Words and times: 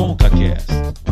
ConcaCast. 0.00 1.09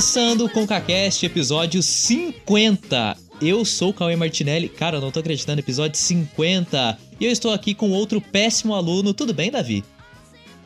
Começando 0.00 0.48
com 0.48 0.62
o 0.62 0.66
CaCast, 0.66 1.26
episódio 1.26 1.82
50. 1.82 3.18
Eu 3.38 3.66
sou 3.66 3.90
o 3.90 3.92
Cauê 3.92 4.16
Martinelli. 4.16 4.66
Cara, 4.66 4.96
eu 4.96 5.00
não 5.02 5.10
tô 5.10 5.20
acreditando, 5.20 5.60
episódio 5.60 5.98
50. 5.98 6.96
E 7.20 7.26
eu 7.26 7.30
estou 7.30 7.52
aqui 7.52 7.74
com 7.74 7.90
outro 7.90 8.18
péssimo 8.18 8.74
aluno. 8.74 9.12
Tudo 9.12 9.34
bem, 9.34 9.50
Davi? 9.50 9.84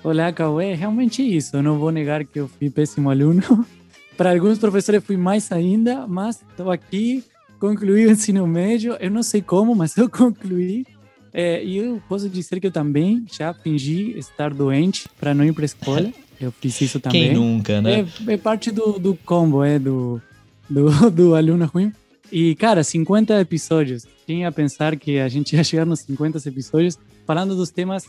Olá, 0.04 0.32
Cauê. 0.32 0.74
Realmente 0.74 1.20
é 1.20 1.24
isso. 1.24 1.56
Eu 1.56 1.64
não 1.64 1.80
vou 1.80 1.90
negar 1.90 2.24
que 2.24 2.38
eu 2.38 2.46
fui 2.46 2.70
péssimo 2.70 3.10
aluno. 3.10 3.66
Para 4.16 4.30
alguns 4.30 4.60
professores 4.60 5.02
fui 5.02 5.16
mais 5.16 5.50
ainda, 5.50 6.06
mas 6.06 6.40
estou 6.48 6.70
aqui, 6.70 7.24
concluí 7.58 8.06
o 8.06 8.12
ensino 8.12 8.46
médio. 8.46 8.96
Eu 9.00 9.10
não 9.10 9.24
sei 9.24 9.42
como, 9.42 9.74
mas 9.74 9.96
eu 9.98 10.08
concluí. 10.08 10.86
É, 11.32 11.60
e 11.64 11.78
eu 11.78 12.00
posso 12.08 12.28
dizer 12.28 12.60
que 12.60 12.68
eu 12.68 12.72
também 12.72 13.26
já 13.36 13.52
fingi 13.52 14.16
estar 14.16 14.54
doente 14.54 15.08
para 15.18 15.34
não 15.34 15.44
ir 15.44 15.52
para 15.52 15.64
a 15.64 15.66
escola. 15.66 16.12
Eu 16.40 16.52
fiz 16.52 16.80
isso 16.80 17.00
também. 17.00 17.28
Quem 17.28 17.34
nunca, 17.34 17.80
né? 17.80 18.06
É, 18.26 18.32
é 18.32 18.36
parte 18.36 18.70
do, 18.70 18.98
do 18.98 19.14
combo, 19.14 19.62
é 19.62 19.78
do, 19.78 20.20
do, 20.68 21.10
do 21.10 21.34
aluno 21.34 21.66
ruim. 21.66 21.92
E, 22.30 22.54
cara, 22.54 22.82
50 22.82 23.40
episódios. 23.40 24.06
Quem 24.26 24.40
ia 24.40 24.52
pensar 24.52 24.96
que 24.96 25.18
a 25.18 25.28
gente 25.28 25.54
ia 25.54 25.62
chegar 25.62 25.84
nos 25.84 26.00
50 26.00 26.48
episódios 26.48 26.98
falando 27.26 27.54
dos 27.54 27.70
temas 27.70 28.06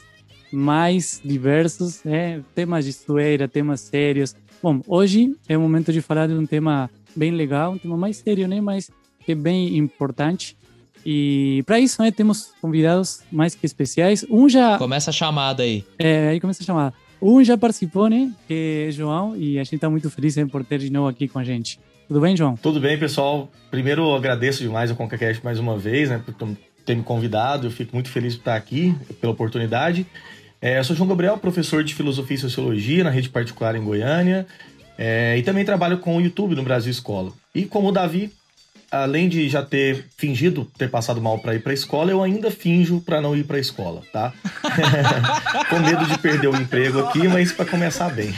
mais 0.51 1.21
diversos, 1.23 2.03
né? 2.03 2.41
Temas 2.53 2.85
de 2.85 2.91
zoeira, 2.91 3.47
temas 3.47 3.81
sérios. 3.81 4.35
Bom, 4.63 4.81
hoje 4.87 5.35
é 5.47 5.57
o 5.57 5.61
momento 5.61 5.91
de 5.91 6.01
falar 6.01 6.27
de 6.27 6.33
um 6.33 6.45
tema 6.45 6.89
bem 7.15 7.31
legal, 7.31 7.73
um 7.73 7.77
tema 7.77 7.97
mais 7.97 8.17
sério, 8.17 8.47
né? 8.47 8.61
Mas 8.61 8.89
que 9.25 9.33
é 9.33 9.35
bem 9.35 9.77
importante. 9.77 10.57
E 11.05 11.61
para 11.67 11.79
isso, 11.79 12.01
né, 12.01 12.09
temos 12.09 12.51
convidados 12.59 13.21
mais 13.31 13.53
que 13.53 13.65
especiais. 13.65 14.25
Um 14.29 14.49
já. 14.49 14.77
Começa 14.77 15.11
a 15.11 15.13
chamada 15.13 15.61
aí. 15.61 15.85
É, 15.99 16.29
aí 16.29 16.39
começa 16.39 16.63
a 16.63 16.65
chamar. 16.65 16.93
Um 17.21 17.43
já 17.43 17.57
participou, 17.57 18.09
né? 18.09 18.31
Que 18.47 18.85
é 18.87 18.91
João, 18.91 19.35
e 19.35 19.57
a 19.57 19.63
gente 19.63 19.75
está 19.75 19.89
muito 19.89 20.09
feliz 20.09 20.35
né, 20.35 20.45
por 20.45 20.63
ter 20.63 20.79
de 20.79 20.91
novo 20.91 21.07
aqui 21.07 21.27
com 21.27 21.39
a 21.39 21.43
gente. 21.43 21.79
Tudo 22.07 22.21
bem, 22.21 22.37
João? 22.37 22.55
Tudo 22.55 22.79
bem, 22.79 22.97
pessoal. 22.99 23.49
Primeiro, 23.71 24.13
agradeço 24.13 24.61
demais 24.61 24.91
ao 24.91 24.97
ConcaCast 24.97 25.43
mais 25.43 25.59
uma 25.59 25.77
vez, 25.77 26.09
né, 26.09 26.21
por 26.23 26.33
ter 26.85 26.95
me 26.95 27.03
convidado. 27.03 27.67
Eu 27.67 27.71
fico 27.71 27.95
muito 27.95 28.09
feliz 28.09 28.35
por 28.35 28.41
estar 28.41 28.55
aqui, 28.55 28.95
pela 29.19 29.33
oportunidade. 29.33 30.05
É, 30.61 30.79
eu 30.79 30.83
sou 30.83 30.95
João 30.95 31.09
Gabriel, 31.09 31.37
professor 31.37 31.83
de 31.83 31.93
Filosofia 31.93 32.35
e 32.35 32.39
Sociologia 32.39 33.03
na 33.03 33.09
rede 33.09 33.29
particular 33.29 33.75
em 33.75 33.83
Goiânia. 33.83 34.45
É, 34.97 35.37
e 35.37 35.43
também 35.43 35.65
trabalho 35.65 35.97
com 35.97 36.15
o 36.15 36.21
YouTube 36.21 36.55
no 36.55 36.63
Brasil 36.63 36.91
Escola. 36.91 37.31
E 37.53 37.65
como 37.65 37.89
o 37.89 37.91
Davi, 37.91 38.31
além 39.03 39.27
de 39.27 39.47
já 39.49 39.61
ter 39.61 40.05
fingido 40.17 40.65
ter 40.77 40.89
passado 40.89 41.21
mal 41.21 41.39
para 41.39 41.55
ir 41.55 41.59
para 41.61 41.71
a 41.71 41.73
escola, 41.73 42.11
eu 42.11 42.23
ainda 42.23 42.49
finjo 42.49 43.01
para 43.01 43.21
não 43.21 43.35
ir 43.35 43.43
para 43.43 43.57
a 43.57 43.59
escola, 43.59 44.01
tá? 44.11 44.33
com 45.69 45.79
medo 45.79 46.05
de 46.05 46.17
perder 46.17 46.47
o 46.47 46.55
emprego 46.55 46.99
aqui, 46.99 47.27
mas 47.27 47.51
para 47.51 47.65
começar 47.65 48.09
bem. 48.09 48.33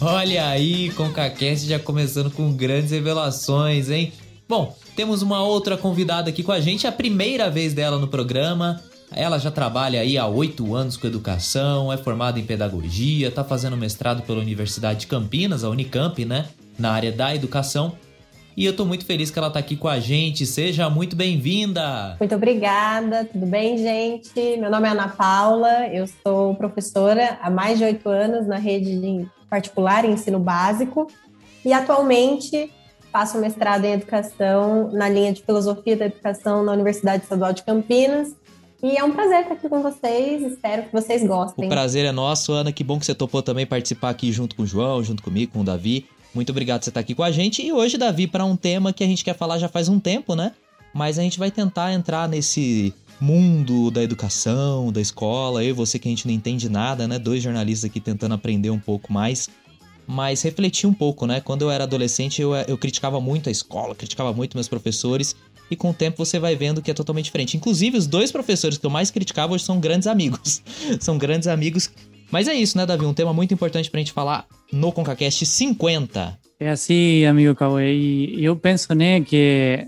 Olha 0.00 0.48
aí, 0.48 0.90
com 0.90 1.04
o 1.04 1.12
CaCast 1.12 1.66
já 1.68 1.78
começando 1.78 2.30
com 2.30 2.52
grandes 2.52 2.92
revelações, 2.92 3.90
hein? 3.90 4.12
Bom, 4.48 4.76
temos 4.96 5.22
uma 5.22 5.42
outra 5.42 5.76
convidada 5.76 6.30
aqui 6.30 6.42
com 6.42 6.52
a 6.52 6.60
gente, 6.60 6.86
a 6.86 6.92
primeira 6.92 7.50
vez 7.50 7.74
dela 7.74 7.98
no 7.98 8.08
programa. 8.08 8.80
Ela 9.10 9.38
já 9.38 9.50
trabalha 9.50 10.00
aí 10.00 10.16
há 10.18 10.26
oito 10.26 10.74
anos 10.74 10.96
com 10.96 11.06
educação, 11.06 11.92
é 11.92 11.96
formada 11.96 12.38
em 12.38 12.44
pedagogia, 12.44 13.30
tá 13.30 13.42
fazendo 13.42 13.76
mestrado 13.76 14.22
pela 14.22 14.38
Universidade 14.38 15.00
de 15.00 15.06
Campinas, 15.06 15.64
a 15.64 15.70
Unicamp, 15.70 16.24
né? 16.24 16.46
Na 16.78 16.92
área 16.92 17.10
da 17.10 17.34
educação. 17.34 17.96
E 18.56 18.64
eu 18.64 18.74
tô 18.74 18.84
muito 18.84 19.04
feliz 19.04 19.30
que 19.30 19.38
ela 19.38 19.50
tá 19.50 19.58
aqui 19.58 19.76
com 19.76 19.86
a 19.86 20.00
gente. 20.00 20.44
Seja 20.44 20.90
muito 20.90 21.14
bem-vinda! 21.14 22.16
Muito 22.18 22.34
obrigada, 22.34 23.24
tudo 23.24 23.46
bem, 23.46 23.78
gente? 23.78 24.56
Meu 24.58 24.70
nome 24.70 24.88
é 24.88 24.90
Ana 24.90 25.08
Paula, 25.08 25.86
eu 25.88 26.06
sou 26.22 26.54
professora 26.56 27.38
há 27.40 27.48
mais 27.48 27.78
de 27.78 27.84
oito 27.84 28.08
anos 28.08 28.46
na 28.46 28.56
rede 28.56 29.28
particular 29.48 30.04
em 30.04 30.12
ensino 30.12 30.40
básico 30.40 31.06
e 31.64 31.72
atualmente 31.72 32.70
faço 33.12 33.38
mestrado 33.38 33.84
em 33.84 33.92
educação 33.92 34.90
na 34.92 35.08
linha 35.08 35.32
de 35.32 35.42
filosofia 35.42 35.96
da 35.96 36.06
educação 36.06 36.64
na 36.64 36.72
Universidade 36.72 37.22
Estadual 37.22 37.52
de 37.52 37.62
Campinas 37.62 38.34
e 38.82 38.96
é 38.96 39.02
um 39.02 39.12
prazer 39.12 39.42
estar 39.42 39.54
aqui 39.54 39.68
com 39.68 39.82
vocês, 39.82 40.42
espero 40.42 40.84
que 40.84 40.92
vocês 40.92 41.26
gostem. 41.26 41.66
O 41.66 41.68
prazer 41.68 42.04
é 42.04 42.12
nosso, 42.12 42.52
Ana. 42.52 42.72
Que 42.72 42.84
bom 42.84 42.98
que 42.98 43.06
você 43.06 43.14
topou 43.14 43.42
também 43.42 43.66
participar 43.66 44.10
aqui 44.10 44.30
junto 44.30 44.54
com 44.54 44.62
o 44.62 44.66
João, 44.66 45.02
junto 45.02 45.20
comigo, 45.20 45.52
com 45.52 45.60
o 45.60 45.64
Davi. 45.64 46.06
Muito 46.34 46.50
obrigado 46.50 46.80
por 46.80 46.84
você 46.84 46.90
estar 46.90 47.00
aqui 47.00 47.14
com 47.14 47.22
a 47.22 47.30
gente. 47.30 47.62
E 47.62 47.72
hoje, 47.72 47.96
Davi, 47.96 48.26
para 48.26 48.44
um 48.44 48.56
tema 48.56 48.92
que 48.92 49.02
a 49.02 49.06
gente 49.06 49.24
quer 49.24 49.36
falar 49.36 49.58
já 49.58 49.68
faz 49.68 49.88
um 49.88 49.98
tempo, 49.98 50.34
né? 50.34 50.52
Mas 50.94 51.18
a 51.18 51.22
gente 51.22 51.38
vai 51.38 51.50
tentar 51.50 51.92
entrar 51.92 52.28
nesse 52.28 52.92
mundo 53.20 53.90
da 53.90 54.02
educação, 54.02 54.92
da 54.92 55.00
escola. 55.00 55.64
Eu 55.64 55.70
e 55.70 55.72
você 55.72 55.98
que 55.98 56.08
a 56.08 56.10
gente 56.10 56.26
não 56.26 56.34
entende 56.34 56.68
nada, 56.68 57.08
né? 57.08 57.18
Dois 57.18 57.42
jornalistas 57.42 57.90
aqui 57.90 58.00
tentando 58.00 58.34
aprender 58.34 58.70
um 58.70 58.78
pouco 58.78 59.12
mais. 59.12 59.48
Mas 60.06 60.42
refletir 60.42 60.88
um 60.88 60.94
pouco, 60.94 61.26
né? 61.26 61.40
Quando 61.40 61.62
eu 61.62 61.70
era 61.70 61.84
adolescente, 61.84 62.40
eu, 62.40 62.54
eu 62.54 62.78
criticava 62.78 63.20
muito 63.20 63.48
a 63.48 63.52
escola, 63.52 63.94
criticava 63.94 64.32
muito 64.32 64.56
meus 64.56 64.68
professores 64.68 65.36
e 65.70 65.76
com 65.76 65.90
o 65.90 65.94
tempo 65.94 66.24
você 66.24 66.38
vai 66.38 66.56
vendo 66.56 66.80
que 66.80 66.90
é 66.90 66.94
totalmente 66.94 67.26
diferente. 67.26 67.56
Inclusive, 67.56 67.98
os 67.98 68.06
dois 68.06 68.32
professores 68.32 68.78
que 68.78 68.86
eu 68.86 68.90
mais 68.90 69.10
criticava 69.10 69.52
hoje 69.52 69.64
são 69.64 69.78
grandes 69.78 70.06
amigos. 70.06 70.62
são 71.00 71.18
grandes 71.18 71.48
amigos. 71.48 71.90
Mas 72.30 72.48
é 72.48 72.54
isso, 72.54 72.76
né, 72.76 72.84
Davi? 72.84 73.04
Um 73.04 73.14
tema 73.14 73.32
muito 73.32 73.54
importante 73.54 73.90
pra 73.90 73.98
gente 73.98 74.12
falar 74.12 74.46
no 74.72 74.92
ConcaCast 74.92 75.46
50. 75.46 76.38
É 76.60 76.70
assim, 76.70 77.24
amigo 77.24 77.54
Cauê. 77.54 77.94
E 77.94 78.44
eu 78.44 78.56
penso, 78.56 78.94
né, 78.94 79.20
que 79.20 79.86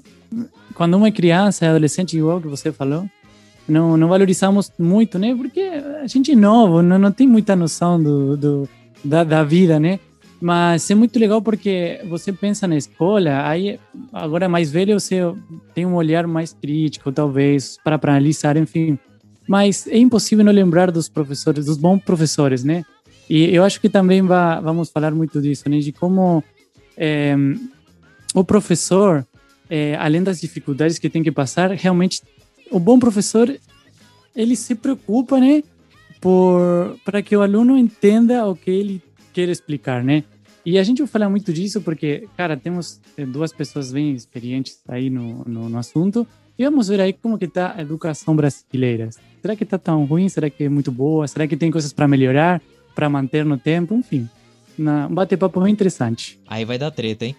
quando 0.74 0.96
uma 0.96 1.10
criança, 1.10 1.68
adolescente, 1.68 2.16
igual 2.16 2.40
que 2.40 2.48
você 2.48 2.72
falou, 2.72 3.04
não, 3.68 3.96
não 3.96 4.08
valorizamos 4.08 4.72
muito, 4.78 5.18
né? 5.18 5.34
Porque 5.34 5.60
a 5.60 6.06
gente 6.06 6.32
é 6.32 6.36
novo, 6.36 6.82
não, 6.82 6.98
não 6.98 7.12
tem 7.12 7.26
muita 7.26 7.54
noção 7.54 8.02
do, 8.02 8.36
do 8.36 8.68
da, 9.04 9.24
da 9.24 9.44
vida, 9.44 9.78
né? 9.78 9.98
Mas 10.40 10.90
é 10.90 10.94
muito 10.94 11.18
legal 11.18 11.42
porque 11.42 12.00
você 12.08 12.32
pensa 12.32 12.66
na 12.66 12.76
escola, 12.76 13.46
aí 13.46 13.78
agora 14.10 14.48
mais 14.48 14.70
velho 14.70 14.98
você 14.98 15.20
tem 15.74 15.84
um 15.84 15.94
olhar 15.94 16.26
mais 16.26 16.54
crítico, 16.54 17.12
talvez, 17.12 17.76
para 17.84 18.00
analisar, 18.02 18.56
enfim. 18.56 18.98
Mas 19.50 19.88
é 19.88 19.98
impossível 19.98 20.44
não 20.44 20.52
lembrar 20.52 20.92
dos 20.92 21.08
professores, 21.08 21.64
dos 21.64 21.76
bons 21.76 22.00
professores, 22.04 22.62
né? 22.62 22.84
E 23.28 23.52
eu 23.52 23.64
acho 23.64 23.80
que 23.80 23.88
também 23.88 24.22
vai, 24.22 24.62
vamos 24.62 24.90
falar 24.90 25.12
muito 25.12 25.42
disso, 25.42 25.68
né? 25.68 25.80
De 25.80 25.90
como 25.90 26.44
é, 26.96 27.34
o 28.32 28.44
professor, 28.44 29.26
é, 29.68 29.96
além 29.96 30.22
das 30.22 30.40
dificuldades 30.40 31.00
que 31.00 31.10
tem 31.10 31.20
que 31.20 31.32
passar, 31.32 31.72
realmente 31.72 32.22
o 32.70 32.78
bom 32.78 32.96
professor 32.96 33.52
ele 34.36 34.54
se 34.54 34.76
preocupa, 34.76 35.40
né? 35.40 35.64
Por 36.20 36.96
para 37.04 37.20
que 37.20 37.36
o 37.36 37.42
aluno 37.42 37.76
entenda 37.76 38.46
o 38.46 38.54
que 38.54 38.70
ele 38.70 39.02
quer 39.32 39.48
explicar, 39.48 40.04
né? 40.04 40.22
E 40.64 40.78
a 40.78 40.82
gente 40.82 40.98
vai 40.98 41.08
falar 41.08 41.28
muito 41.30 41.52
disso 41.52 41.80
porque, 41.80 42.28
cara, 42.36 42.56
temos 42.56 43.00
duas 43.28 43.52
pessoas 43.52 43.92
bem 43.92 44.12
experientes 44.12 44.80
aí 44.88 45.08
no, 45.08 45.44
no, 45.46 45.68
no 45.68 45.78
assunto 45.78 46.26
e 46.58 46.64
vamos 46.64 46.88
ver 46.88 47.00
aí 47.00 47.12
como 47.12 47.38
que 47.38 47.48
tá 47.48 47.74
a 47.76 47.80
educação 47.80 48.36
brasileira. 48.36 49.08
Será 49.40 49.56
que 49.56 49.64
tá 49.64 49.78
tão 49.78 50.04
ruim? 50.04 50.28
Será 50.28 50.50
que 50.50 50.64
é 50.64 50.68
muito 50.68 50.92
boa? 50.92 51.26
Será 51.26 51.46
que 51.46 51.56
tem 51.56 51.70
coisas 51.70 51.92
para 51.92 52.06
melhorar, 52.06 52.60
para 52.94 53.08
manter 53.08 53.44
no 53.44 53.56
tempo? 53.56 53.94
Enfim, 53.94 54.28
na, 54.76 55.06
um 55.06 55.14
bate-papo 55.14 55.60
bem 55.62 55.72
interessante. 55.72 56.38
Aí 56.46 56.66
vai 56.66 56.76
dar 56.76 56.90
treta, 56.90 57.24
hein? 57.24 57.34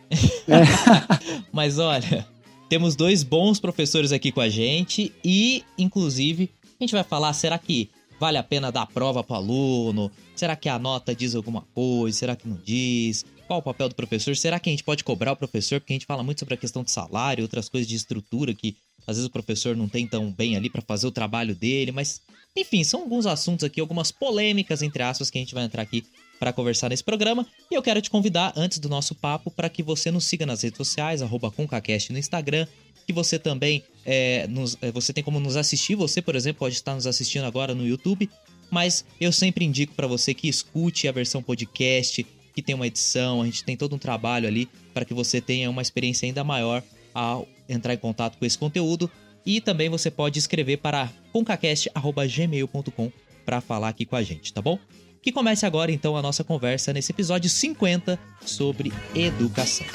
É. 0.47 0.63
Mas 1.53 1.77
olha, 1.77 2.25
temos 2.67 2.95
dois 2.95 3.21
bons 3.21 3.59
professores 3.59 4.11
aqui 4.11 4.31
com 4.31 4.41
a 4.41 4.49
gente 4.49 5.13
e, 5.23 5.63
inclusive, 5.77 6.49
a 6.79 6.83
gente 6.83 6.93
vai 6.93 7.03
falar, 7.03 7.31
será 7.33 7.59
que 7.59 7.91
Vale 8.21 8.37
a 8.37 8.43
pena 8.43 8.71
dar 8.71 8.85
prova 8.85 9.23
para 9.23 9.33
o 9.33 9.37
aluno? 9.37 10.11
Será 10.35 10.55
que 10.55 10.69
a 10.69 10.77
nota 10.77 11.15
diz 11.15 11.33
alguma 11.33 11.61
coisa? 11.73 12.15
Será 12.15 12.35
que 12.35 12.47
não 12.47 12.55
diz? 12.63 13.25
Qual 13.47 13.57
o 13.57 13.63
papel 13.63 13.89
do 13.89 13.95
professor? 13.95 14.37
Será 14.37 14.59
que 14.59 14.69
a 14.69 14.71
gente 14.71 14.83
pode 14.83 15.03
cobrar 15.03 15.31
o 15.31 15.35
professor? 15.35 15.79
Porque 15.79 15.91
a 15.91 15.95
gente 15.95 16.05
fala 16.05 16.21
muito 16.21 16.37
sobre 16.37 16.53
a 16.53 16.57
questão 16.57 16.83
de 16.83 16.91
salário, 16.91 17.43
outras 17.43 17.67
coisas 17.67 17.87
de 17.87 17.95
estrutura 17.95 18.53
que 18.53 18.77
às 19.07 19.17
vezes 19.17 19.27
o 19.27 19.31
professor 19.31 19.75
não 19.75 19.89
tem 19.89 20.05
tão 20.05 20.31
bem 20.31 20.55
ali 20.55 20.69
para 20.69 20.83
fazer 20.83 21.07
o 21.07 21.11
trabalho 21.11 21.55
dele, 21.55 21.91
mas 21.91 22.21
enfim, 22.55 22.83
são 22.83 23.01
alguns 23.01 23.25
assuntos 23.25 23.63
aqui, 23.63 23.81
algumas 23.81 24.11
polêmicas 24.11 24.83
entre 24.83 25.01
aspas 25.01 25.31
que 25.31 25.39
a 25.39 25.41
gente 25.41 25.55
vai 25.55 25.63
entrar 25.63 25.81
aqui 25.81 26.05
para 26.41 26.51
conversar 26.51 26.89
nesse 26.89 27.03
programa. 27.03 27.45
E 27.69 27.75
eu 27.75 27.83
quero 27.83 28.01
te 28.01 28.09
convidar 28.09 28.51
antes 28.55 28.79
do 28.79 28.89
nosso 28.89 29.13
papo 29.13 29.51
para 29.51 29.69
que 29.69 29.83
você 29.83 30.09
nos 30.09 30.25
siga 30.25 30.43
nas 30.43 30.63
redes 30.63 30.75
sociais, 30.75 31.21
@concacast 31.55 32.11
no 32.11 32.17
Instagram, 32.17 32.65
que 33.05 33.13
você 33.13 33.37
também 33.37 33.83
é, 34.03 34.47
nos, 34.47 34.75
é, 34.81 34.91
você 34.91 35.13
tem 35.13 35.23
como 35.23 35.39
nos 35.39 35.55
assistir. 35.55 35.93
Você, 35.93 36.19
por 36.19 36.35
exemplo, 36.35 36.61
pode 36.61 36.73
estar 36.73 36.95
nos 36.95 37.05
assistindo 37.05 37.45
agora 37.45 37.75
no 37.75 37.85
YouTube. 37.85 38.27
mas 38.71 39.03
eu 39.19 39.33
sempre 39.33 39.65
indico 39.65 39.93
para 39.93 40.07
você 40.07 40.33
que 40.33 40.47
escute 40.47 41.05
a 41.05 41.11
versão 41.11 41.43
podcast, 41.43 42.25
que 42.55 42.61
tem 42.61 42.73
uma 42.73 42.87
edição, 42.87 43.41
a 43.41 43.45
gente 43.45 43.65
tem 43.65 43.75
todo 43.75 43.93
um 43.93 43.99
trabalho 43.99 44.47
ali 44.47 44.67
para 44.93 45.03
que 45.03 45.13
você 45.13 45.41
tenha 45.41 45.69
uma 45.69 45.81
experiência 45.81 46.25
ainda 46.25 46.41
maior 46.41 46.81
ao 47.13 47.45
entrar 47.67 47.93
em 47.93 47.97
contato 47.97 48.37
com 48.37 48.45
esse 48.45 48.57
conteúdo. 48.57 49.11
E 49.45 49.59
também 49.59 49.89
você 49.89 50.09
pode 50.09 50.39
escrever 50.39 50.77
para 50.77 51.11
concacast.gmail.com 51.33 53.11
para 53.45 53.59
falar 53.59 53.89
aqui 53.89 54.05
com 54.05 54.15
a 54.15 54.23
gente, 54.23 54.53
tá 54.53 54.61
bom? 54.61 54.79
Que 55.21 55.31
comece 55.31 55.67
agora 55.67 55.91
então 55.91 56.17
a 56.17 56.21
nossa 56.21 56.43
conversa 56.43 56.91
nesse 56.91 57.11
episódio 57.11 57.47
50 57.47 58.17
sobre 58.43 58.91
educação. 59.13 59.85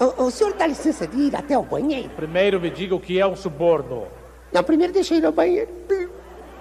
O, 0.00 0.24
o 0.24 0.30
senhor 0.32 0.54
dá 0.54 0.66
licença 0.66 1.06
de 1.06 1.16
ir 1.16 1.36
até 1.36 1.56
o 1.56 1.62
banheiro? 1.62 2.10
Primeiro 2.10 2.60
me 2.60 2.68
diga 2.68 2.96
o 2.96 3.00
que 3.00 3.20
é 3.20 3.26
um 3.26 3.36
suborno. 3.36 4.08
Não, 4.52 4.64
primeiro 4.64 4.92
deixa 4.92 5.14
eu 5.14 5.18
ir 5.18 5.26
ao 5.26 5.30
banheiro. 5.30 5.70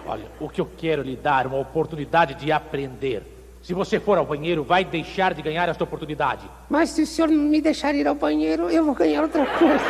Olha, 0.05 0.27
o 0.39 0.47
que 0.47 0.61
eu 0.61 0.69
quero 0.77 1.01
lhe 1.01 1.15
dar 1.15 1.45
é 1.45 1.47
uma 1.47 1.59
oportunidade 1.59 2.35
de 2.35 2.51
aprender. 2.51 3.38
Se 3.69 3.73
você 3.75 3.99
for 3.99 4.17
ao 4.17 4.25
banheiro, 4.25 4.63
vai 4.63 4.83
deixar 4.83 5.31
de 5.35 5.43
ganhar 5.43 5.69
esta 5.69 5.83
oportunidade. 5.83 6.41
Mas 6.67 6.89
se 6.89 7.03
o 7.03 7.05
senhor 7.05 7.29
não 7.29 7.43
me 7.43 7.61
deixar 7.61 7.93
ir 7.93 8.07
ao 8.07 8.15
banheiro, 8.15 8.67
eu 8.67 8.83
vou 8.83 8.95
ganhar 8.95 9.21
outra 9.21 9.45
coisa. 9.45 9.85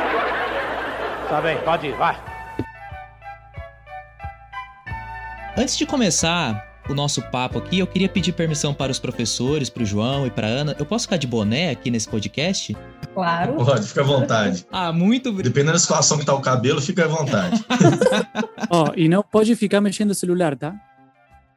Tá 1.29 1.39
bem, 1.39 1.57
pode 1.59 1.87
ir, 1.87 1.95
vai. 1.95 2.21
Antes 5.57 5.77
de 5.77 5.85
começar 5.85 6.61
o 6.89 6.93
nosso 6.93 7.21
papo 7.31 7.59
aqui, 7.59 7.79
eu 7.79 7.87
queria 7.87 8.09
pedir 8.09 8.33
permissão 8.33 8.73
para 8.73 8.91
os 8.91 8.99
professores, 8.99 9.69
para 9.69 9.83
o 9.83 9.85
João 9.85 10.27
e 10.27 10.29
para 10.29 10.45
Ana. 10.45 10.75
Eu 10.77 10.85
posso 10.85 11.05
ficar 11.05 11.15
de 11.15 11.25
boné 11.25 11.69
aqui 11.69 11.89
nesse 11.89 12.09
podcast? 12.09 12.75
Claro. 13.13 13.53
Pode, 13.63 13.87
fica 13.87 14.01
à 14.01 14.03
vontade. 14.03 14.67
Ah, 14.69 14.91
muito 14.91 15.29
obrigado. 15.29 15.53
Dependendo 15.53 15.71
da 15.71 15.79
situação 15.79 16.17
que 16.17 16.25
tá 16.25 16.33
o 16.33 16.41
cabelo, 16.41 16.81
fica 16.81 17.05
à 17.05 17.07
vontade. 17.07 17.63
Ó, 18.69 18.91
e 18.97 19.07
não 19.07 19.23
pode 19.23 19.55
ficar 19.55 19.79
mexendo 19.79 20.09
no 20.09 20.15
celular, 20.15 20.57
tá? 20.57 20.75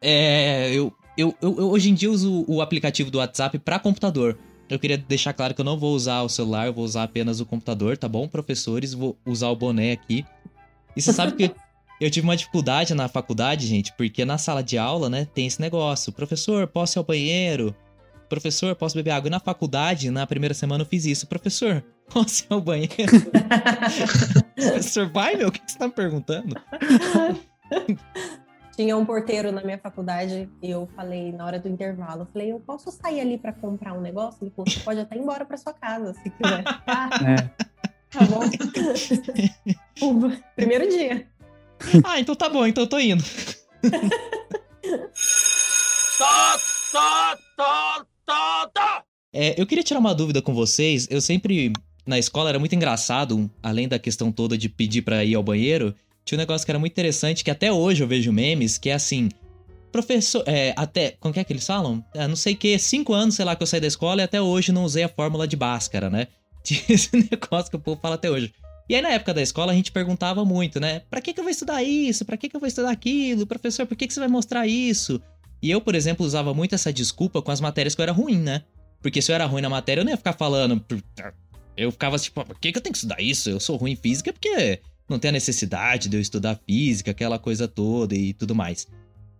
É, 0.00 0.72
eu, 0.72 0.92
eu, 1.16 1.34
eu, 1.40 1.58
eu 1.58 1.70
hoje 1.70 1.90
em 1.90 1.94
dia 1.94 2.10
uso 2.10 2.44
o 2.48 2.60
aplicativo 2.60 3.10
do 3.10 3.18
WhatsApp 3.18 3.58
para 3.58 3.78
computador. 3.78 4.38
Eu 4.68 4.78
queria 4.78 4.96
deixar 4.96 5.32
claro 5.32 5.54
que 5.54 5.60
eu 5.60 5.64
não 5.64 5.78
vou 5.78 5.94
usar 5.94 6.22
o 6.22 6.28
celular, 6.28 6.66
eu 6.66 6.72
vou 6.72 6.84
usar 6.84 7.02
apenas 7.02 7.40
o 7.40 7.46
computador, 7.46 7.96
tá 7.96 8.08
bom, 8.08 8.26
professores? 8.26 8.94
Vou 8.94 9.16
usar 9.26 9.48
o 9.48 9.56
boné 9.56 9.92
aqui. 9.92 10.24
E 10.96 11.02
você 11.02 11.12
sabe 11.12 11.32
que 11.32 11.54
eu 12.00 12.10
tive 12.10 12.26
uma 12.26 12.36
dificuldade 12.36 12.94
na 12.94 13.06
faculdade, 13.06 13.66
gente, 13.66 13.92
porque 13.96 14.24
na 14.24 14.38
sala 14.38 14.62
de 14.62 14.78
aula, 14.78 15.10
né, 15.10 15.26
tem 15.34 15.46
esse 15.46 15.60
negócio. 15.60 16.12
Professor, 16.12 16.66
posso 16.66 16.96
ir 16.96 17.00
ao 17.00 17.04
banheiro? 17.04 17.74
Professor, 18.28 18.74
posso 18.74 18.94
beber 18.94 19.10
água? 19.10 19.28
E 19.28 19.30
na 19.30 19.38
faculdade, 19.38 20.10
na 20.10 20.26
primeira 20.26 20.54
semana, 20.54 20.82
eu 20.82 20.86
fiz 20.86 21.04
isso. 21.04 21.26
Professor, 21.26 21.84
posso 22.08 22.44
ir 22.44 22.46
ao 22.52 22.60
banheiro? 22.60 22.90
Professor, 24.56 25.10
vai, 25.12 25.36
meu, 25.36 25.48
o 25.48 25.52
que 25.52 25.60
você 25.66 25.78
tá 25.78 25.86
me 25.86 25.92
perguntando? 25.92 26.56
Tinha 28.74 28.96
um 28.96 29.04
porteiro 29.04 29.52
na 29.52 29.62
minha 29.62 29.76
faculdade 29.78 30.48
e 30.62 30.70
eu 30.70 30.88
falei 30.96 31.30
na 31.32 31.44
hora 31.44 31.58
do 31.58 31.68
intervalo, 31.68 32.22
eu 32.22 32.26
falei, 32.32 32.52
eu 32.52 32.60
posso 32.60 32.90
sair 32.90 33.20
ali 33.20 33.36
para 33.36 33.52
comprar 33.52 33.92
um 33.92 34.00
negócio? 34.00 34.38
Ele 34.42 34.50
falou, 34.56 34.70
você 34.70 34.80
pode 34.80 35.00
até 35.00 35.14
ir 35.16 35.20
embora 35.20 35.44
para 35.44 35.58
sua 35.58 35.74
casa, 35.74 36.14
se 36.14 36.30
quiser. 36.30 36.64
Ah, 36.86 37.10
É. 37.26 37.36
tá 38.10 38.24
bom. 38.26 38.40
Primeiro 40.56 40.88
dia. 40.88 41.26
Ah, 42.04 42.18
então 42.18 42.34
tá 42.34 42.48
bom, 42.48 42.66
então 42.66 42.84
eu 42.84 42.88
tô 42.88 42.98
indo. 42.98 43.22
Tó, 46.18 46.58
tó, 46.92 47.36
tó, 47.56 48.04
tó, 48.24 48.66
tó. 48.72 49.02
É, 49.32 49.60
eu 49.60 49.66
queria 49.66 49.84
tirar 49.84 50.00
uma 50.00 50.14
dúvida 50.14 50.40
com 50.40 50.54
vocês. 50.54 51.06
Eu 51.10 51.20
sempre, 51.20 51.72
na 52.06 52.18
escola, 52.18 52.48
era 52.50 52.58
muito 52.58 52.74
engraçado, 52.74 53.50
além 53.62 53.88
da 53.88 53.98
questão 53.98 54.30
toda 54.32 54.56
de 54.56 54.68
pedir 54.68 55.02
pra 55.02 55.24
ir 55.24 55.34
ao 55.34 55.42
banheiro, 55.42 55.94
tinha 56.24 56.38
um 56.38 56.40
negócio 56.40 56.64
que 56.64 56.70
era 56.70 56.78
muito 56.78 56.92
interessante, 56.92 57.42
que 57.44 57.50
até 57.50 57.72
hoje 57.72 58.02
eu 58.02 58.08
vejo 58.08 58.32
memes, 58.32 58.78
que 58.78 58.90
é 58.90 58.94
assim. 58.94 59.28
Professor, 59.90 60.42
é, 60.46 60.72
até, 60.76 61.16
como 61.20 61.34
que 61.34 61.40
é 61.40 61.44
que 61.44 61.52
eles 61.52 61.66
falam? 61.66 62.02
É, 62.14 62.26
não 62.26 62.36
sei 62.36 62.54
o 62.54 62.56
que, 62.56 62.78
cinco 62.78 63.12
anos, 63.12 63.34
sei 63.34 63.44
lá, 63.44 63.54
que 63.54 63.62
eu 63.62 63.66
saí 63.66 63.80
da 63.80 63.86
escola 63.86 64.22
e 64.22 64.24
até 64.24 64.40
hoje 64.40 64.72
não 64.72 64.84
usei 64.84 65.02
a 65.02 65.08
fórmula 65.08 65.46
de 65.46 65.56
Bhaskara, 65.56 66.08
né? 66.08 66.28
Tinha 66.64 66.80
esse 66.88 67.10
negócio 67.16 67.70
que 67.70 67.76
o 67.76 67.80
povo 67.80 68.00
fala 68.00 68.14
até 68.14 68.30
hoje. 68.30 68.54
E 68.88 68.94
aí, 68.94 69.02
na 69.02 69.10
época 69.10 69.34
da 69.34 69.42
escola, 69.42 69.72
a 69.72 69.74
gente 69.74 69.92
perguntava 69.92 70.44
muito, 70.44 70.80
né? 70.80 71.02
Pra 71.10 71.20
que, 71.20 71.32
que 71.32 71.40
eu 71.40 71.44
vou 71.44 71.50
estudar 71.50 71.82
isso? 71.82 72.24
Pra 72.24 72.36
que, 72.36 72.48
que 72.48 72.56
eu 72.56 72.60
vou 72.60 72.66
estudar 72.66 72.90
aquilo? 72.90 73.46
Professor, 73.46 73.86
por 73.86 73.96
que, 73.96 74.06
que 74.06 74.14
você 74.14 74.20
vai 74.20 74.28
mostrar 74.28 74.66
isso? 74.66 75.20
E 75.62 75.70
eu, 75.70 75.80
por 75.80 75.94
exemplo, 75.94 76.26
usava 76.26 76.52
muito 76.52 76.74
essa 76.74 76.92
desculpa 76.92 77.40
com 77.40 77.50
as 77.50 77.60
matérias 77.60 77.94
que 77.94 78.00
eu 78.00 78.04
era 78.04 78.12
ruim, 78.12 78.38
né? 78.38 78.62
Porque 79.00 79.22
se 79.22 79.30
eu 79.30 79.34
era 79.34 79.46
ruim 79.46 79.62
na 79.62 79.68
matéria, 79.68 80.00
eu 80.00 80.04
não 80.04 80.10
ia 80.10 80.16
ficar 80.16 80.32
falando. 80.32 80.84
Eu 81.76 81.90
ficava 81.90 82.18
tipo, 82.18 82.44
por 82.44 82.58
que, 82.58 82.72
que 82.72 82.78
eu 82.78 82.82
tenho 82.82 82.92
que 82.92 82.98
estudar 82.98 83.20
isso? 83.20 83.50
Eu 83.50 83.60
sou 83.60 83.76
ruim 83.76 83.92
em 83.92 83.96
física 83.96 84.32
porque 84.32 84.80
não 85.12 85.18
tem 85.18 85.28
a 85.28 85.32
necessidade 85.32 86.08
de 86.08 86.16
eu 86.16 86.20
estudar 86.20 86.58
física, 86.66 87.10
aquela 87.10 87.38
coisa 87.38 87.68
toda 87.68 88.14
e 88.14 88.32
tudo 88.32 88.54
mais. 88.54 88.86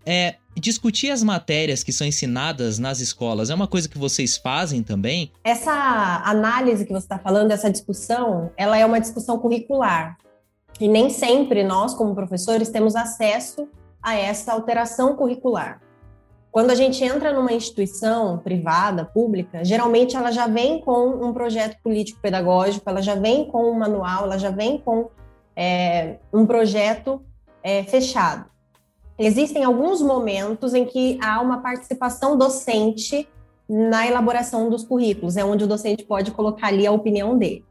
É, 0.04 0.36
discutir 0.56 1.10
as 1.10 1.22
matérias 1.22 1.82
que 1.82 1.92
são 1.92 2.06
ensinadas 2.06 2.78
nas 2.78 3.00
escolas 3.00 3.50
é 3.50 3.54
uma 3.54 3.68
coisa 3.68 3.88
que 3.88 3.98
vocês 3.98 4.36
fazem 4.36 4.82
também? 4.82 5.32
Essa 5.44 6.22
análise 6.24 6.84
que 6.84 6.92
você 6.92 7.04
está 7.04 7.18
falando, 7.18 7.52
essa 7.52 7.70
discussão, 7.70 8.50
ela 8.56 8.76
é 8.76 8.84
uma 8.84 9.00
discussão 9.00 9.38
curricular. 9.38 10.16
E 10.80 10.88
nem 10.88 11.08
sempre 11.08 11.62
nós, 11.62 11.94
como 11.94 12.14
professores, 12.14 12.68
temos 12.68 12.96
acesso 12.96 13.68
a 14.02 14.14
essa 14.14 14.52
alteração 14.52 15.14
curricular. 15.14 15.80
Quando 16.50 16.70
a 16.70 16.74
gente 16.74 17.02
entra 17.02 17.32
numa 17.32 17.52
instituição 17.52 18.36
privada, 18.38 19.06
pública, 19.06 19.64
geralmente 19.64 20.16
ela 20.16 20.30
já 20.30 20.46
vem 20.46 20.80
com 20.80 21.24
um 21.24 21.32
projeto 21.32 21.78
político-pedagógico, 21.82 22.88
ela 22.90 23.00
já 23.00 23.14
vem 23.14 23.46
com 23.46 23.70
um 23.70 23.78
manual, 23.78 24.24
ela 24.24 24.38
já 24.38 24.50
vem 24.50 24.76
com 24.76 25.08
é, 25.56 26.16
um 26.32 26.46
projeto 26.46 27.22
é, 27.62 27.82
fechado. 27.84 28.46
Existem 29.18 29.62
alguns 29.62 30.00
momentos 30.00 30.74
em 30.74 30.84
que 30.84 31.18
há 31.22 31.40
uma 31.40 31.58
participação 31.58 32.36
docente 32.36 33.28
na 33.68 34.06
elaboração 34.06 34.68
dos 34.68 34.84
currículos, 34.84 35.36
é 35.36 35.44
onde 35.44 35.64
o 35.64 35.66
docente 35.66 36.04
pode 36.04 36.30
colocar 36.30 36.68
ali 36.68 36.86
a 36.86 36.92
opinião 36.92 37.38
dele. 37.38 37.64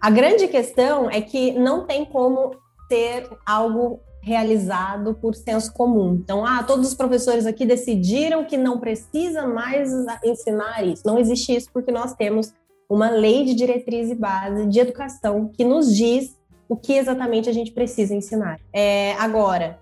A 0.00 0.10
grande 0.10 0.48
questão 0.48 1.10
é 1.10 1.20
que 1.20 1.52
não 1.52 1.86
tem 1.86 2.04
como 2.04 2.52
ter 2.88 3.28
algo 3.46 4.00
realizado 4.22 5.14
por 5.14 5.34
senso 5.34 5.72
comum. 5.72 6.14
Então, 6.14 6.44
ah, 6.44 6.62
todos 6.62 6.88
os 6.88 6.94
professores 6.94 7.46
aqui 7.46 7.64
decidiram 7.64 8.44
que 8.44 8.56
não 8.56 8.78
precisa 8.78 9.46
mais 9.46 9.90
ensinar 10.24 10.84
isso. 10.84 11.02
Não 11.06 11.18
existe 11.18 11.54
isso 11.54 11.68
porque 11.72 11.92
nós 11.92 12.14
temos 12.14 12.52
uma 12.88 13.10
lei 13.10 13.44
de 13.44 13.54
diretriz 13.54 14.10
e 14.10 14.14
base 14.14 14.66
de 14.66 14.80
educação 14.80 15.48
que 15.48 15.64
nos 15.64 15.94
diz 15.94 16.36
o 16.70 16.76
que 16.76 16.92
exatamente 16.92 17.50
a 17.50 17.52
gente 17.52 17.72
precisa 17.72 18.14
ensinar. 18.14 18.60
É, 18.72 19.14
agora, 19.14 19.80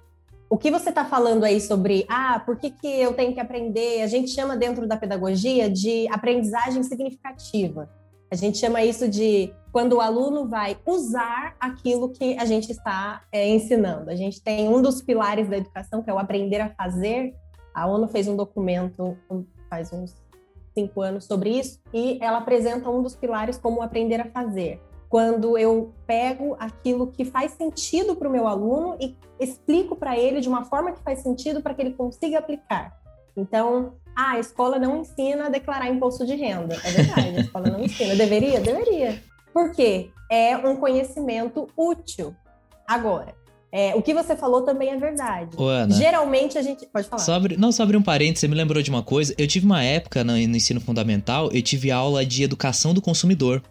o 0.49 0.57
que 0.57 0.71
você 0.71 0.89
está 0.89 1.05
falando 1.05 1.45
aí 1.45 1.61
sobre, 1.61 2.07
ah, 2.09 2.43
por 2.47 2.57
que, 2.57 2.71
que 2.71 2.87
eu 2.87 3.13
tenho 3.13 3.35
que 3.35 3.41
aprender? 3.41 4.01
A 4.01 4.07
gente 4.07 4.31
chama 4.31 4.57
dentro 4.57 4.89
da 4.89 4.97
pedagogia 4.97 5.69
de 5.69 6.09
aprendizagem 6.09 6.83
significativa. 6.83 7.91
A 8.31 8.35
gente 8.35 8.57
chama 8.57 8.83
isso 8.83 9.07
de 9.07 9.53
quando 9.71 9.97
o 9.97 10.01
aluno 10.01 10.49
vai 10.49 10.79
usar 10.87 11.55
aquilo 11.61 12.09
que 12.09 12.39
a 12.39 12.47
gente 12.47 12.73
está 12.73 13.21
é, 13.31 13.47
ensinando. 13.47 14.11
A 14.11 14.17
gente 14.17 14.43
tem 14.43 14.67
um 14.67 14.81
dos 14.81 15.03
pilares 15.03 15.47
da 15.47 15.59
educação, 15.59 16.03
que 16.03 16.09
é 16.09 16.15
o 16.15 16.19
aprender 16.19 16.63
a 16.63 16.71
fazer. 16.71 17.35
A 17.75 17.87
ONU 17.87 18.09
fez 18.09 18.27
um 18.27 18.35
documento 18.35 19.15
faz 19.69 19.93
uns 19.93 20.17
cinco 20.75 21.03
anos 21.03 21.27
sobre 21.27 21.51
isso, 21.51 21.79
e 21.93 22.19
ela 22.23 22.39
apresenta 22.39 22.89
um 22.89 23.03
dos 23.03 23.15
pilares 23.15 23.59
como 23.59 23.83
aprender 23.83 24.21
a 24.21 24.31
fazer. 24.31 24.81
Quando 25.09 25.57
eu 25.57 25.93
pego 26.07 26.55
aquilo 26.59 27.07
que 27.07 27.25
faz 27.25 27.53
sentido 27.53 28.15
para 28.15 28.29
o 28.29 28.31
meu 28.33 28.47
aluno 28.47 28.97
e 29.01 29.17
explico 29.41 29.97
para 29.97 30.19
ele 30.19 30.41
de 30.41 30.49
uma 30.49 30.65
forma 30.65 30.93
que 30.93 31.03
faz 31.03 31.21
sentido 31.21 31.63
para 31.63 31.73
que 31.75 31.81
ele 31.81 31.93
consiga 31.95 32.39
aplicar. 32.39 32.97
Então, 33.37 33.95
ah, 34.17 34.33
a 34.33 34.39
escola 34.39 34.79
não 34.79 35.01
ensina 35.01 35.47
a 35.47 35.49
declarar 35.49 35.89
imposto 35.89 36.27
de 36.27 36.35
renda. 36.35 36.77
É 36.85 36.91
verdade, 36.91 37.37
a 37.37 37.41
escola 37.41 37.71
não 37.71 37.85
ensina. 37.85 38.17
Deveria? 38.17 38.61
Deveria. 38.61 39.23
Por 39.53 39.73
quê? 39.73 40.11
É 40.31 40.57
um 40.57 40.77
conhecimento 40.77 41.69
útil. 41.77 42.35
Agora, 42.87 43.35
é, 43.71 43.95
o 43.95 44.03
que 44.03 44.13
você 44.13 44.37
falou 44.37 44.63
também 44.63 44.91
é 44.91 44.97
verdade. 44.97 45.57
Ô, 45.57 45.65
Ana. 45.69 45.95
Geralmente 45.95 46.59
a 46.59 46.63
gente. 46.63 46.85
Pode 46.87 47.09
falar. 47.09 47.23
Só 47.23 47.35
abri- 47.35 47.57
não, 47.57 47.71
só 47.71 47.83
abrir 47.83 47.97
um 47.97 48.03
parênteses, 48.03 48.41
você 48.41 48.49
me 48.49 48.55
lembrou 48.55 48.83
de 48.83 48.91
uma 48.91 49.03
coisa. 49.03 49.35
Eu 49.39 49.47
tive 49.47 49.65
uma 49.67 49.83
época 49.83 50.23
no, 50.25 50.33
no 50.33 50.57
ensino 50.57 50.81
fundamental, 50.81 51.51
eu 51.53 51.63
tive 51.63 51.91
aula 51.91 52.27
de 52.27 52.43
educação 52.43 52.93
do 52.93 53.01
consumidor. 53.01 53.63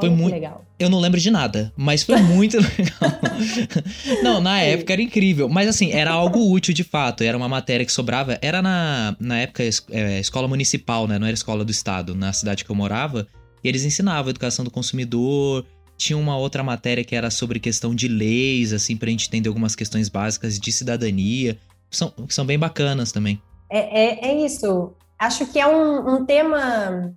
Foi 0.00 0.10
muito- 0.10 0.34
legal. 0.34 0.64
Eu 0.78 0.90
não 0.90 1.00
lembro 1.00 1.18
de 1.18 1.30
nada, 1.30 1.72
mas 1.76 2.02
foi 2.02 2.16
muito 2.22 2.56
legal. 2.58 3.20
não, 4.22 4.40
na 4.40 4.60
época 4.60 4.92
era 4.92 5.00
incrível. 5.02 5.48
Mas 5.48 5.68
assim, 5.68 5.90
era 5.92 6.10
algo 6.10 6.50
útil 6.50 6.74
de 6.74 6.84
fato. 6.84 7.22
Era 7.24 7.36
uma 7.36 7.48
matéria 7.48 7.84
que 7.84 7.92
sobrava. 7.92 8.38
Era 8.42 8.60
na, 8.60 9.16
na 9.18 9.38
época 9.38 9.62
é, 9.90 10.20
escola 10.20 10.46
municipal, 10.46 11.06
né? 11.08 11.18
Não 11.18 11.26
era 11.26 11.34
escola 11.34 11.64
do 11.64 11.70
estado, 11.70 12.14
na 12.14 12.32
cidade 12.32 12.64
que 12.64 12.70
eu 12.70 12.76
morava. 12.76 13.26
E 13.64 13.68
eles 13.68 13.84
ensinavam 13.84 14.30
educação 14.30 14.64
do 14.64 14.70
consumidor. 14.70 15.64
Tinha 15.96 16.18
uma 16.18 16.36
outra 16.36 16.62
matéria 16.62 17.02
que 17.02 17.16
era 17.16 17.30
sobre 17.30 17.58
questão 17.58 17.94
de 17.94 18.06
leis, 18.06 18.72
assim, 18.74 18.96
pra 18.96 19.08
gente 19.10 19.28
entender 19.28 19.48
algumas 19.48 19.74
questões 19.74 20.08
básicas 20.10 20.58
de 20.58 20.70
cidadania. 20.70 21.56
São, 21.90 22.10
que 22.10 22.34
são 22.34 22.44
bem 22.44 22.58
bacanas 22.58 23.12
também. 23.12 23.40
É, 23.70 24.28
é, 24.28 24.30
é 24.30 24.44
isso. 24.44 24.92
Acho 25.18 25.46
que 25.46 25.58
é 25.58 25.66
um, 25.66 26.16
um 26.16 26.26
tema 26.26 27.14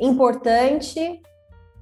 importante, 0.00 1.20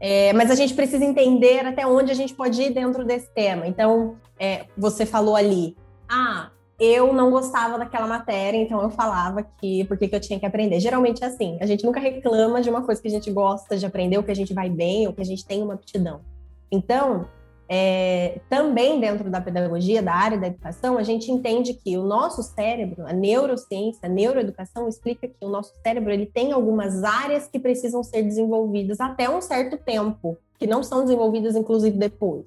é, 0.05 0.33
mas 0.33 0.51
a 0.51 0.57
gente 0.57 0.75
precisa 0.75 1.05
entender 1.05 1.65
até 1.65 1.87
onde 1.87 2.11
a 2.11 2.15
gente 2.15 2.35
pode 2.35 2.61
ir 2.61 2.75
dentro 2.75 3.05
desse 3.05 3.31
tema. 3.33 3.69
Então, 3.69 4.17
é, 4.37 4.67
você 4.77 5.07
falou 5.07 5.37
ali, 5.37 5.77
ah, 6.09 6.51
eu 6.81 7.13
não 7.13 7.31
gostava 7.31 7.79
daquela 7.79 8.09
matéria, 8.09 8.59
então 8.59 8.83
eu 8.83 8.91
falava 8.91 9.47
que 9.61 9.85
por 9.85 9.97
que 9.97 10.11
eu 10.13 10.19
tinha 10.19 10.41
que 10.41 10.45
aprender. 10.45 10.81
Geralmente 10.81 11.23
é 11.23 11.29
assim, 11.29 11.57
a 11.61 11.67
gente 11.67 11.85
nunca 11.85 12.01
reclama 12.01 12.61
de 12.61 12.69
uma 12.69 12.83
coisa 12.83 13.01
que 13.01 13.07
a 13.07 13.13
gente 13.13 13.31
gosta 13.31 13.77
de 13.77 13.87
aprender, 13.87 14.17
ou 14.17 14.25
que 14.25 14.33
a 14.33 14.35
gente 14.35 14.53
vai 14.53 14.69
bem, 14.69 15.07
ou 15.07 15.13
que 15.13 15.21
a 15.21 15.25
gente 15.25 15.47
tem 15.47 15.63
uma 15.63 15.75
aptidão. 15.75 16.21
Então, 16.69 17.29
é, 17.69 18.41
também 18.49 19.01
dentro 19.01 19.31
da 19.31 19.41
pedagogia, 19.41 20.03
da 20.03 20.15
área 20.15 20.39
da 20.39 20.49
educação, 20.49 20.99
a 20.99 21.03
gente 21.03 21.31
entende 21.31 21.75
que 21.75 21.97
o 21.97 22.03
nosso 22.03 22.43
cérebro, 22.43 23.07
a 23.07 23.13
neurociência, 23.13 24.01
a 24.03 24.09
neuroeducação 24.09 24.89
explica 24.89 25.27
que 25.29 25.45
o 25.45 25.49
nosso 25.49 25.73
cérebro 25.83 26.13
ele 26.13 26.27
tem 26.27 26.53
algumas 26.53 27.03
áreas 27.03 27.47
que 27.47 27.59
precisam 27.59 28.03
ser 28.03 28.23
desenvolvidas 28.23 29.01
até 29.01 29.31
um 29.31 29.41
certo 29.41 29.79
tempo, 29.79 30.37
que 30.59 30.67
não 30.67 30.83
são 30.83 31.03
desenvolvidas 31.03 31.57
inclusive 31.57 31.97
depois. 31.97 32.47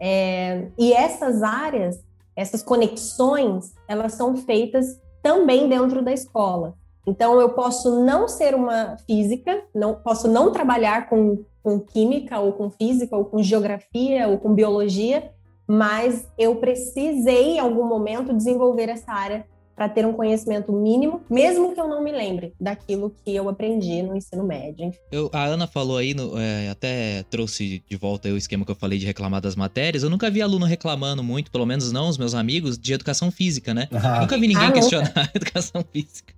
É, 0.00 0.68
e 0.78 0.92
essas 0.92 1.42
áreas, 1.42 2.04
essas 2.36 2.62
conexões, 2.62 3.74
elas 3.88 4.12
são 4.12 4.36
feitas 4.36 5.00
também 5.22 5.68
dentro 5.68 6.02
da 6.02 6.12
escola. 6.12 6.74
Então, 7.06 7.40
eu 7.40 7.50
posso 7.50 8.02
não 8.04 8.26
ser 8.28 8.54
uma 8.54 8.96
física, 9.06 9.62
não 9.74 9.94
posso 9.94 10.28
não 10.28 10.52
trabalhar 10.52 11.08
com, 11.08 11.44
com 11.62 11.78
química, 11.78 12.38
ou 12.38 12.52
com 12.52 12.70
física, 12.70 13.16
ou 13.16 13.24
com 13.24 13.42
geografia, 13.42 14.28
ou 14.28 14.38
com 14.38 14.54
biologia, 14.54 15.30
mas 15.66 16.26
eu 16.38 16.56
precisei, 16.56 17.56
em 17.56 17.58
algum 17.58 17.86
momento, 17.86 18.32
desenvolver 18.32 18.88
essa 18.88 19.12
área 19.12 19.46
para 19.74 19.88
ter 19.88 20.06
um 20.06 20.12
conhecimento 20.12 20.72
mínimo, 20.72 21.20
mesmo 21.28 21.74
que 21.74 21.80
eu 21.80 21.88
não 21.88 22.02
me 22.02 22.12
lembre 22.12 22.52
daquilo 22.60 23.12
que 23.24 23.34
eu 23.34 23.48
aprendi 23.48 24.02
no 24.02 24.16
ensino 24.16 24.44
médio. 24.44 24.92
Eu, 25.10 25.28
a 25.32 25.44
Ana 25.44 25.66
falou 25.66 25.96
aí, 25.96 26.14
no, 26.14 26.38
é, 26.38 26.68
até 26.68 27.24
trouxe 27.24 27.82
de 27.88 27.96
volta 27.96 28.28
o 28.28 28.36
esquema 28.36 28.64
que 28.64 28.70
eu 28.70 28.76
falei 28.76 28.98
de 28.98 29.06
reclamar 29.06 29.40
das 29.40 29.56
matérias. 29.56 30.02
Eu 30.02 30.10
nunca 30.10 30.30
vi 30.30 30.40
aluno 30.40 30.64
reclamando 30.64 31.24
muito, 31.24 31.50
pelo 31.50 31.66
menos 31.66 31.90
não 31.90 32.08
os 32.08 32.16
meus 32.16 32.34
amigos, 32.34 32.78
de 32.78 32.92
educação 32.92 33.30
física, 33.30 33.74
né? 33.74 33.88
Ah. 34.04 34.20
Nunca 34.20 34.36
vi 34.36 34.48
ninguém 34.48 34.66
ah, 34.66 34.72
questionar 34.72 35.12
a 35.16 35.30
educação 35.34 35.82
física. 35.90 36.34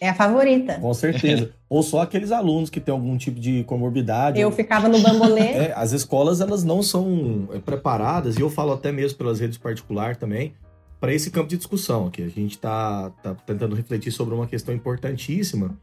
É 0.00 0.08
a 0.08 0.14
favorita. 0.14 0.74
Com 0.74 0.92
certeza. 0.94 1.50
Ou 1.68 1.82
só 1.82 2.02
aqueles 2.02 2.30
alunos 2.30 2.70
que 2.70 2.80
têm 2.80 2.92
algum 2.92 3.16
tipo 3.16 3.40
de 3.40 3.64
comorbidade. 3.64 4.40
Eu 4.40 4.50
ficava 4.50 4.88
no 4.88 5.00
bambolê. 5.00 5.48
É, 5.58 5.72
as 5.74 5.92
escolas, 5.92 6.40
elas 6.40 6.62
não 6.62 6.82
são 6.82 7.48
é, 7.52 7.58
preparadas, 7.58 8.36
e 8.36 8.40
eu 8.40 8.50
falo 8.50 8.72
até 8.72 8.92
mesmo 8.92 9.18
pelas 9.18 9.40
redes 9.40 9.56
particulares 9.56 10.16
também, 10.18 10.52
para 11.00 11.12
esse 11.12 11.30
campo 11.30 11.48
de 11.48 11.56
discussão 11.56 12.06
aqui. 12.06 12.22
A 12.22 12.28
gente 12.28 12.52
está 12.52 13.10
tá 13.22 13.34
tentando 13.34 13.74
refletir 13.74 14.12
sobre 14.12 14.34
uma 14.34 14.46
questão 14.46 14.74
importantíssima, 14.74 15.76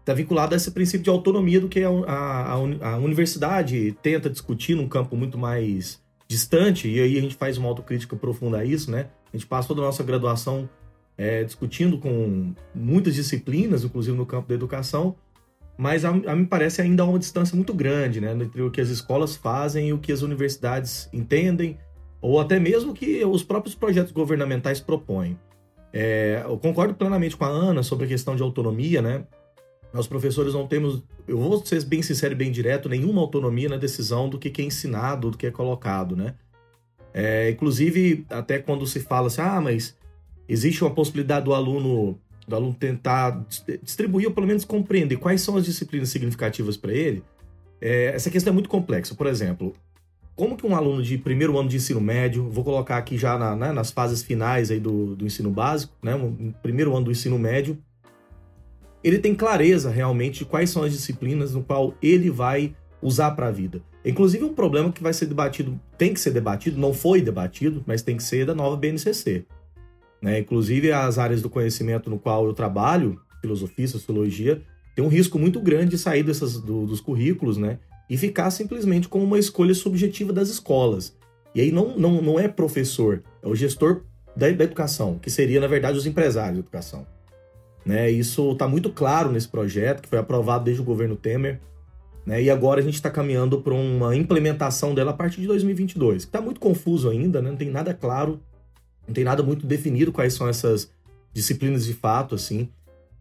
está 0.00 0.12
vinculada 0.12 0.54
a 0.54 0.56
esse 0.56 0.70
princípio 0.70 1.04
de 1.04 1.10
autonomia 1.10 1.60
do 1.60 1.68
que 1.68 1.82
a, 1.82 1.88
a, 1.88 2.52
a, 2.52 2.96
universidade 2.98 3.96
tenta 4.02 4.28
discutir 4.28 4.74
num 4.74 4.88
campo 4.88 5.16
muito 5.16 5.38
mais 5.38 6.00
distante, 6.28 6.88
e 6.88 7.00
aí 7.00 7.18
a 7.18 7.20
gente 7.20 7.36
faz 7.36 7.56
uma 7.56 7.68
autocrítica 7.68 8.16
profunda 8.16 8.58
a 8.58 8.64
isso, 8.64 8.90
né? 8.90 9.06
A 9.32 9.36
gente 9.36 9.46
passa 9.46 9.68
toda 9.68 9.80
a 9.80 9.84
nossa 9.84 10.02
graduação 10.02 10.68
é, 11.16 11.44
discutindo 11.44 11.98
com 11.98 12.52
muitas 12.74 13.14
disciplinas, 13.14 13.84
inclusive 13.84 14.16
no 14.16 14.26
campo 14.26 14.48
da 14.48 14.54
educação, 14.54 15.16
mas 15.76 16.04
a, 16.04 16.10
a 16.10 16.36
me 16.36 16.46
parece 16.46 16.82
ainda 16.82 17.02
há 17.02 17.06
uma 17.06 17.18
distância 17.18 17.56
muito 17.56 17.74
grande 17.74 18.20
né, 18.20 18.32
entre 18.32 18.62
o 18.62 18.70
que 18.70 18.80
as 18.80 18.88
escolas 18.88 19.36
fazem 19.36 19.88
e 19.88 19.92
o 19.92 19.98
que 19.98 20.12
as 20.12 20.22
universidades 20.22 21.08
entendem, 21.12 21.78
ou 22.20 22.40
até 22.40 22.58
mesmo 22.58 22.94
que 22.94 23.24
os 23.24 23.42
próprios 23.42 23.74
projetos 23.74 24.12
governamentais 24.12 24.80
propõem. 24.80 25.38
É, 25.92 26.42
eu 26.44 26.58
concordo 26.58 26.94
plenamente 26.94 27.36
com 27.36 27.44
a 27.44 27.48
Ana 27.48 27.82
sobre 27.82 28.06
a 28.06 28.08
questão 28.08 28.34
de 28.34 28.42
autonomia, 28.42 29.00
né? 29.00 29.24
Nós 29.92 30.08
professores 30.08 30.54
não 30.54 30.66
temos, 30.66 31.04
eu 31.28 31.38
vou 31.38 31.64
ser 31.64 31.84
bem 31.84 32.02
sincero 32.02 32.34
e 32.34 32.36
bem 32.36 32.50
direto, 32.50 32.88
nenhuma 32.88 33.20
autonomia 33.20 33.68
na 33.68 33.76
decisão 33.76 34.28
do 34.28 34.38
que 34.38 34.60
é 34.60 34.64
ensinado, 34.64 35.30
do 35.30 35.38
que 35.38 35.46
é 35.46 35.52
colocado, 35.52 36.16
né? 36.16 36.34
É, 37.12 37.50
inclusive, 37.50 38.26
até 38.28 38.58
quando 38.58 38.84
se 38.88 38.98
fala 38.98 39.28
assim, 39.28 39.40
ah, 39.40 39.60
mas 39.60 39.96
existe 40.48 40.82
uma 40.82 40.90
possibilidade 40.90 41.44
do 41.44 41.54
aluno 41.54 42.18
do 42.46 42.56
aluno 42.56 42.74
tentar 42.74 43.42
distribuir 43.82 44.28
ou 44.28 44.34
pelo 44.34 44.46
menos 44.46 44.64
compreender 44.64 45.16
quais 45.16 45.40
são 45.40 45.56
as 45.56 45.64
disciplinas 45.64 46.10
significativas 46.10 46.76
para 46.76 46.92
ele, 46.92 47.22
é, 47.80 48.06
essa 48.14 48.30
questão 48.30 48.50
é 48.50 48.54
muito 48.54 48.68
complexa. 48.68 49.14
Por 49.14 49.26
exemplo, 49.26 49.72
como 50.36 50.56
que 50.56 50.66
um 50.66 50.74
aluno 50.74 51.02
de 51.02 51.16
primeiro 51.16 51.58
ano 51.58 51.68
de 51.68 51.76
ensino 51.76 52.00
médio, 52.00 52.48
vou 52.50 52.64
colocar 52.64 52.96
aqui 52.98 53.16
já 53.16 53.38
na, 53.38 53.54
né, 53.54 53.72
nas 53.72 53.90
fases 53.90 54.22
finais 54.22 54.70
aí 54.70 54.80
do, 54.80 55.14
do 55.16 55.26
ensino 55.26 55.50
básico, 55.50 55.94
né, 56.02 56.14
um, 56.14 56.52
primeiro 56.62 56.94
ano 56.94 57.06
do 57.06 57.12
ensino 57.12 57.38
médio, 57.38 57.78
ele 59.02 59.18
tem 59.18 59.34
clareza 59.34 59.90
realmente 59.90 60.40
de 60.40 60.44
quais 60.44 60.70
são 60.70 60.82
as 60.82 60.92
disciplinas 60.92 61.54
no 61.54 61.62
qual 61.62 61.94
ele 62.02 62.30
vai 62.30 62.74
usar 63.02 63.32
para 63.32 63.48
a 63.48 63.50
vida. 63.50 63.82
Inclusive 64.04 64.44
um 64.44 64.54
problema 64.54 64.90
que 64.90 65.02
vai 65.02 65.12
ser 65.12 65.26
debatido, 65.26 65.78
tem 65.96 66.12
que 66.12 66.20
ser 66.20 66.30
debatido, 66.30 66.80
não 66.80 66.92
foi 66.92 67.20
debatido, 67.20 67.82
mas 67.86 68.02
tem 68.02 68.16
que 68.16 68.22
ser 68.22 68.46
da 68.46 68.54
nova 68.54 68.76
BNCC. 68.76 69.46
Né? 70.24 70.38
Inclusive, 70.38 70.90
as 70.90 71.18
áreas 71.18 71.42
do 71.42 71.50
conhecimento 71.50 72.08
no 72.08 72.18
qual 72.18 72.46
eu 72.46 72.54
trabalho, 72.54 73.20
filosofia, 73.42 73.86
sociologia, 73.86 74.62
tem 74.96 75.04
um 75.04 75.08
risco 75.08 75.38
muito 75.38 75.60
grande 75.60 75.90
de 75.90 75.98
sair 75.98 76.22
dessas, 76.22 76.58
do, 76.58 76.86
dos 76.86 76.98
currículos 76.98 77.58
né? 77.58 77.78
e 78.08 78.16
ficar 78.16 78.50
simplesmente 78.50 79.06
como 79.06 79.22
uma 79.22 79.38
escolha 79.38 79.74
subjetiva 79.74 80.32
das 80.32 80.48
escolas. 80.48 81.14
E 81.54 81.60
aí 81.60 81.70
não, 81.70 81.98
não, 81.98 82.22
não 82.22 82.40
é 82.40 82.48
professor, 82.48 83.22
é 83.42 83.46
o 83.46 83.54
gestor 83.54 84.00
da, 84.34 84.50
da 84.50 84.64
educação, 84.64 85.18
que 85.18 85.30
seria, 85.30 85.60
na 85.60 85.66
verdade, 85.66 85.98
os 85.98 86.06
empresários 86.06 86.54
da 86.54 86.60
educação. 86.60 87.06
Né? 87.84 88.10
Isso 88.10 88.52
está 88.52 88.66
muito 88.66 88.88
claro 88.88 89.30
nesse 89.30 89.48
projeto, 89.48 90.00
que 90.00 90.08
foi 90.08 90.18
aprovado 90.18 90.64
desde 90.64 90.80
o 90.80 90.86
governo 90.86 91.16
Temer. 91.16 91.60
Né? 92.24 92.44
E 92.44 92.50
agora 92.50 92.80
a 92.80 92.82
gente 92.82 92.94
está 92.94 93.10
caminhando 93.10 93.60
para 93.60 93.74
uma 93.74 94.16
implementação 94.16 94.94
dela 94.94 95.10
a 95.10 95.14
partir 95.14 95.42
de 95.42 95.48
2022, 95.48 96.24
que 96.24 96.30
está 96.30 96.40
muito 96.40 96.60
confuso 96.60 97.10
ainda, 97.10 97.42
né? 97.42 97.50
não 97.50 97.58
tem 97.58 97.68
nada 97.68 97.92
claro 97.92 98.40
não 99.06 99.14
tem 99.14 99.24
nada 99.24 99.42
muito 99.42 99.66
definido 99.66 100.12
quais 100.12 100.34
são 100.34 100.48
essas 100.48 100.90
disciplinas 101.32 101.84
de 101.84 101.94
fato, 101.94 102.34
assim, 102.34 102.68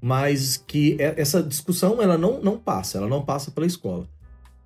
mas 0.01 0.57
que 0.57 0.97
é, 0.99 1.13
essa 1.17 1.41
discussão 1.41 2.01
ela 2.01 2.17
não, 2.17 2.41
não 2.41 2.57
passa, 2.57 2.97
ela 2.97 3.07
não 3.07 3.23
passa 3.23 3.51
pela 3.51 3.65
escola. 3.65 4.07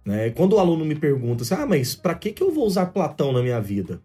Né? 0.05 0.29
Quando 0.29 0.53
o 0.53 0.59
aluno 0.59 0.85
me 0.85 0.95
pergunta 0.95 1.43
assim, 1.43 1.53
ah, 1.53 1.65
mas 1.65 1.95
para 1.95 2.15
que, 2.15 2.31
que 2.31 2.41
eu 2.41 2.51
vou 2.51 2.65
usar 2.65 2.87
Platão 2.87 3.31
na 3.31 3.41
minha 3.41 3.59
vida? 3.59 4.01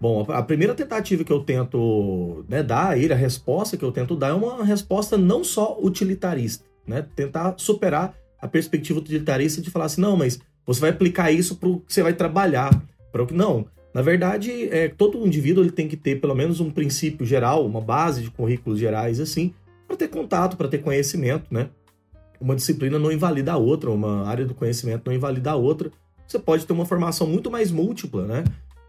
Bom, 0.00 0.26
a 0.28 0.42
primeira 0.42 0.74
tentativa 0.74 1.24
que 1.24 1.32
eu 1.32 1.40
tento 1.40 2.44
né, 2.48 2.62
dar 2.62 2.90
a 2.90 2.98
ele, 2.98 3.12
a 3.12 3.16
resposta 3.16 3.76
que 3.76 3.84
eu 3.84 3.92
tento 3.92 4.14
dar 4.14 4.28
é 4.28 4.32
uma 4.32 4.64
resposta 4.64 5.16
não 5.16 5.42
só 5.42 5.78
utilitarista, 5.80 6.64
né? 6.86 7.06
Tentar 7.14 7.54
superar 7.56 8.14
a 8.38 8.46
perspectiva 8.46 8.98
utilitarista 8.98 9.62
de 9.62 9.70
falar 9.70 9.86
assim, 9.86 10.02
não, 10.02 10.14
mas 10.14 10.38
você 10.66 10.80
vai 10.80 10.90
aplicar 10.90 11.30
isso 11.30 11.56
para 11.56 11.68
o 11.68 11.80
que 11.80 11.92
você 11.92 12.02
vai 12.02 12.12
trabalhar, 12.12 12.70
para 13.10 13.22
o 13.22 13.26
que 13.26 13.32
não. 13.32 13.66
Na 13.96 14.02
verdade, 14.02 14.68
é, 14.70 14.88
todo 14.88 15.26
indivíduo 15.26 15.64
ele 15.64 15.70
tem 15.70 15.88
que 15.88 15.96
ter 15.96 16.20
pelo 16.20 16.34
menos 16.34 16.60
um 16.60 16.70
princípio 16.70 17.24
geral, 17.24 17.64
uma 17.64 17.80
base 17.80 18.20
de 18.20 18.30
currículos 18.30 18.78
gerais 18.78 19.18
assim, 19.18 19.54
para 19.88 19.96
ter 19.96 20.08
contato, 20.08 20.54
para 20.54 20.68
ter 20.68 20.82
conhecimento, 20.82 21.46
né? 21.50 21.70
Uma 22.38 22.54
disciplina 22.54 22.98
não 22.98 23.10
invalida 23.10 23.54
a 23.54 23.56
outra, 23.56 23.90
uma 23.90 24.28
área 24.28 24.44
do 24.44 24.52
conhecimento 24.52 25.04
não 25.06 25.14
invalida 25.14 25.52
a 25.52 25.56
outra. 25.56 25.90
Você 26.28 26.38
pode 26.38 26.66
ter 26.66 26.74
uma 26.74 26.84
formação 26.84 27.26
muito 27.26 27.50
mais 27.50 27.70
múltipla, 27.72 28.26
né? 28.26 28.44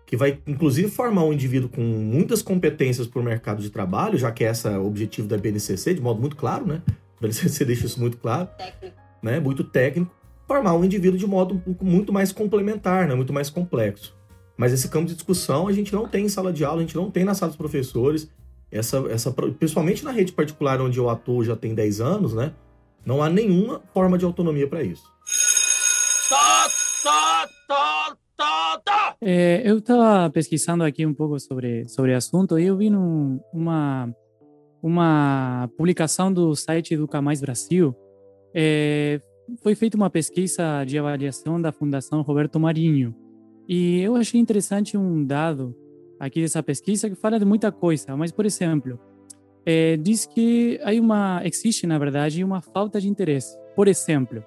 Que 0.06 0.18
vai, 0.18 0.40
inclusive, 0.46 0.92
formar 0.92 1.24
um 1.24 1.32
indivíduo 1.32 1.70
com 1.70 1.82
muitas 1.82 2.42
competências 2.42 3.08
para 3.08 3.22
o 3.22 3.24
mercado 3.24 3.62
de 3.62 3.70
trabalho, 3.70 4.18
já 4.18 4.30
que 4.30 4.44
esse 4.44 4.68
é 4.68 4.78
o 4.78 4.86
objetivo 4.86 5.26
da 5.26 5.38
BNCC, 5.38 5.94
de 5.94 6.02
modo 6.02 6.20
muito 6.20 6.36
claro, 6.36 6.68
né? 6.68 6.82
A 7.18 7.22
BNCC 7.22 7.64
deixa 7.64 7.86
isso 7.86 7.98
muito 7.98 8.18
claro. 8.18 8.50
Técnico. 8.58 8.98
Né? 9.24 9.40
Muito 9.40 9.64
técnico. 9.64 10.12
Formar 10.46 10.74
um 10.74 10.84
indivíduo 10.84 11.18
de 11.18 11.26
modo 11.26 11.64
muito 11.82 12.12
mais 12.12 12.34
complementar, 12.34 13.08
né? 13.08 13.16
Muito 13.16 13.32
mais 13.32 13.50
complexo. 13.50 14.16
Mas 14.58 14.74
esse 14.74 14.90
campo 14.90 15.06
de 15.06 15.14
discussão 15.14 15.68
a 15.68 15.72
gente 15.72 15.94
não 15.94 16.08
tem 16.08 16.26
em 16.26 16.30
sala 16.30 16.52
de 16.52 16.66
aula, 16.66 16.80
a 16.80 16.82
gente 16.82 16.96
não 16.96 17.12
tem 17.12 17.24
na 17.24 17.36
sala 17.36 17.52
dos 17.52 17.58
professores. 17.58 18.28
Essa, 18.72 18.98
essa, 19.10 19.32
principalmente 19.32 20.04
na 20.04 20.12
rede 20.12 20.34
particular 20.34 20.82
onde 20.82 20.98
eu 20.98 21.10
atuo 21.10 21.44
já 21.44 21.56
tem 21.56 21.74
10 21.74 22.02
anos, 22.02 22.34
né? 22.34 22.52
Não 23.06 23.22
há 23.22 23.30
nenhuma 23.30 23.82
forma 23.94 24.18
de 24.18 24.26
autonomia 24.26 24.68
para 24.68 24.84
isso. 24.84 25.04
É, 29.22 29.62
eu 29.64 29.78
estava 29.78 30.30
pesquisando 30.30 30.84
aqui 30.84 31.06
um 31.06 31.14
pouco 31.14 31.40
sobre 31.40 31.88
sobre 31.88 32.14
o 32.14 32.18
assunto 32.18 32.60
e 32.60 32.66
eu 32.66 32.78
vi 32.78 32.90
num, 32.90 33.40
uma 33.54 34.14
uma 34.82 35.70
publicação 35.78 36.32
do 36.32 36.56
site 36.56 36.94
Educa 36.94 37.22
Mais 37.22 37.42
Brasil. 37.42 37.96
É, 38.54 39.22
foi 39.62 39.76
feita 39.76 39.98
uma 39.98 40.10
pesquisa 40.10 40.84
de 40.84 40.98
avaliação 40.98 41.62
da 41.62 41.72
Fundação 41.72 42.22
Roberto 42.22 42.60
Marinho 42.60 43.16
e 43.67 44.01
eu 44.01 44.15
achei 44.15 44.39
interessante 44.39 44.97
um 44.97 45.25
dado 45.25 45.75
aqui 46.19 46.41
dessa 46.41 46.63
pesquisa 46.63 47.09
que 47.09 47.15
fala 47.15 47.38
de 47.38 47.45
muita 47.45 47.71
coisa, 47.71 48.15
mas, 48.15 48.31
por 48.31 48.45
exemplo, 48.45 49.00
é, 49.65 49.97
diz 49.97 50.25
que 50.25 50.79
há 50.81 50.91
uma, 51.00 51.41
existe, 51.43 51.86
na 51.86 52.00
verdade, 52.00 52.43
uma 52.43 52.62
falta 52.62 53.01
de 53.01 53.09
interesse. 53.09 53.57
Por 53.75 53.88
exemplo, 53.88 54.41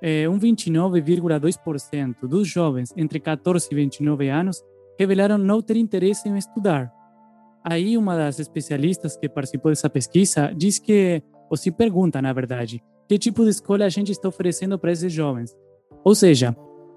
é, 0.00 0.28
um 0.28 0.38
29,2% 0.38 2.26
dos 2.26 2.48
jovens 2.48 2.92
entre 2.96 3.20
14 3.20 3.68
e 3.70 3.74
29 3.74 4.28
anos 4.28 4.62
revelaram 4.98 5.36
não 5.36 5.60
ter 5.60 5.76
interesse 5.76 6.28
em 6.28 6.36
estudar. 6.38 6.90
Aí, 7.62 7.96
uma 7.96 8.16
das 8.16 8.38
especialistas 8.38 9.16
que 9.16 9.28
participou 9.28 9.70
dessa 9.70 9.90
pesquisa 9.90 10.52
diz 10.56 10.78
que, 10.78 11.22
ou 11.50 11.56
se 11.56 11.70
pergunta, 11.70 12.20
na 12.22 12.32
verdade, 12.32 12.82
que 13.08 13.18
tipo 13.18 13.44
de 13.44 13.50
escola 13.50 13.84
a 13.84 13.88
gente 13.88 14.12
está 14.12 14.28
oferecendo 14.28 14.78
para 14.78 14.92
esses 14.92 15.12
jovens. 15.12 15.54
Ou 16.02 16.14
seja, 16.14 16.56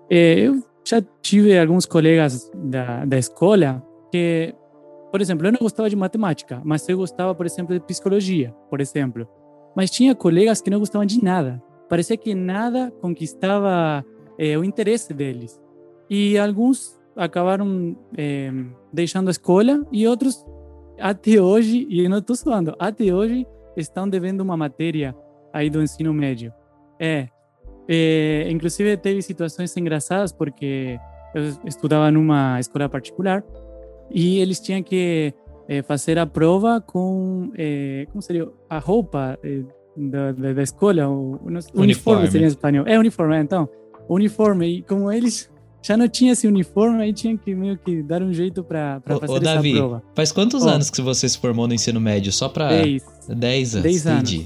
é, 0.09 0.39
eu 0.39 0.61
já 0.87 1.01
tive 1.21 1.57
alguns 1.57 1.85
colegas 1.85 2.49
da, 2.55 3.03
da 3.03 3.17
escola 3.17 3.83
que, 4.11 4.55
por 5.11 5.21
exemplo, 5.21 5.45
eu 5.45 5.51
não 5.51 5.59
gostava 5.59 5.89
de 5.89 5.95
matemática, 5.95 6.61
mas 6.63 6.87
eu 6.87 6.97
gostava, 6.97 7.35
por 7.35 7.45
exemplo, 7.45 7.73
de 7.73 7.85
psicologia, 7.85 8.53
por 8.69 8.79
exemplo. 8.79 9.27
Mas 9.75 9.91
tinha 9.91 10.15
colegas 10.15 10.61
que 10.61 10.69
não 10.69 10.79
gostavam 10.79 11.05
de 11.05 11.21
nada. 11.23 11.61
Parecia 11.89 12.15
que 12.15 12.33
nada 12.33 12.91
conquistava 13.01 14.05
é, 14.37 14.57
o 14.57 14.63
interesse 14.63 15.13
deles. 15.13 15.59
E 16.09 16.37
alguns 16.37 16.97
acabaram 17.15 17.97
é, 18.17 18.51
deixando 18.93 19.27
a 19.27 19.31
escola 19.31 19.85
e 19.91 20.07
outros 20.07 20.45
até 20.99 21.39
hoje, 21.41 21.85
e 21.89 22.07
não 22.07 22.19
estou 22.19 22.35
falando, 22.37 22.75
até 22.79 23.13
hoje 23.13 23.45
estão 23.75 24.07
devendo 24.09 24.41
uma 24.41 24.57
matéria 24.57 25.15
aí 25.53 25.69
do 25.69 25.81
ensino 25.81 26.13
médio. 26.13 26.51
É, 26.99 27.27
é, 27.87 28.47
inclusive 28.49 28.97
teve 28.97 29.21
situações 29.21 29.75
engraçadas 29.77 30.31
porque 30.31 30.99
eu 31.33 31.53
estudava 31.65 32.11
numa 32.11 32.59
escola 32.59 32.89
particular 32.89 33.43
e 34.11 34.39
eles 34.39 34.59
tinham 34.59 34.81
que 34.81 35.33
é, 35.67 35.81
fazer 35.81 36.17
a 36.17 36.25
prova 36.25 36.81
com, 36.81 37.51
é, 37.57 38.07
como 38.11 38.21
seria, 38.21 38.47
a 38.69 38.79
roupa 38.79 39.37
é, 39.43 39.61
da, 39.95 40.31
da, 40.31 40.53
da, 40.53 40.63
escola, 40.63 41.07
o, 41.07 41.39
uniforme, 41.43 41.81
uniforme 41.83 42.31
seria 42.31 42.47
em 42.47 42.49
espanhol. 42.49 42.85
É 42.87 42.97
uniforme, 42.97 43.37
então, 43.37 43.67
uniforme. 44.07 44.77
E 44.77 44.81
como 44.81 45.11
eles 45.11 45.49
já 45.81 45.97
não 45.97 46.07
tinha 46.07 46.33
esse 46.33 46.47
uniforme, 46.47 47.01
aí 47.01 47.13
tinha 47.13 47.37
que 47.37 47.53
meio 47.53 47.77
que 47.77 48.01
dar 48.01 48.21
um 48.21 48.33
jeito 48.33 48.63
para 48.63 49.01
fazer 49.05 49.33
ô, 49.33 49.39
Davi, 49.39 49.71
essa 49.71 49.79
prova. 49.79 50.03
Faz 50.15 50.31
quantos 50.31 50.63
oh, 50.63 50.69
anos 50.69 50.89
que 50.89 51.01
você 51.01 51.27
se 51.27 51.37
formou 51.37 51.67
no 51.67 51.73
ensino 51.73 51.99
médio? 51.99 52.31
Só 52.31 52.47
para 52.47 52.69
10. 52.69 53.03
10 53.29 53.75
anos. 53.75 53.83
10 53.83 54.07
anos. 54.07 54.45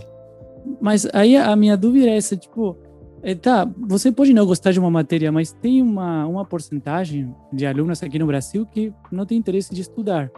Mas 0.80 1.08
aí 1.14 1.36
a 1.36 1.56
minha 1.56 1.78
dúvida 1.78 2.08
é 2.08 2.18
essa, 2.18 2.36
tipo, 2.36 2.78
é, 3.24 3.36
tá, 3.36 3.70
você 3.78 4.12
pode 4.12 4.34
não 4.34 4.46
gostar 4.46 4.72
de 4.72 4.80
uma 4.80 4.90
matéria, 4.90 5.32
mas 5.32 5.52
tem 5.52 5.82
uma, 5.82 6.26
uma 6.26 6.46
porcentagem 6.46 7.34
de 7.54 7.66
alunos 7.66 8.02
aqui 8.02 8.18
no 8.18 8.26
Brasil 8.26 8.66
que 8.66 8.94
não 9.12 9.26
tem 9.26 9.38
interesse 9.38 9.74
de 9.74 9.82
estudar. 9.82 10.32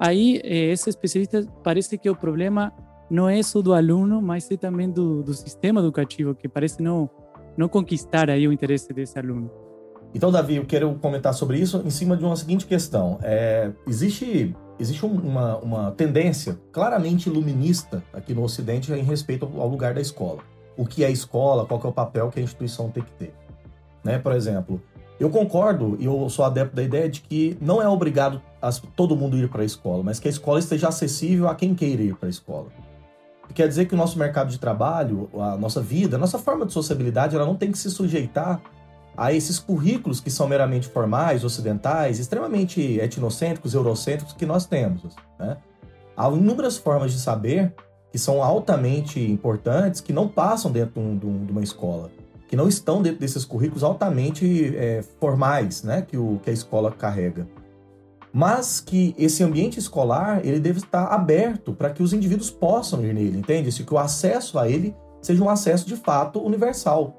Aí, 0.00 0.40
é, 0.44 0.70
esse 0.70 0.88
especialista 0.88 1.46
parece 1.64 1.98
que 1.98 2.08
o 2.08 2.14
problema 2.14 2.72
não 3.10 3.28
é 3.28 3.42
só 3.42 3.60
do 3.60 3.74
aluno, 3.74 4.22
mas 4.22 4.48
é 4.50 4.56
também 4.56 4.88
do, 4.88 5.22
do 5.22 5.34
sistema 5.34 5.80
educativo, 5.80 6.34
que 6.34 6.48
parece 6.48 6.80
não, 6.80 7.10
não 7.56 7.68
conquistar 7.68 8.30
aí 8.30 8.46
o 8.46 8.52
interesse 8.52 8.92
desse 8.92 9.18
aluno. 9.18 9.50
Então, 10.14 10.30
Davi, 10.30 10.56
eu 10.56 10.64
quero 10.64 10.94
comentar 10.94 11.34
sobre 11.34 11.58
isso 11.58 11.82
em 11.84 11.90
cima 11.90 12.16
de 12.16 12.24
uma 12.24 12.36
seguinte 12.36 12.66
questão. 12.66 13.18
É, 13.22 13.72
existe 13.86 14.54
existe 14.80 15.04
uma, 15.04 15.56
uma 15.56 15.90
tendência 15.90 16.56
claramente 16.70 17.28
iluminista 17.28 18.00
aqui 18.12 18.32
no 18.32 18.44
Ocidente 18.44 18.92
em 18.92 19.02
respeito 19.02 19.44
ao 19.56 19.66
lugar 19.66 19.92
da 19.92 20.00
escola 20.00 20.38
o 20.78 20.86
que 20.86 21.04
é 21.04 21.10
escola, 21.10 21.66
qual 21.66 21.80
é 21.84 21.86
o 21.88 21.92
papel 21.92 22.30
que 22.30 22.38
a 22.38 22.42
instituição 22.42 22.88
tem 22.88 23.02
que 23.02 23.10
ter. 23.12 23.34
Né? 24.04 24.18
Por 24.18 24.32
exemplo, 24.32 24.80
eu 25.18 25.28
concordo 25.28 25.96
e 25.98 26.04
eu 26.04 26.28
sou 26.30 26.44
adepto 26.44 26.76
da 26.76 26.82
ideia 26.82 27.08
de 27.08 27.20
que 27.20 27.58
não 27.60 27.82
é 27.82 27.88
obrigado 27.88 28.40
a 28.62 28.70
todo 28.70 29.16
mundo 29.16 29.36
ir 29.36 29.48
para 29.48 29.62
a 29.62 29.64
escola, 29.64 30.02
mas 30.04 30.20
que 30.20 30.28
a 30.28 30.30
escola 30.30 30.60
esteja 30.60 30.88
acessível 30.88 31.48
a 31.48 31.54
quem 31.56 31.74
queira 31.74 32.02
ir 32.02 32.14
para 32.14 32.28
a 32.28 32.30
escola. 32.30 32.68
Quer 33.52 33.66
dizer 33.66 33.86
que 33.86 33.94
o 33.94 33.96
nosso 33.96 34.18
mercado 34.18 34.50
de 34.50 34.58
trabalho, 34.58 35.28
a 35.34 35.56
nossa 35.56 35.80
vida, 35.80 36.16
a 36.16 36.18
nossa 36.18 36.38
forma 36.38 36.64
de 36.64 36.72
sociabilidade, 36.72 37.34
ela 37.34 37.46
não 37.46 37.56
tem 37.56 37.72
que 37.72 37.78
se 37.78 37.90
sujeitar 37.90 38.60
a 39.16 39.32
esses 39.32 39.58
currículos 39.58 40.20
que 40.20 40.30
são 40.30 40.46
meramente 40.46 40.86
formais, 40.86 41.42
ocidentais, 41.42 42.20
extremamente 42.20 43.00
etnocêntricos, 43.00 43.74
eurocêntricos 43.74 44.34
que 44.34 44.46
nós 44.46 44.64
temos. 44.64 45.16
Né? 45.38 45.56
Há 46.16 46.28
inúmeras 46.28 46.78
formas 46.78 47.10
de 47.10 47.18
saber 47.18 47.74
que 48.10 48.18
são 48.18 48.42
altamente 48.42 49.20
importantes, 49.20 50.00
que 50.00 50.12
não 50.12 50.28
passam 50.28 50.70
dentro 50.70 51.00
de, 51.16 51.26
um, 51.26 51.46
uma 51.50 51.62
escola, 51.62 52.10
que 52.48 52.56
não 52.56 52.68
estão 52.68 53.02
dentro 53.02 53.20
desses 53.20 53.44
currículos 53.44 53.84
altamente 53.84 54.74
é, 54.76 55.02
formais, 55.20 55.82
né, 55.82 56.02
que, 56.02 56.16
o, 56.16 56.40
que 56.42 56.50
a 56.50 56.52
escola 56.52 56.90
carrega. 56.90 57.46
Mas 58.32 58.80
que 58.80 59.14
esse 59.18 59.42
ambiente 59.42 59.78
escolar 59.78 60.40
ele 60.44 60.60
deve 60.60 60.78
estar 60.78 61.06
aberto 61.06 61.72
para 61.72 61.90
que 61.90 62.02
os 62.02 62.12
indivíduos 62.12 62.50
possam 62.50 63.04
ir 63.04 63.14
nele, 63.14 63.38
entende? 63.38 63.72
Se 63.72 63.84
que 63.84 63.92
o 63.92 63.98
acesso 63.98 64.58
a 64.58 64.68
ele 64.68 64.94
seja 65.20 65.42
um 65.42 65.48
acesso 65.48 65.86
de 65.86 65.96
fato 65.96 66.40
universal, 66.40 67.16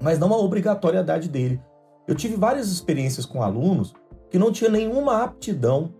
mas 0.00 0.18
não 0.18 0.32
a 0.32 0.38
obrigatoriedade 0.38 1.28
dele. 1.28 1.60
Eu 2.06 2.14
tive 2.14 2.36
várias 2.36 2.68
experiências 2.68 3.26
com 3.26 3.42
alunos 3.42 3.94
que 4.30 4.38
não 4.38 4.52
tinham 4.52 4.72
nenhuma 4.72 5.22
aptidão 5.22 5.92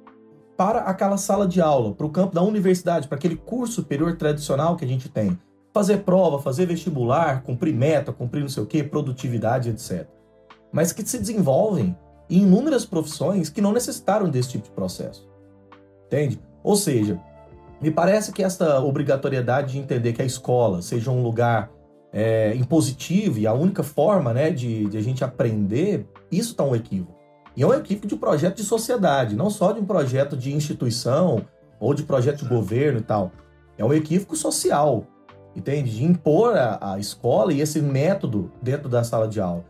para 0.59 0.81
aquela 0.81 1.17
sala 1.17 1.47
de 1.47 1.61
aula, 1.61 1.95
para 1.95 2.05
o 2.05 2.11
campo 2.11 2.35
da 2.35 2.43
universidade, 2.43 3.07
para 3.07 3.17
aquele 3.17 3.37
curso 3.37 3.75
superior 3.75 4.17
tradicional 4.17 4.75
que 4.75 4.85
a 4.85 4.89
gente 4.89 5.09
tem. 5.09 5.39
Fazer 5.73 5.99
prova, 5.99 6.43
fazer 6.43 6.67
vestibular, 6.67 7.45
cumprir 7.45 7.73
meta, 7.73 8.13
cumprir 8.13 8.41
não 8.41 8.49
sei 8.49 8.65
o 8.65 8.67
que, 8.67 8.83
produtividade, 8.83 9.71
etc. 9.71 10.09
Mas 10.73 10.93
que 10.93 11.07
se 11.07 11.17
desenvolvem 11.17 11.97
em 12.29 12.43
inúmeras 12.43 12.85
profissões 12.85 13.49
que 13.49 13.61
não 13.61 13.73
necessitaram 13.73 14.29
desse 14.29 14.51
tipo 14.51 14.65
de 14.65 14.73
processo. 14.73 15.29
Entende? 16.07 16.41
Ou 16.65 16.75
seja, 16.75 17.21
me 17.81 17.93
parece 17.93 18.33
que 18.33 18.43
essa 18.43 18.81
obrigatoriedade 18.81 19.75
de 19.75 19.79
entender 19.79 20.13
que 20.13 20.23
a 20.23 20.27
escola 20.27 20.83
seja 20.83 21.13
um 21.13 21.23
lugar 21.23 21.71
é, 22.13 22.53
impositivo 22.57 23.39
e 23.39 23.47
a 23.47 23.53
única 23.53 23.85
forma 23.85 24.35
né, 24.35 24.51
de, 24.51 24.87
de 24.87 24.99
a 24.99 25.03
gente 25.03 25.23
aprender, 25.23 26.05
isso 26.33 26.51
está 26.51 26.65
um 26.65 26.75
equívoco. 26.75 27.18
E 27.59 27.63
é 27.65 27.67
um 27.67 27.75
equipe 27.75 28.07
de 28.07 28.15
projeto 28.15 28.59
de 28.59 28.63
sociedade, 28.63 29.35
não 29.35 29.51
só 29.51 29.73
de 29.73 29.81
um 29.81 29.85
projeto 29.85 30.37
de 30.37 30.55
instituição 30.55 31.45
ou 31.81 31.93
de 31.93 32.05
projeto 32.05 32.45
de 32.45 32.49
governo 32.49 33.01
e 33.01 33.03
tal. 33.03 33.33
É 33.77 33.85
um 33.85 33.93
equívoco 33.93 34.37
social, 34.37 35.05
entende? 35.57 35.91
De 35.91 36.05
impor 36.05 36.57
a, 36.57 36.93
a 36.93 37.01
escola 37.01 37.53
e 37.53 37.61
esse 37.61 37.81
método 37.81 38.53
dentro 38.63 38.89
da 38.89 39.03
sala 39.03 39.27
de 39.27 39.41
aula. 39.41 39.65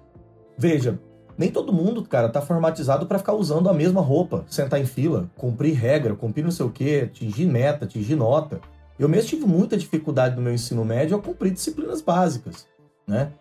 Veja, 0.58 1.00
nem 1.38 1.50
todo 1.50 1.72
mundo, 1.72 2.04
cara, 2.04 2.28
tá 2.28 2.42
formatizado 2.42 3.06
para 3.06 3.18
ficar 3.18 3.32
usando 3.32 3.70
a 3.70 3.72
mesma 3.72 4.02
roupa, 4.02 4.44
sentar 4.50 4.78
em 4.78 4.84
fila, 4.84 5.30
cumprir 5.34 5.72
regra, 5.72 6.14
cumprir 6.14 6.44
não 6.44 6.50
sei 6.50 6.66
o 6.66 6.70
quê, 6.70 7.08
atingir 7.10 7.46
meta, 7.46 7.86
atingir 7.86 8.16
nota. 8.16 8.60
Eu 8.98 9.08
mesmo 9.08 9.30
tive 9.30 9.46
muita 9.46 9.78
dificuldade 9.78 10.36
no 10.36 10.42
meu 10.42 10.52
ensino 10.52 10.84
médio 10.84 11.16
a 11.16 11.22
cumprir 11.22 11.54
disciplinas 11.54 12.02
básicas, 12.02 12.66
né? 13.06 13.32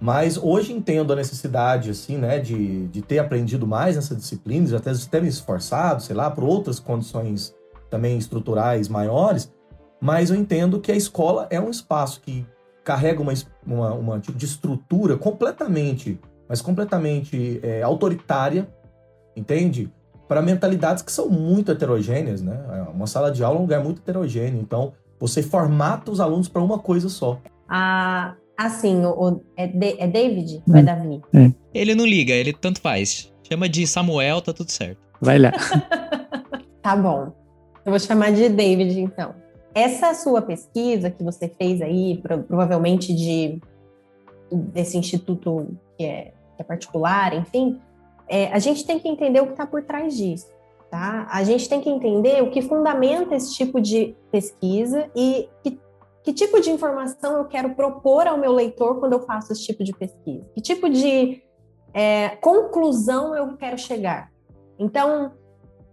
Mas 0.00 0.36
hoje 0.36 0.72
entendo 0.72 1.12
a 1.12 1.16
necessidade, 1.16 1.90
assim, 1.90 2.18
né, 2.18 2.38
de, 2.38 2.86
de 2.88 3.00
ter 3.00 3.18
aprendido 3.18 3.66
mais 3.66 3.96
nessa 3.96 4.14
disciplina, 4.14 4.66
de 4.66 4.76
até 4.76 4.92
ter 4.92 5.22
me 5.22 5.28
esforçado, 5.28 6.02
sei 6.02 6.14
lá, 6.14 6.30
por 6.30 6.44
outras 6.44 6.78
condições 6.78 7.54
também 7.88 8.18
estruturais 8.18 8.88
maiores, 8.88 9.52
mas 10.00 10.30
eu 10.30 10.36
entendo 10.36 10.80
que 10.80 10.92
a 10.92 10.96
escola 10.96 11.46
é 11.50 11.60
um 11.60 11.70
espaço 11.70 12.20
que 12.20 12.46
carrega 12.84 13.20
uma, 13.20 13.32
uma, 13.66 13.94
uma 13.94 14.20
tipo 14.20 14.36
de 14.36 14.44
estrutura 14.44 15.16
completamente, 15.16 16.20
mas 16.48 16.60
completamente 16.60 17.58
é, 17.62 17.82
autoritária, 17.82 18.68
entende? 19.34 19.90
Para 20.28 20.42
mentalidades 20.42 21.02
que 21.02 21.10
são 21.10 21.28
muito 21.28 21.72
heterogêneas, 21.72 22.42
né? 22.42 22.86
Uma 22.92 23.06
sala 23.06 23.30
de 23.30 23.42
aula 23.42 23.56
é 23.56 23.58
um 23.58 23.62
lugar 23.62 23.82
muito 23.82 24.00
heterogêneo, 24.00 24.60
então 24.60 24.92
você 25.18 25.42
formata 25.42 26.10
os 26.10 26.20
alunos 26.20 26.48
para 26.48 26.62
uma 26.62 26.78
coisa 26.78 27.08
só. 27.08 27.40
A, 27.68 28.34
Assim, 28.56 29.04
o, 29.04 29.10
o 29.10 29.40
é, 29.56 29.66
de, 29.66 30.00
é 30.00 30.06
David 30.06 30.62
ou 30.68 30.76
é, 30.76 30.80
é 30.80 30.82
Davi? 30.82 31.20
É. 31.34 31.50
Ele 31.74 31.94
não 31.94 32.06
liga, 32.06 32.32
ele 32.32 32.52
tanto 32.52 32.80
faz. 32.80 33.32
Chama 33.42 33.68
de 33.68 33.86
Samuel, 33.86 34.40
tá 34.40 34.52
tudo 34.52 34.70
certo. 34.70 34.98
Vai 35.20 35.38
lá. 35.38 35.52
tá 36.82 36.96
bom. 36.96 37.32
Eu 37.84 37.90
vou 37.92 38.00
chamar 38.00 38.32
de 38.32 38.48
David, 38.48 38.98
então. 39.00 39.34
Essa 39.74 40.14
sua 40.14 40.40
pesquisa 40.40 41.10
que 41.10 41.22
você 41.22 41.48
fez 41.48 41.82
aí, 41.82 42.20
provavelmente 42.48 43.14
de 43.14 43.60
desse 44.50 44.96
instituto 44.96 45.76
que 45.98 46.04
é, 46.04 46.32
que 46.56 46.62
é 46.62 46.64
particular, 46.64 47.34
enfim, 47.34 47.78
é, 48.28 48.46
a 48.48 48.58
gente 48.58 48.86
tem 48.86 48.98
que 48.98 49.08
entender 49.08 49.40
o 49.40 49.46
que 49.46 49.52
está 49.52 49.66
por 49.66 49.82
trás 49.82 50.16
disso. 50.16 50.48
Tá? 50.90 51.26
A 51.30 51.42
gente 51.42 51.68
tem 51.68 51.80
que 51.80 51.90
entender 51.90 52.42
o 52.42 52.50
que 52.50 52.62
fundamenta 52.62 53.34
esse 53.34 53.54
tipo 53.54 53.80
de 53.80 54.14
pesquisa 54.30 55.10
e 55.14 55.48
que 55.62 55.78
que 56.26 56.32
tipo 56.32 56.60
de 56.60 56.72
informação 56.72 57.36
eu 57.36 57.44
quero 57.44 57.76
propor 57.76 58.26
ao 58.26 58.36
meu 58.36 58.52
leitor 58.52 58.98
quando 58.98 59.12
eu 59.12 59.20
faço 59.20 59.52
esse 59.52 59.62
tipo 59.62 59.84
de 59.84 59.92
pesquisa? 59.92 60.44
Que 60.56 60.60
tipo 60.60 60.90
de 60.90 61.40
é, 61.94 62.30
conclusão 62.40 63.32
eu 63.36 63.56
quero 63.56 63.78
chegar? 63.78 64.32
Então, 64.76 65.30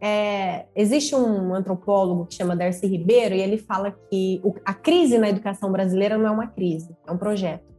é, 0.01 0.65
existe 0.75 1.15
um 1.15 1.53
antropólogo 1.53 2.25
que 2.25 2.33
chama 2.33 2.55
Darcy 2.55 2.87
Ribeiro 2.87 3.35
e 3.35 3.41
ele 3.41 3.59
fala 3.59 3.91
que 4.09 4.41
o, 4.43 4.55
a 4.65 4.73
crise 4.73 5.19
na 5.19 5.29
educação 5.29 5.71
brasileira 5.71 6.17
não 6.17 6.25
é 6.25 6.31
uma 6.31 6.47
crise, 6.47 6.89
é 7.05 7.11
um 7.11 7.17
projeto. 7.17 7.71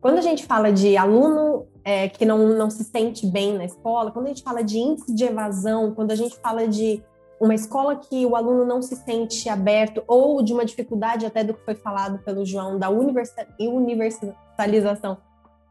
Quando 0.00 0.18
a 0.18 0.22
gente 0.22 0.46
fala 0.46 0.72
de 0.72 0.96
aluno 0.96 1.68
é, 1.84 2.08
que 2.08 2.24
não, 2.24 2.38
não 2.56 2.70
se 2.70 2.82
sente 2.82 3.24
bem 3.24 3.56
na 3.56 3.64
escola, 3.64 4.10
quando 4.10 4.26
a 4.26 4.30
gente 4.30 4.42
fala 4.42 4.64
de 4.64 4.78
índice 4.78 5.14
de 5.14 5.22
evasão, 5.22 5.94
quando 5.94 6.10
a 6.10 6.16
gente 6.16 6.36
fala 6.38 6.66
de 6.66 7.00
uma 7.40 7.54
escola 7.54 7.96
que 7.96 8.26
o 8.26 8.34
aluno 8.34 8.64
não 8.64 8.82
se 8.82 8.96
sente 8.96 9.48
aberto 9.48 10.02
ou 10.06 10.42
de 10.42 10.52
uma 10.52 10.64
dificuldade 10.64 11.24
até 11.24 11.44
do 11.44 11.54
que 11.54 11.64
foi 11.64 11.74
falado 11.74 12.18
pelo 12.24 12.44
João 12.44 12.78
da 12.78 12.90
universalização 12.90 15.18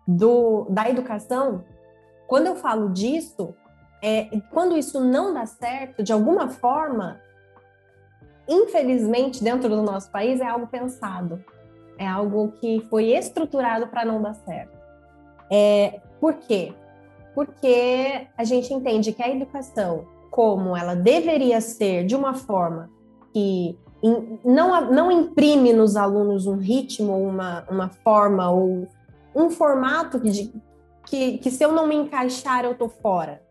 do, 0.07 0.65
da 0.69 0.89
educação, 0.89 1.65
quando 2.25 2.47
eu 2.47 2.55
falo 2.55 2.89
disso, 2.89 3.53
é, 4.01 4.29
quando 4.51 4.77
isso 4.77 5.03
não 5.03 5.33
dá 5.33 5.45
certo, 5.45 6.01
de 6.01 6.13
alguma 6.13 6.49
forma, 6.49 7.19
infelizmente, 8.47 9.43
dentro 9.43 9.69
do 9.69 9.81
nosso 9.81 10.09
país, 10.11 10.39
é 10.39 10.45
algo 10.45 10.67
pensado. 10.67 11.43
É 11.97 12.07
algo 12.07 12.51
que 12.59 12.85
foi 12.89 13.11
estruturado 13.11 13.87
para 13.87 14.05
não 14.05 14.21
dar 14.21 14.35
certo. 14.35 14.77
É, 15.49 15.99
por 16.19 16.35
quê? 16.35 16.73
Porque 17.33 18.27
a 18.37 18.43
gente 18.43 18.73
entende 18.73 19.11
que 19.11 19.23
a 19.23 19.29
educação, 19.29 20.05
como 20.37 20.77
ela 20.77 20.93
deveria 20.93 21.59
ser 21.59 22.05
de 22.05 22.15
uma 22.15 22.35
forma 22.35 22.91
que 23.33 23.75
não, 24.45 24.91
não 24.91 25.11
imprime 25.11 25.73
nos 25.73 25.95
alunos 25.95 26.45
um 26.45 26.57
ritmo, 26.57 27.17
uma, 27.17 27.65
uma 27.67 27.89
forma 27.89 28.47
ou 28.51 28.87
um 29.35 29.49
formato 29.49 30.19
de, 30.19 30.53
que, 31.07 31.39
que 31.39 31.49
se 31.49 31.65
eu 31.65 31.71
não 31.71 31.87
me 31.87 31.95
encaixar 31.95 32.65
eu 32.65 32.75
tô 32.75 32.87
fora. 32.87 33.41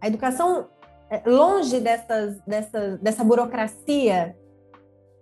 A 0.00 0.06
educação, 0.06 0.66
é, 1.10 1.28
longe 1.28 1.78
dessas, 1.78 2.40
dessas, 2.46 2.98
dessa 3.00 3.22
burocracia 3.22 4.34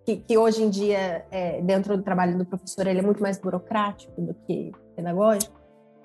que, 0.06 0.18
que 0.18 0.38
hoje 0.38 0.62
em 0.62 0.70
dia, 0.70 1.26
é, 1.32 1.60
dentro 1.62 1.96
do 1.96 2.02
trabalho 2.04 2.38
do 2.38 2.46
professor, 2.46 2.86
ele 2.86 3.00
é 3.00 3.02
muito 3.02 3.20
mais 3.20 3.38
burocrático 3.38 4.20
do 4.20 4.34
que 4.46 4.70
pedagógico, 4.94 5.60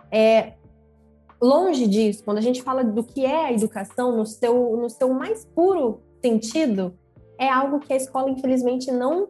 é, 0.09 0.53
longe 1.41 1.87
disso, 1.87 2.23
quando 2.23 2.37
a 2.37 2.41
gente 2.41 2.61
fala 2.61 2.83
do 2.83 3.03
que 3.03 3.25
é 3.25 3.45
a 3.45 3.53
educação 3.53 4.15
no 4.15 4.25
seu, 4.25 4.77
no 4.77 4.89
seu 4.89 5.13
mais 5.13 5.45
puro 5.45 6.01
sentido, 6.21 6.93
é 7.37 7.49
algo 7.49 7.79
que 7.79 7.93
a 7.93 7.95
escola, 7.95 8.29
infelizmente, 8.29 8.91
não 8.91 9.29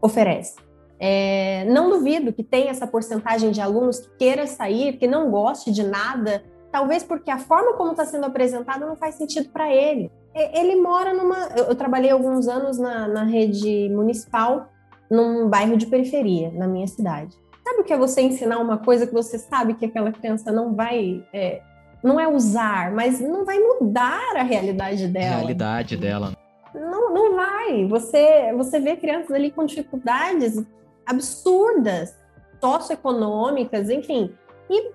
oferece. 0.00 0.56
É, 0.98 1.64
não 1.64 1.90
duvido 1.90 2.32
que 2.32 2.42
tenha 2.42 2.70
essa 2.70 2.86
porcentagem 2.86 3.50
de 3.50 3.60
alunos 3.60 4.00
que 4.00 4.08
queira 4.18 4.46
sair, 4.46 4.96
que 4.98 5.06
não 5.06 5.30
goste 5.30 5.72
de 5.72 5.82
nada, 5.82 6.44
talvez 6.70 7.02
porque 7.02 7.30
a 7.30 7.38
forma 7.38 7.74
como 7.74 7.90
está 7.90 8.04
sendo 8.04 8.24
apresentado 8.24 8.86
não 8.86 8.96
faz 8.96 9.16
sentido 9.16 9.50
para 9.50 9.72
ele. 9.72 10.10
Ele 10.34 10.80
mora 10.80 11.12
numa. 11.12 11.48
Eu, 11.56 11.74
trabalhei 11.74 12.10
alguns 12.10 12.48
anos 12.48 12.78
na, 12.78 13.06
na 13.06 13.24
rede 13.24 13.90
municipal, 13.90 14.68
num 15.10 15.48
bairro 15.48 15.76
de 15.76 15.86
periferia, 15.86 16.50
na 16.52 16.66
minha 16.66 16.86
cidade. 16.86 17.36
Sabe 17.64 17.80
o 17.80 17.84
que 17.84 17.92
é 17.92 17.96
você 17.96 18.20
ensinar 18.22 18.58
uma 18.58 18.78
coisa 18.78 19.06
que 19.06 19.12
você 19.12 19.38
sabe 19.38 19.74
que 19.74 19.86
aquela 19.86 20.10
criança 20.12 20.50
não 20.50 20.74
vai. 20.74 21.24
É, 21.32 21.62
não 22.02 22.18
é 22.18 22.26
usar, 22.26 22.90
mas 22.90 23.20
não 23.20 23.44
vai 23.44 23.58
mudar 23.60 24.36
a 24.36 24.42
realidade 24.42 25.06
dela. 25.06 25.36
Realidade 25.36 25.96
dela. 25.96 26.36
Não, 26.74 27.14
não 27.14 27.36
vai. 27.36 27.86
Você, 27.86 28.52
você 28.54 28.80
vê 28.80 28.96
crianças 28.96 29.30
ali 29.30 29.50
com 29.50 29.64
dificuldades 29.64 30.60
absurdas, 31.06 32.16
socioeconômicas, 32.60 33.88
enfim. 33.88 34.32
E, 34.68 34.90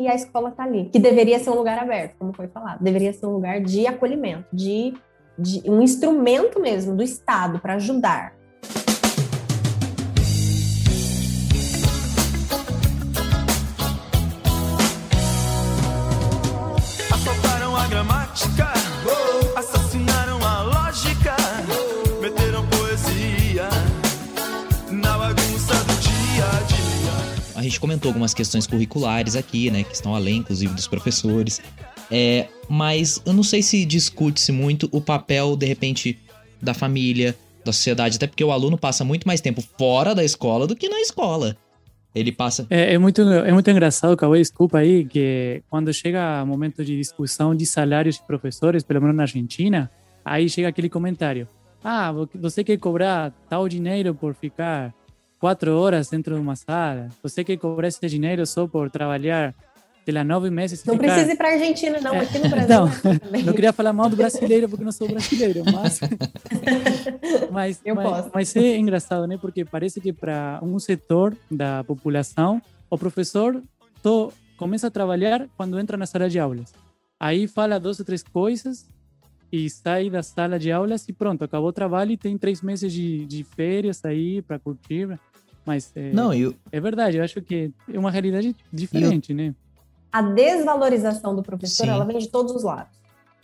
e 0.00 0.08
a 0.08 0.14
escola 0.14 0.50
está 0.50 0.64
ali, 0.64 0.90
que 0.90 0.98
deveria 0.98 1.38
ser 1.38 1.50
um 1.50 1.54
lugar 1.54 1.78
aberto, 1.78 2.16
como 2.18 2.32
foi 2.32 2.48
falado. 2.48 2.82
Deveria 2.82 3.12
ser 3.12 3.26
um 3.26 3.32
lugar 3.32 3.60
de 3.60 3.86
acolhimento, 3.86 4.46
de, 4.52 4.92
de 5.38 5.62
um 5.70 5.80
instrumento 5.80 6.60
mesmo 6.60 6.94
do 6.94 7.02
Estado 7.02 7.58
para 7.58 7.74
ajudar. 7.74 8.34
Gente 27.68 27.80
comentou 27.80 28.08
algumas 28.08 28.34
questões 28.34 28.66
curriculares 28.66 29.36
aqui, 29.36 29.70
né? 29.70 29.84
Que 29.84 29.94
estão 29.94 30.14
além, 30.14 30.38
inclusive, 30.38 30.72
dos 30.74 30.86
professores. 30.86 31.60
É, 32.10 32.48
mas 32.68 33.20
eu 33.24 33.32
não 33.32 33.42
sei 33.42 33.62
se 33.62 33.84
discute-se 33.84 34.52
muito 34.52 34.88
o 34.92 35.00
papel, 35.00 35.56
de 35.56 35.66
repente, 35.66 36.18
da 36.62 36.74
família, 36.74 37.36
da 37.64 37.72
sociedade, 37.72 38.16
até 38.16 38.26
porque 38.26 38.44
o 38.44 38.52
aluno 38.52 38.78
passa 38.78 39.04
muito 39.04 39.26
mais 39.26 39.40
tempo 39.40 39.62
fora 39.76 40.14
da 40.14 40.24
escola 40.24 40.66
do 40.66 40.76
que 40.76 40.88
na 40.88 41.00
escola. 41.00 41.56
Ele 42.14 42.32
passa. 42.32 42.66
É, 42.70 42.94
é 42.94 42.98
muito, 42.98 43.20
é 43.20 43.52
muito 43.52 43.70
engraçado, 43.70 44.16
Cauê, 44.16 44.38
desculpa 44.38 44.78
aí, 44.78 45.04
que 45.04 45.62
quando 45.68 45.92
chega 45.92 46.42
o 46.42 46.46
momento 46.46 46.82
de 46.82 46.96
discussão 46.96 47.54
de 47.54 47.66
salários 47.66 48.16
de 48.16 48.26
professores, 48.26 48.82
pelo 48.82 49.02
menos 49.02 49.16
na 49.16 49.24
Argentina, 49.24 49.90
aí 50.24 50.48
chega 50.48 50.68
aquele 50.68 50.88
comentário: 50.88 51.46
ah, 51.84 52.12
você 52.34 52.64
quer 52.64 52.78
cobrar 52.78 53.32
tal 53.50 53.68
dinheiro 53.68 54.14
por 54.14 54.34
ficar 54.34 54.94
quatro 55.38 55.76
horas 55.76 56.08
dentro 56.08 56.34
de 56.34 56.40
uma 56.40 56.56
sala. 56.56 57.08
Você 57.22 57.44
quer 57.44 57.56
cobrar 57.56 57.88
esse 57.88 58.06
dinheiro 58.08 58.46
só 58.46 58.66
por 58.66 58.90
trabalhar 58.90 59.54
de 60.06 60.12
lá 60.12 60.22
nove 60.22 60.50
meses. 60.50 60.84
Não 60.84 60.94
ficar... 60.94 61.06
precisa 61.08 61.32
ir 61.32 61.36
para 61.36 61.48
a 61.48 61.52
Argentina, 61.52 62.00
não. 62.00 62.18
Aqui 62.18 62.38
no 62.38 62.48
Brasil. 62.48 62.68
Não, 62.68 62.90
não 63.44 63.52
queria 63.52 63.72
falar 63.72 63.92
mal 63.92 64.08
do 64.08 64.16
brasileiro 64.16 64.68
porque 64.68 64.84
não 64.84 64.92
sou 64.92 65.08
brasileiro, 65.08 65.62
mas. 65.72 66.00
mas, 67.50 67.80
Eu 67.84 67.96
mas, 67.96 68.08
posso. 68.08 68.30
mas 68.32 68.56
é 68.56 68.76
engraçado, 68.76 69.26
né? 69.26 69.36
Porque 69.36 69.64
parece 69.64 70.00
que 70.00 70.12
para 70.12 70.60
um 70.62 70.78
setor 70.78 71.36
da 71.50 71.82
população, 71.82 72.62
o 72.88 72.96
professor 72.96 73.60
só 74.00 74.30
começa 74.56 74.86
a 74.86 74.90
trabalhar 74.90 75.48
quando 75.56 75.78
entra 75.78 75.96
na 75.96 76.06
sala 76.06 76.30
de 76.30 76.38
aulas. 76.38 76.72
Aí 77.18 77.48
fala 77.48 77.80
duas 77.80 77.98
ou 77.98 78.04
três 78.04 78.22
coisas 78.22 78.86
e 79.50 79.70
sai 79.70 80.10
da 80.10 80.22
sala 80.22 80.58
de 80.58 80.70
aulas 80.72 81.08
e 81.08 81.12
pronto, 81.12 81.44
acabou 81.44 81.68
o 81.68 81.72
trabalho 81.72 82.12
e 82.12 82.16
tem 82.16 82.36
três 82.36 82.62
meses 82.62 82.92
de, 82.92 83.24
de 83.26 83.44
férias 83.44 84.04
aí 84.04 84.42
para 84.42 84.58
curtir. 84.58 85.18
Mas 85.64 85.92
é, 85.94 86.12
Não, 86.12 86.32
eu... 86.32 86.54
é 86.70 86.80
verdade, 86.80 87.16
eu 87.16 87.24
acho 87.24 87.40
que 87.42 87.72
é 87.92 87.98
uma 87.98 88.10
realidade 88.10 88.54
diferente, 88.72 89.32
eu... 89.32 89.36
né? 89.36 89.54
A 90.12 90.22
desvalorização 90.22 91.34
do 91.34 91.42
professor, 91.42 91.84
Sim. 91.84 91.90
ela 91.90 92.04
vem 92.04 92.18
de 92.18 92.28
todos 92.28 92.54
os 92.54 92.62
lados. 92.62 92.96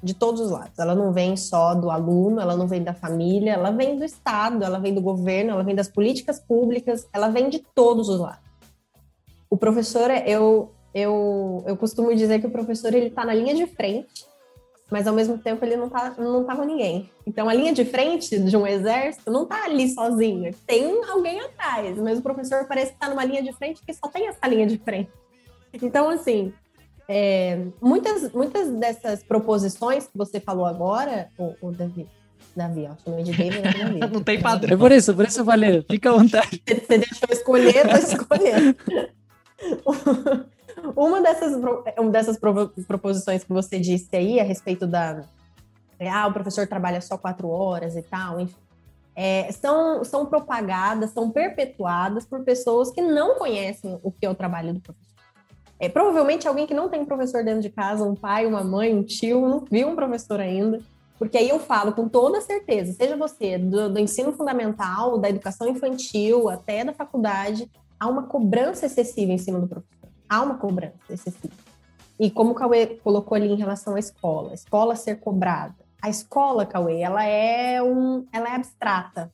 De 0.03 0.15
todos 0.15 0.41
os 0.41 0.51
lados. 0.51 0.79
Ela 0.79 0.95
não 0.95 1.13
vem 1.13 1.37
só 1.37 1.75
do 1.75 1.91
aluno, 1.91 2.41
ela 2.41 2.57
não 2.57 2.67
vem 2.67 2.83
da 2.83 2.95
família, 2.95 3.53
ela 3.53 3.71
vem 3.71 3.97
do 3.97 4.05
Estado, 4.05 4.65
ela 4.65 4.79
vem 4.79 4.95
do 4.95 5.01
governo, 5.01 5.51
ela 5.51 5.63
vem 5.63 5.75
das 5.75 5.89
políticas 5.89 6.41
públicas, 6.41 7.09
ela 7.13 7.29
vem 7.29 7.49
de 7.49 7.61
todos 7.75 8.09
os 8.09 8.19
lados. 8.19 8.41
O 9.51 9.57
professor, 9.57 10.11
eu, 10.27 10.73
eu, 10.95 11.63
eu 11.67 11.77
costumo 11.77 12.15
dizer 12.15 12.41
que 12.41 12.47
o 12.47 12.51
professor 12.51 12.95
ele 12.95 13.07
está 13.07 13.25
na 13.25 13.35
linha 13.35 13.55
de 13.55 13.67
frente 13.67 14.32
mas 14.93 15.07
ao 15.07 15.15
mesmo 15.15 15.39
tempo 15.39 15.65
ele 15.65 15.75
não 15.75 15.89
tá, 15.89 16.15
não 16.19 16.45
tá 16.45 16.55
com 16.55 16.65
ninguém. 16.65 17.11
Então 17.27 17.49
a 17.49 17.55
linha 17.55 17.73
de 17.73 17.83
frente 17.83 18.39
de 18.39 18.57
um 18.57 18.67
exército 18.67 19.31
não 19.31 19.47
tá 19.47 19.65
ali 19.65 19.89
sozinha, 19.89 20.53
tem 20.67 21.03
alguém 21.09 21.41
atrás, 21.41 21.99
mas 21.99 22.19
o 22.19 22.23
professor 22.23 22.67
parece 22.69 22.93
que 22.93 22.99
tá 22.99 23.09
numa 23.09 23.25
linha 23.25 23.43
de 23.43 23.55
frente 23.55 23.81
que 23.85 23.95
só 23.95 24.07
tem 24.09 24.29
essa 24.29 24.47
linha 24.47 24.67
de 24.67 24.77
frente. 24.77 25.11
Então, 25.73 26.11
assim, 26.11 26.53
é, 27.09 27.59
muitas, 27.81 28.31
muitas 28.33 28.69
dessas 28.69 29.23
proposições 29.23 30.05
que 30.07 30.17
você 30.17 30.39
falou 30.39 30.67
agora, 30.67 31.29
o, 31.39 31.55
o 31.63 31.73
Davi, 31.73 32.07
Davi, 32.55 32.87
ó, 32.91 32.95
chamei 33.03 33.25
de 33.25 33.33
David, 33.33 33.63
não 33.63 33.99
Davi. 33.99 34.01
não 34.13 34.23
tem 34.23 34.43
padrão. 34.43 34.75
É 34.75 34.77
por 34.77 34.93
isso, 34.93 35.15
por 35.15 35.25
isso 35.25 35.43
valeu, 35.43 35.83
fica 35.91 36.11
à 36.11 36.13
vontade. 36.13 36.63
Você 36.69 36.99
deixou 36.99 37.29
escolher, 37.31 37.89
tô 37.89 37.97
escolhendo. 37.97 38.77
Uma 40.97 41.21
dessas, 41.21 41.55
uma 41.55 42.11
dessas 42.11 42.39
proposições 42.39 43.45
que 43.45 43.53
você 43.53 43.79
disse 43.79 44.09
aí 44.15 44.41
a 44.41 44.45
respeito 44.45 44.87
da. 44.87 45.25
É, 45.99 46.09
ah, 46.09 46.27
o 46.27 46.33
professor 46.33 46.67
trabalha 46.67 47.01
só 47.01 47.17
quatro 47.17 47.49
horas 47.49 47.97
e 47.97 48.03
tal, 48.03 48.41
enfim. 48.41 48.57
É, 49.15 49.53
são, 49.53 50.03
são 50.05 50.27
propagadas, 50.27 51.11
são 51.11 51.31
perpetuadas 51.31 52.25
por 52.25 52.43
pessoas 52.43 52.91
que 52.91 53.03
não 53.03 53.37
conhecem 53.37 54.01
o 54.03 54.11
que 54.11 54.25
é 54.27 54.31
o 54.31 54.35
trabalho 54.35 54.75
do 54.75 54.81
professor. 54.81 55.13
É, 55.79 55.89
provavelmente 55.89 56.49
alguém 56.49 56.67
que 56.67 56.75
não 56.75 56.89
tem 56.89 57.05
professor 57.05 57.45
dentro 57.45 57.61
de 57.61 57.71
casa, 57.71 58.05
um 58.05 58.15
pai, 58.15 58.47
uma 58.47 58.65
mãe, 58.65 58.95
um 58.95 59.03
tio, 59.03 59.49
não 59.49 59.65
viu 59.71 59.89
um 59.89 59.97
professor 59.97 60.41
ainda. 60.41 60.81
Porque 61.19 61.37
aí 61.39 61.49
eu 61.49 61.61
falo 61.61 61.93
com 61.93 62.09
toda 62.09 62.41
certeza, 62.41 62.93
seja 62.95 63.17
você 63.17 63.59
do, 63.59 63.91
do 63.91 63.99
ensino 63.99 64.33
fundamental, 64.33 65.19
da 65.19 65.29
educação 65.29 65.69
infantil, 65.69 66.49
até 66.49 66.85
da 66.85 66.93
faculdade, 66.93 67.71
há 68.01 68.09
uma 68.09 68.25
cobrança 68.25 68.87
excessiva 68.87 69.31
em 69.31 69.39
cima 69.39 69.61
do 69.61 69.69
professor 69.69 70.02
há 70.33 70.43
uma 70.43 70.57
cobrança 70.57 70.95
excessiva. 71.11 71.53
E 72.19 72.31
como 72.31 72.53
o 72.53 72.55
Cauê 72.55 72.87
colocou 72.87 73.37
ali 73.37 73.49
em 73.49 73.57
relação 73.57 73.95
à 73.97 73.99
escola, 73.99 74.53
a 74.53 74.55
escola 74.55 74.97
ser 74.97 75.17
cobrada. 75.17 75.75
A 76.01 76.09
escola, 76.09 76.65
Cauê, 76.65 77.01
ela 77.01 77.23
é, 77.23 77.83
um, 77.83 78.27
ela 78.33 78.49
é 78.49 78.55
abstrata. 78.55 79.31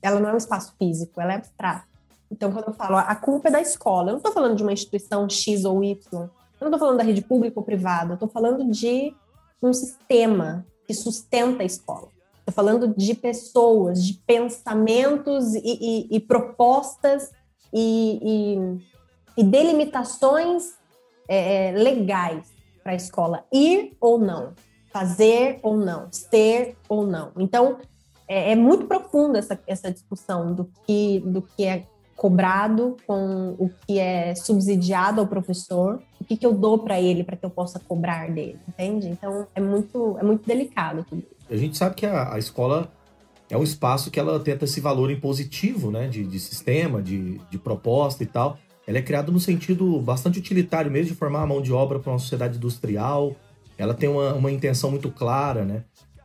Ela 0.00 0.20
não 0.20 0.30
é 0.30 0.34
um 0.34 0.38
espaço 0.38 0.74
físico, 0.78 1.20
ela 1.20 1.32
é 1.32 1.36
abstrata. 1.36 1.84
Então, 2.30 2.52
quando 2.52 2.68
eu 2.68 2.74
falo 2.74 2.96
a 2.96 3.14
culpa 3.16 3.48
é 3.48 3.50
da 3.50 3.60
escola, 3.60 4.10
eu 4.10 4.12
não 4.12 4.18
estou 4.18 4.32
falando 4.32 4.56
de 4.56 4.62
uma 4.62 4.72
instituição 4.72 5.28
X 5.28 5.64
ou 5.64 5.82
Y, 5.82 5.98
eu 6.12 6.30
não 6.60 6.68
estou 6.68 6.78
falando 6.78 6.98
da 6.98 7.04
rede 7.04 7.22
pública 7.22 7.58
ou 7.58 7.64
privada, 7.64 8.12
eu 8.12 8.14
estou 8.14 8.28
falando 8.28 8.70
de 8.70 9.12
um 9.60 9.72
sistema 9.72 10.64
que 10.86 10.94
sustenta 10.94 11.64
a 11.64 11.66
escola. 11.66 12.08
Estou 12.38 12.54
falando 12.54 12.94
de 12.96 13.14
pessoas, 13.14 14.04
de 14.04 14.14
pensamentos 14.14 15.54
e, 15.54 15.60
e, 15.64 16.16
e 16.16 16.20
propostas 16.20 17.32
e, 17.72 18.20
e 18.22 18.90
delimitações 19.36 20.74
é, 21.28 21.68
é 21.68 21.72
legais 21.72 22.52
para 22.82 22.92
a 22.92 22.96
escola 22.96 23.44
ir 23.52 23.96
ou 24.00 24.18
não, 24.18 24.52
fazer 24.92 25.60
ou 25.62 25.76
não, 25.76 26.08
ser 26.10 26.76
ou 26.88 27.06
não. 27.06 27.32
Então, 27.38 27.78
é, 28.26 28.52
é, 28.52 28.56
muito 28.56 28.86
profunda 28.86 29.38
essa, 29.38 29.58
essa 29.66 29.90
discussão 29.90 30.54
do 30.54 30.70
que, 30.86 31.20
do 31.20 31.42
que 31.42 31.64
é 31.64 31.84
cobrado 32.16 32.96
com 33.06 33.56
o 33.58 33.70
que 33.86 33.98
é 33.98 34.34
subsidiado 34.34 35.20
ao 35.20 35.26
professor, 35.26 36.02
o 36.20 36.24
que, 36.24 36.36
que 36.36 36.44
eu 36.44 36.52
dou 36.52 36.78
para 36.78 37.00
ele 37.00 37.24
para 37.24 37.34
que 37.34 37.46
eu 37.46 37.50
possa 37.50 37.80
cobrar 37.80 38.30
dele, 38.30 38.58
entende? 38.68 39.08
Então, 39.08 39.46
é 39.54 39.60
muito, 39.60 40.18
é 40.18 40.22
muito 40.22 40.46
delicado 40.46 41.04
tudo 41.08 41.24
A 41.48 41.56
gente 41.56 41.78
sabe 41.78 41.94
que 41.94 42.04
a, 42.04 42.34
a 42.34 42.38
escola 42.38 42.92
é 43.48 43.56
um 43.56 43.62
espaço 43.62 44.10
que 44.10 44.20
ela 44.20 44.38
tenta 44.38 44.64
esse 44.64 44.80
valor 44.80 45.10
impositivo, 45.10 45.90
né, 45.90 46.08
de, 46.08 46.24
de 46.24 46.38
sistema, 46.38 47.02
de, 47.02 47.38
de 47.50 47.58
proposta 47.58 48.22
e 48.22 48.26
tal. 48.26 48.58
Ela 48.86 48.98
é 48.98 49.02
criada 49.02 49.30
no 49.30 49.38
sentido 49.38 50.00
bastante 50.00 50.38
utilitário 50.38 50.90
mesmo, 50.90 51.12
de 51.12 51.18
formar 51.18 51.42
a 51.42 51.46
mão 51.46 51.60
de 51.60 51.72
obra 51.72 51.98
para 51.98 52.12
uma 52.12 52.18
sociedade 52.18 52.56
industrial. 52.56 53.36
Ela 53.78 53.94
tem 53.94 54.08
uma, 54.08 54.34
uma 54.34 54.50
intenção 54.50 54.90
muito 54.90 55.10
clara, 55.10 55.64
né? 55.64 55.84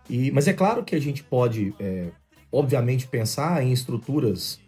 E, 0.10 0.32
mas 0.32 0.48
é 0.48 0.54
claro 0.54 0.84
que 0.84 0.96
a 0.96 1.00
gente 1.00 1.24
pode, 1.24 1.74
é, 1.80 2.08
obviamente, 2.52 3.08
pensar 3.08 3.64
em 3.64 3.72
estruturas 3.72 4.60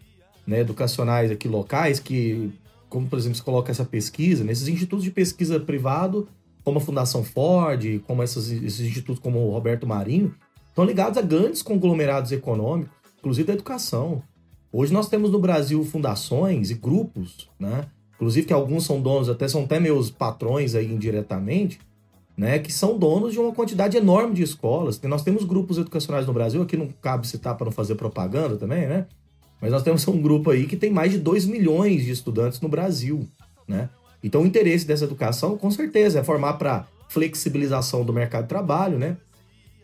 né, 0.46 0.60
educacionais 0.60 1.30
aqui 1.30 1.46
locais 1.46 2.00
que, 2.00 2.50
como 2.88 3.06
por 3.06 3.18
exemplo, 3.18 3.36
se 3.36 3.42
coloca 3.42 3.70
essa 3.70 3.84
pesquisa, 3.84 4.42
nesses 4.42 4.66
institutos 4.66 5.04
de 5.04 5.10
pesquisa 5.10 5.60
privado, 5.60 6.28
como 6.64 6.78
a 6.78 6.80
Fundação 6.80 7.22
Ford, 7.22 8.00
como 8.06 8.22
essas, 8.22 8.50
esses 8.50 8.80
institutos 8.80 9.20
como 9.20 9.38
o 9.40 9.52
Roberto 9.52 9.86
Marinho, 9.86 10.34
estão 10.68 10.84
ligados 10.84 11.18
a 11.18 11.22
grandes 11.22 11.62
conglomerados 11.62 12.32
econômicos, 12.32 12.92
inclusive 13.18 13.46
da 13.46 13.54
educação. 13.54 14.22
Hoje 14.72 14.92
nós 14.92 15.08
temos 15.08 15.30
no 15.30 15.38
Brasil 15.38 15.82
fundações 15.84 16.70
e 16.70 16.74
grupos, 16.74 17.48
né? 17.58 17.86
Inclusive 18.16 18.46
que 18.46 18.52
alguns 18.52 18.84
são 18.84 19.00
donos, 19.00 19.28
até 19.28 19.48
são 19.48 19.64
até 19.64 19.80
meus 19.80 20.10
patrões 20.10 20.74
aí 20.74 20.92
indiretamente, 20.92 21.78
né? 22.36 22.58
Que 22.58 22.72
são 22.72 22.98
donos 22.98 23.32
de 23.32 23.38
uma 23.38 23.52
quantidade 23.52 23.96
enorme 23.96 24.34
de 24.34 24.42
escolas. 24.42 25.00
Nós 25.02 25.22
temos 25.22 25.44
grupos 25.44 25.78
educacionais 25.78 26.26
no 26.26 26.32
Brasil, 26.32 26.60
aqui 26.60 26.76
não 26.76 26.88
cabe 27.00 27.26
citar 27.26 27.56
para 27.56 27.64
não 27.64 27.72
fazer 27.72 27.94
propaganda 27.94 28.56
também, 28.56 28.86
né? 28.86 29.06
Mas 29.60 29.72
nós 29.72 29.82
temos 29.82 30.06
um 30.08 30.20
grupo 30.20 30.50
aí 30.50 30.66
que 30.66 30.76
tem 30.76 30.90
mais 30.90 31.12
de 31.12 31.18
2 31.18 31.46
milhões 31.46 32.04
de 32.04 32.10
estudantes 32.10 32.60
no 32.60 32.68
Brasil, 32.68 33.26
né? 33.66 33.88
Então 34.22 34.42
o 34.42 34.46
interesse 34.46 34.86
dessa 34.86 35.04
educação, 35.04 35.56
com 35.56 35.70
certeza, 35.70 36.18
é 36.18 36.24
formar 36.24 36.54
para 36.54 36.86
flexibilização 37.08 38.04
do 38.04 38.12
mercado 38.12 38.42
de 38.42 38.48
trabalho, 38.48 38.98
né? 38.98 39.16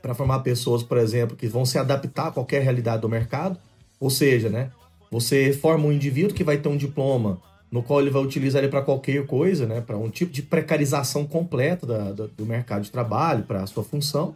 Para 0.03 0.15
formar 0.15 0.41
pessoas, 0.41 0.83
por 0.83 0.99
exemplo, 0.99 1.37
que 1.37 1.47
vão 1.47 1.65
se 1.65 1.79
adaptar 1.79 2.27
a 2.27 2.31
qualquer 2.31 2.63
realidade 2.63 3.01
do 3.01 3.09
mercado. 3.09 3.59
Ou 4.01 4.11
seja, 4.11 4.49
né? 4.49 4.71
Você 5.11 5.53
forma 5.53 5.87
um 5.87 5.93
indivíduo 5.93 6.35
que 6.35 6.45
vai 6.45 6.59
ter 6.59 6.69
um 6.69 6.77
diploma 6.77 7.41
no 7.71 7.83
qual 7.83 8.01
ele 8.01 8.11
vai 8.11 8.23
utilizar 8.23 8.63
ele 8.63 8.71
para 8.71 8.83
qualquer 8.83 9.27
coisa, 9.27 9.67
né? 9.67 9.81
Para 9.81 9.97
um 9.97 10.09
tipo 10.09 10.33
de 10.33 10.43
precarização 10.43 11.27
completa 11.27 11.87
da, 11.87 12.13
da, 12.13 12.27
do 12.27 12.47
mercado 12.47 12.83
de 12.83 12.91
trabalho, 12.91 13.45
para 13.45 13.63
a 13.63 13.67
sua 13.67 13.83
função. 13.83 14.35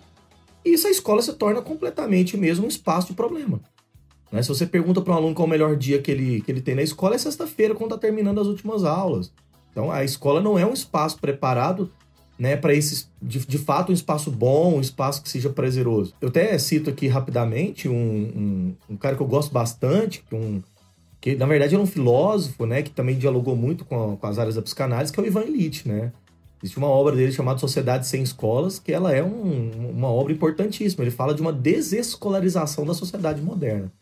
E 0.64 0.74
isso 0.74 0.86
a 0.86 0.90
escola 0.90 1.22
se 1.22 1.32
torna 1.34 1.62
completamente 1.62 2.36
mesmo 2.36 2.64
um 2.64 2.68
espaço 2.68 3.08
de 3.08 3.14
problema. 3.14 3.60
Né? 4.30 4.42
Se 4.42 4.48
você 4.48 4.66
pergunta 4.66 5.00
para 5.00 5.12
um 5.12 5.16
aluno 5.16 5.34
qual 5.34 5.46
é 5.46 5.48
o 5.48 5.50
melhor 5.50 5.76
dia 5.76 6.00
que 6.00 6.10
ele, 6.10 6.40
que 6.42 6.50
ele 6.50 6.60
tem 6.60 6.74
na 6.74 6.82
escola, 6.82 7.14
é 7.14 7.18
sexta-feira, 7.18 7.74
quando 7.74 7.94
está 7.94 8.06
terminando 8.06 8.40
as 8.40 8.46
últimas 8.46 8.84
aulas. 8.84 9.32
Então, 9.70 9.90
a 9.90 10.04
escola 10.04 10.40
não 10.40 10.58
é 10.58 10.66
um 10.66 10.72
espaço 10.72 11.18
preparado 11.18 11.90
né, 12.38 12.56
para 12.56 12.72
esse, 12.72 13.06
de, 13.20 13.40
de 13.40 13.58
fato, 13.58 13.90
um 13.90 13.94
espaço 13.94 14.30
bom, 14.30 14.76
um 14.76 14.80
espaço 14.80 15.22
que 15.22 15.28
seja 15.28 15.50
prazeroso. 15.50 16.14
Eu 16.20 16.28
até 16.28 16.56
cito 16.58 16.88
aqui 16.88 17.08
rapidamente 17.08 17.88
um, 17.88 17.94
um, 17.94 18.74
um 18.90 18.96
cara 18.96 19.16
que 19.16 19.22
eu 19.22 19.26
gosto 19.26 19.52
bastante, 19.52 20.22
que, 20.28 20.34
um, 20.34 20.62
que 21.20 21.34
na 21.34 21.46
verdade 21.46 21.74
era 21.74 21.82
um 21.82 21.86
filósofo, 21.86 22.64
né, 22.64 22.82
que 22.82 22.90
também 22.90 23.18
dialogou 23.18 23.56
muito 23.56 23.84
com, 23.84 24.12
a, 24.12 24.16
com 24.16 24.26
as 24.26 24.38
áreas 24.38 24.54
da 24.54 24.62
psicanálise, 24.62 25.12
que 25.12 25.18
é 25.18 25.22
o 25.22 25.26
Ivan 25.26 25.42
Illich, 25.42 25.88
né? 25.88 26.12
Existe 26.62 26.78
uma 26.78 26.88
obra 26.88 27.14
dele 27.14 27.30
chamada 27.30 27.58
Sociedade 27.58 28.06
Sem 28.06 28.20
Escolas, 28.20 28.80
que 28.80 28.92
ela 28.92 29.12
é 29.12 29.22
um, 29.22 29.92
uma 29.96 30.08
obra 30.08 30.32
importantíssima. 30.32 31.04
Ele 31.04 31.10
fala 31.10 31.32
de 31.32 31.40
uma 31.40 31.52
desescolarização 31.52 32.84
da 32.84 32.94
sociedade 32.94 33.40
moderna, 33.40 33.92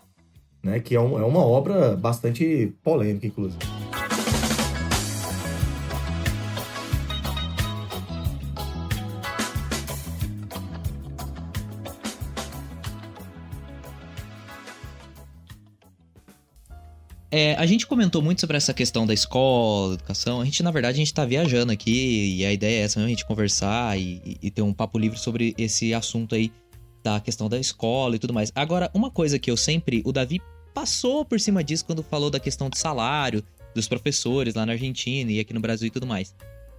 né? 0.63 0.81
Que 0.81 0.95
é, 0.97 1.01
um, 1.01 1.19
é 1.19 1.25
uma 1.25 1.45
obra 1.45 1.95
bastante 1.95 2.73
polêmica, 2.83 3.27
inclusive. 3.27 3.86
É, 17.31 17.55
a 17.55 17.67
gente 17.67 17.87
comentou 17.87 18.23
muito 18.23 18.41
sobre 18.41 18.57
essa 18.57 18.73
questão 18.73 19.07
da 19.07 19.13
escola, 19.13 19.95
educação. 19.95 20.41
A 20.41 20.45
gente, 20.45 20.63
na 20.63 20.71
verdade, 20.71 20.95
a 20.95 20.99
gente 20.99 21.13
tá 21.13 21.25
viajando 21.25 21.73
aqui 21.73 22.37
e 22.37 22.47
a 22.47 22.53
ideia 22.53 22.81
é 22.81 22.85
essa 22.85 23.01
mesmo, 23.01 23.09
a 23.09 23.11
gente 23.11 23.27
conversar 23.27 23.99
e, 23.99 24.39
e 24.41 24.51
ter 24.51 24.63
um 24.63 24.73
papo 24.73 24.99
livre 24.99 25.19
sobre 25.19 25.55
esse 25.59 25.93
assunto 25.93 26.35
aí 26.35 26.53
da 27.03 27.21
questão 27.21 27.49
da 27.49 27.59
escola 27.59 28.17
e 28.17 28.19
tudo 28.19 28.33
mais. 28.33 28.53
Agora, 28.55 28.91
uma 28.95 29.11
coisa 29.11 29.39
que 29.39 29.51
eu 29.51 29.57
sempre. 29.57 30.03
O 30.05 30.13
Davi 30.13 30.41
passou 30.73 31.25
por 31.25 31.41
cima 31.41 31.65
disso 31.65 31.85
quando 31.85 32.03
falou 32.03 32.31
da 32.31 32.39
questão 32.39 32.69
de 32.69 32.79
salário 32.79 33.43
dos 33.75 33.89
professores 33.89 34.55
lá 34.55 34.65
na 34.65 34.73
Argentina 34.73 35.31
e 35.31 35.41
aqui 35.41 35.53
no 35.53 35.61
Brasil 35.61 35.89
e 35.89 35.91
tudo 35.91 36.07
mais. 36.07 36.35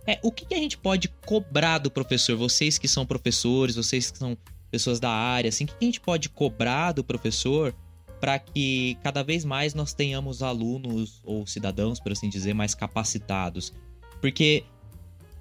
É, 0.06 0.18
o 0.24 0.32
que, 0.32 0.46
que 0.46 0.54
a 0.54 0.58
gente 0.58 0.78
pode 0.78 1.10
cobrar 1.26 1.80
do 1.80 1.92
professor? 1.92 2.38
Vocês 2.38 2.78
que 2.78 2.88
são 2.88 3.06
professores, 3.06 3.76
vocês 3.76 4.10
que 4.10 4.18
são 4.18 4.38
pessoas 4.72 5.00
da 5.00 5.10
área, 5.10 5.50
assim, 5.50 5.66
o 5.66 5.68
que, 5.68 5.74
que 5.74 5.86
a 5.86 5.88
gente 5.88 6.00
pode 6.00 6.30
cobrar 6.30 6.94
do 6.94 7.04
professor 7.04 7.76
para 8.20 8.40
que 8.40 8.98
cada 9.04 9.24
vez 9.24 9.46
mais 9.46 9.74
nós 9.74 9.94
tenhamos 9.94 10.42
alunos 10.42 11.22
ou 11.24 11.46
cidadãos, 11.46 12.00
por 12.00 12.12
assim 12.12 12.30
dizer, 12.30 12.54
mais 12.54 12.74
capacitados. 12.74 13.74
Porque 14.20 14.64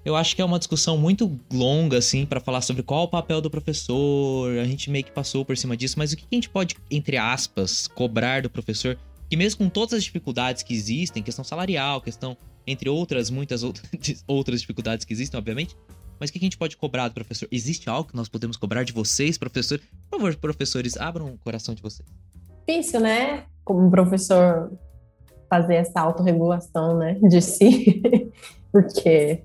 eu 0.05 0.15
acho 0.15 0.37
que 0.37 0.43
é 0.43 0.45
uma 0.45 0.59
discussão 0.59 0.97
muito 0.97 1.39
longa, 1.53 1.99
assim, 1.99 2.25
para 2.25 2.39
falar 2.39 2.61
sobre 2.61 2.83
qual 2.83 3.03
é 3.03 3.05
o 3.05 3.09
papel 3.09 3.41
do 3.41 3.51
professor. 3.51 4.57
A 4.59 4.65
gente 4.65 4.91
meio 4.91 5.05
que 5.05 5.11
passou 5.11 5.45
por 5.45 5.57
cima 5.57 5.77
disso, 5.77 5.99
mas 5.99 6.13
o 6.13 6.17
que 6.17 6.25
a 6.31 6.35
gente 6.35 6.49
pode, 6.49 6.77
entre 6.91 7.17
aspas, 7.17 7.89
cobrar 7.89 8.43
do 8.43 8.51
professor? 8.51 8.99
Que 9.29 9.37
mesmo 9.37 9.59
com 9.59 9.69
todas 9.69 9.95
as 9.95 10.05
dificuldades 10.05 10.63
que 10.63 10.73
existem, 10.73 11.23
questão 11.23 11.45
salarial, 11.45 12.01
questão, 12.01 12.37
entre 12.67 12.89
outras, 12.89 13.31
muitas 13.31 13.63
outras 14.29 14.61
dificuldades 14.61 15.05
que 15.05 15.13
existem, 15.13 15.37
obviamente, 15.37 15.75
mas 16.21 16.31
o 16.31 16.33
que 16.33 16.39
a 16.39 16.43
gente 16.43 16.57
pode 16.57 16.77
cobrar 16.77 17.09
do 17.09 17.15
professor? 17.15 17.49
Existe 17.51 17.91
algo 17.91 18.11
que 18.11 18.17
nós 18.17 18.29
podemos 18.29 18.57
cobrar 18.57 18.85
de 18.85 18.93
vocês, 18.93 19.37
professor? 19.37 19.81
Por 20.09 20.19
favor, 20.19 20.37
professores, 20.37 20.97
abram 20.97 21.35
o 21.35 21.39
coração 21.39 21.75
de 21.75 21.83
vocês 21.83 22.07
difícil, 22.67 23.01
né? 23.01 23.45
Como 23.65 23.91
professor 23.91 24.73
fazer 25.49 25.77
essa 25.77 26.01
autorregulação, 26.01 26.99
né, 26.99 27.15
de 27.23 27.41
si, 27.41 28.03
porque 28.73 29.45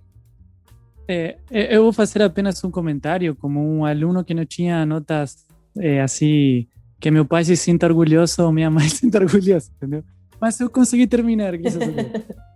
é, 1.08 1.38
eu 1.52 1.84
vou 1.84 1.94
fazer 1.94 2.22
apenas 2.22 2.64
um 2.64 2.72
comentário 2.72 3.36
como 3.36 3.60
um 3.60 3.86
aluno 3.86 4.24
que 4.24 4.34
não 4.34 4.46
tinha 4.46 4.86
notas 4.86 5.46
é, 5.78 6.02
assim 6.02 6.68
que 7.00 7.12
meu 7.12 7.26
pai 7.26 7.44
se 7.44 7.58
sinta 7.58 7.88
orgulhoso 7.88 8.44
ou 8.44 8.52
minha 8.52 8.70
mãe 8.70 8.88
se 8.90 8.98
sinta 8.98 9.20
orgulhosa, 9.20 9.72
entendeu? 9.76 10.04
Mas 10.40 10.60
eu 10.60 10.70
consegui 10.70 11.08
terminar. 11.08 11.54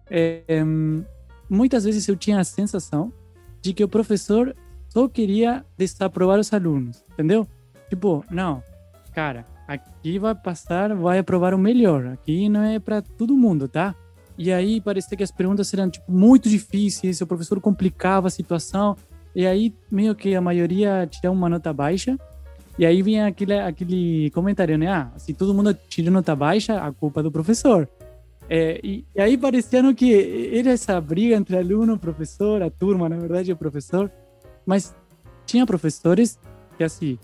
é, 0.09 0.63
muitas 1.49 1.83
vezes 1.83 2.07
eu 2.07 2.15
tinha 2.15 2.39
a 2.39 2.43
sensação 2.43 3.11
de 3.61 3.73
que 3.73 3.83
o 3.83 3.89
professor 3.89 4.55
só 4.87 5.07
queria 5.09 5.65
desaprovar 5.77 6.39
os 6.39 6.53
alunos, 6.53 7.03
entendeu? 7.11 7.47
Tipo, 7.89 8.23
não, 8.31 8.63
cara, 9.13 9.45
aqui 9.67 10.19
vai 10.19 10.35
passar, 10.35 10.93
vai 10.95 11.19
aprovar 11.19 11.53
o 11.53 11.57
melhor. 11.57 12.07
Aqui 12.07 12.47
não 12.49 12.63
é 12.63 12.79
para 12.79 13.01
todo 13.01 13.35
mundo, 13.35 13.67
tá? 13.67 13.95
E 14.37 14.51
aí 14.51 14.81
parecia 14.81 15.17
que 15.17 15.23
as 15.23 15.31
perguntas 15.31 15.73
eram 15.73 15.89
tipo 15.89 16.11
muito 16.11 16.49
difíceis, 16.49 17.21
o 17.21 17.27
professor 17.27 17.59
complicava 17.61 18.27
a 18.27 18.31
situação. 18.31 18.95
E 19.35 19.45
aí 19.45 19.73
meio 19.91 20.15
que 20.15 20.35
a 20.35 20.41
maioria 20.41 21.07
tirava 21.09 21.35
uma 21.35 21.49
nota 21.49 21.71
baixa. 21.73 22.17
E 22.77 22.85
aí 22.85 23.01
vinha 23.01 23.27
aquele, 23.27 23.57
aquele 23.57 24.29
comentário, 24.31 24.77
né? 24.77 24.87
Ah, 24.87 25.11
se 25.17 25.33
todo 25.33 25.53
mundo 25.53 25.73
tira 25.87 26.11
nota 26.11 26.35
baixa, 26.35 26.81
a 26.81 26.91
culpa 26.91 27.21
é 27.21 27.23
do 27.23 27.31
professor. 27.31 27.87
É, 28.49 28.79
e, 28.83 29.05
e, 29.15 29.21
aí 29.21 29.37
parecia 29.37 29.81
que 29.93 30.51
era 30.53 30.71
essa 30.71 30.99
briga 31.01 31.35
entre 31.35 31.57
aluno, 31.57 31.97
professor, 31.97 32.61
a 32.61 32.69
turma, 32.69 33.09
na 33.09 33.17
verdade, 33.17 33.51
o 33.51 33.55
professor. 33.55 34.11
Mas 34.65 34.93
tinha 35.45 35.65
professores 35.65 36.37
que, 36.77 36.83
assim, 36.83 37.17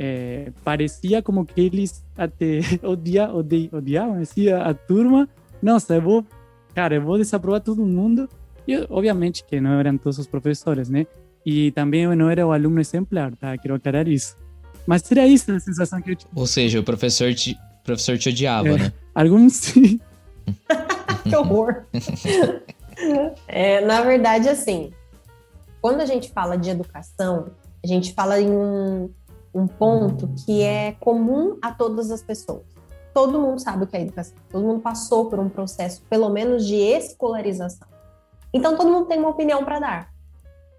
é, 0.00 0.52
parecia 0.62 1.20
como 1.20 1.44
que 1.44 1.60
eles 1.60 2.04
até 2.16 2.60
odia, 2.86 3.34
odi, 3.34 3.68
odiavam 3.72 4.20
assim, 4.20 4.48
a, 4.48 4.68
a 4.68 4.74
turma. 4.74 5.28
Nossa, 5.60 5.96
eu 5.96 6.02
vou, 6.02 6.26
cara, 6.72 6.94
eu 6.94 7.02
vou 7.02 7.18
desaprovar 7.18 7.60
todo 7.60 7.84
mundo. 7.84 8.28
E 8.66 8.76
obviamente 8.88 9.42
que 9.42 9.60
não 9.60 9.72
eram 9.80 9.98
todos 9.98 10.18
os 10.18 10.26
professores, 10.28 10.88
né? 10.88 11.04
E 11.44 11.72
também 11.72 12.02
eu 12.02 12.14
não 12.14 12.30
era 12.30 12.46
o 12.46 12.52
aluno 12.52 12.78
exemplar, 12.80 13.34
tá? 13.34 13.58
Quero 13.58 13.74
aclarar 13.74 14.06
isso. 14.06 14.36
Mas 14.86 15.10
era 15.10 15.26
isso 15.26 15.50
a 15.50 15.58
sensação 15.58 16.00
que 16.00 16.12
eu 16.12 16.16
tinha. 16.16 16.30
Ou 16.34 16.46
seja, 16.46 16.78
o 16.78 16.84
professor 16.84 17.34
te, 17.34 17.58
o 17.80 17.84
professor 17.84 18.16
te 18.16 18.28
odiava, 18.28 18.68
é, 18.68 18.76
né? 18.76 18.92
Alguns 19.14 19.54
sim. 19.56 19.98
que 21.28 21.34
horror! 21.34 21.84
é, 23.48 23.80
na 23.84 24.02
verdade, 24.02 24.48
assim, 24.48 24.92
quando 25.80 26.00
a 26.00 26.06
gente 26.06 26.30
fala 26.30 26.56
de 26.56 26.70
educação, 26.70 27.50
a 27.82 27.86
gente 27.86 28.12
fala 28.12 28.40
em 28.40 28.50
um, 28.50 29.10
um 29.54 29.66
ponto 29.66 30.28
que 30.44 30.62
é 30.62 30.92
comum 31.00 31.58
a 31.62 31.72
todas 31.72 32.10
as 32.10 32.22
pessoas. 32.22 32.62
Todo 33.12 33.40
mundo 33.40 33.60
sabe 33.60 33.84
o 33.84 33.86
que 33.86 33.96
é 33.96 34.02
educação, 34.02 34.36
todo 34.50 34.64
mundo 34.64 34.80
passou 34.80 35.28
por 35.28 35.38
um 35.38 35.48
processo, 35.48 36.02
pelo 36.08 36.28
menos, 36.28 36.66
de 36.66 36.76
escolarização. 36.76 37.88
Então, 38.52 38.76
todo 38.76 38.90
mundo 38.90 39.06
tem 39.06 39.18
uma 39.18 39.30
opinião 39.30 39.64
para 39.64 39.80
dar. 39.80 40.08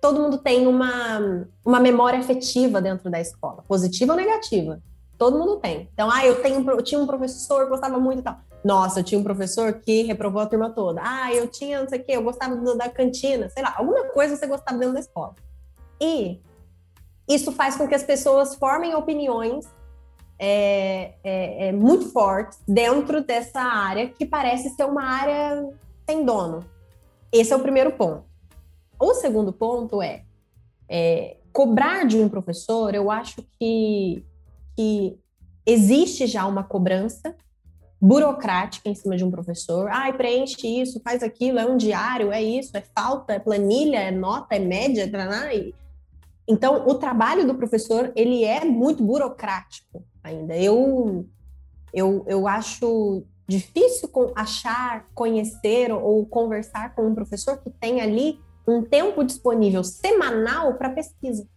Todo 0.02 0.22
mundo 0.22 0.38
tem 0.38 0.66
uma, 0.66 1.46
uma 1.66 1.80
memória 1.80 2.20
afetiva 2.20 2.82
dentro 2.82 3.10
da 3.10 3.20
escola, 3.20 3.64
positiva 3.68 4.14
ou 4.14 4.18
negativa. 4.18 4.82
Todo 5.18 5.38
mundo 5.38 5.58
tem. 5.58 5.90
Então, 5.94 6.10
ah, 6.10 6.26
eu, 6.26 6.42
tenho, 6.42 6.68
eu 6.72 6.82
tinha 6.82 7.00
um 7.02 7.06
professor 7.06 7.68
gostava 7.68 8.00
muito 8.00 8.20
e 8.20 8.24
tal. 8.24 8.40
Nossa, 8.64 9.02
eu 9.02 9.04
tinha 9.04 9.20
um 9.20 9.24
professor 9.24 9.74
que 9.74 10.04
reprovou 10.04 10.42
a 10.42 10.46
turma 10.46 10.70
toda. 10.70 11.02
Ah, 11.04 11.34
eu 11.34 11.48
tinha 11.48 11.82
não 11.82 11.90
sei 11.90 12.00
o 12.00 12.04
quê, 12.04 12.12
eu 12.14 12.24
gostava 12.24 12.56
da 12.76 12.90
cantina, 12.90 13.50
sei 13.50 13.64
lá, 13.64 13.76
alguma 13.78 14.06
coisa 14.06 14.36
você 14.36 14.48
gostava 14.48 14.78
dentro 14.78 14.94
da 14.94 15.02
escola. 15.02 15.36
E 16.00 16.42
isso 17.30 17.52
faz 17.52 17.76
com 17.76 17.88
que 17.88 17.94
as 17.94 18.04
pessoas 18.04 18.56
formem 18.56 18.96
opiniões 18.96 19.66
é, 20.40 21.14
é, 21.24 21.68
é 21.68 21.72
muito 21.72 22.12
fortes 22.12 22.60
dentro 22.68 23.22
dessa 23.22 23.62
área 23.62 24.10
que 24.10 24.26
parece 24.26 24.70
ser 24.70 24.86
uma 24.86 25.04
área 25.04 25.70
sem 26.10 26.26
dono. 26.26 26.66
Esse 27.32 27.54
é 27.54 27.56
o 27.56 27.60
primeiro 27.60 27.92
ponto. 27.92 28.24
O 29.00 29.14
segundo 29.14 29.54
ponto 29.54 30.02
é, 30.02 30.24
é 30.90 31.38
cobrar 31.54 32.06
de 32.06 32.18
um 32.18 32.28
professor, 32.28 32.96
eu 32.96 33.12
acho 33.12 33.44
que, 33.60 34.26
que 34.76 35.20
existe 35.66 36.26
já 36.26 36.46
uma 36.46 36.64
cobrança 36.64 37.36
burocrática 38.02 38.90
em 38.90 38.96
cima 38.96 39.18
de 39.18 39.24
um 39.24 39.30
professor. 39.30 39.90
Ai, 39.92 40.14
preenche 40.14 40.66
isso, 40.66 41.02
faz 41.04 41.22
aquilo, 41.22 41.60
é 41.60 41.66
um 41.66 41.78
diário, 41.78 42.32
é 42.32 42.42
isso, 42.42 42.76
é 42.76 42.84
falta, 42.96 43.34
é 43.34 43.40
planilha, 43.40 43.98
é 43.98 44.12
nota, 44.12 44.56
é 44.56 44.60
média, 44.60 45.10
e 45.54 45.76
então, 46.50 46.88
o 46.88 46.96
trabalho 46.96 47.46
do 47.46 47.54
professor, 47.54 48.12
ele 48.16 48.44
é 48.44 48.66
muito 48.66 49.04
burocrático 49.04 50.04
ainda. 50.24 50.58
Eu, 50.58 51.28
eu, 51.94 52.26
eu 52.28 52.48
acho 52.48 53.24
difícil 53.48 54.10
achar, 54.36 55.06
conhecer 55.14 55.92
ou 55.92 56.26
conversar 56.26 56.96
com 56.96 57.06
um 57.06 57.14
professor 57.14 57.60
que 57.60 57.70
tem 57.70 58.02
ali 58.02 58.40
um 58.68 58.82
tempo 58.82 59.24
disponível 59.24 59.84
semanal 59.84 60.74
para 60.74 60.90
pesquisa. 60.90 61.48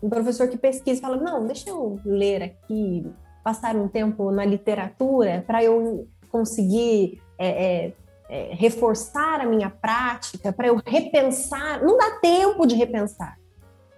Um 0.00 0.08
professor 0.08 0.46
que 0.46 0.56
pesquisa 0.56 1.00
fala: 1.00 1.16
não, 1.16 1.44
deixa 1.44 1.68
eu 1.68 1.98
ler 2.04 2.40
aqui, 2.40 3.04
passar 3.42 3.74
um 3.74 3.88
tempo 3.88 4.30
na 4.30 4.44
literatura 4.44 5.42
para 5.44 5.64
eu 5.64 6.06
conseguir 6.30 7.20
é, 7.36 7.48
é, 7.48 7.92
é, 8.28 8.54
reforçar 8.54 9.40
a 9.40 9.46
minha 9.46 9.70
prática, 9.70 10.52
para 10.52 10.68
eu 10.68 10.80
repensar. 10.86 11.82
Não 11.84 11.98
dá 11.98 12.20
tempo 12.20 12.64
de 12.64 12.76
repensar. 12.76 13.36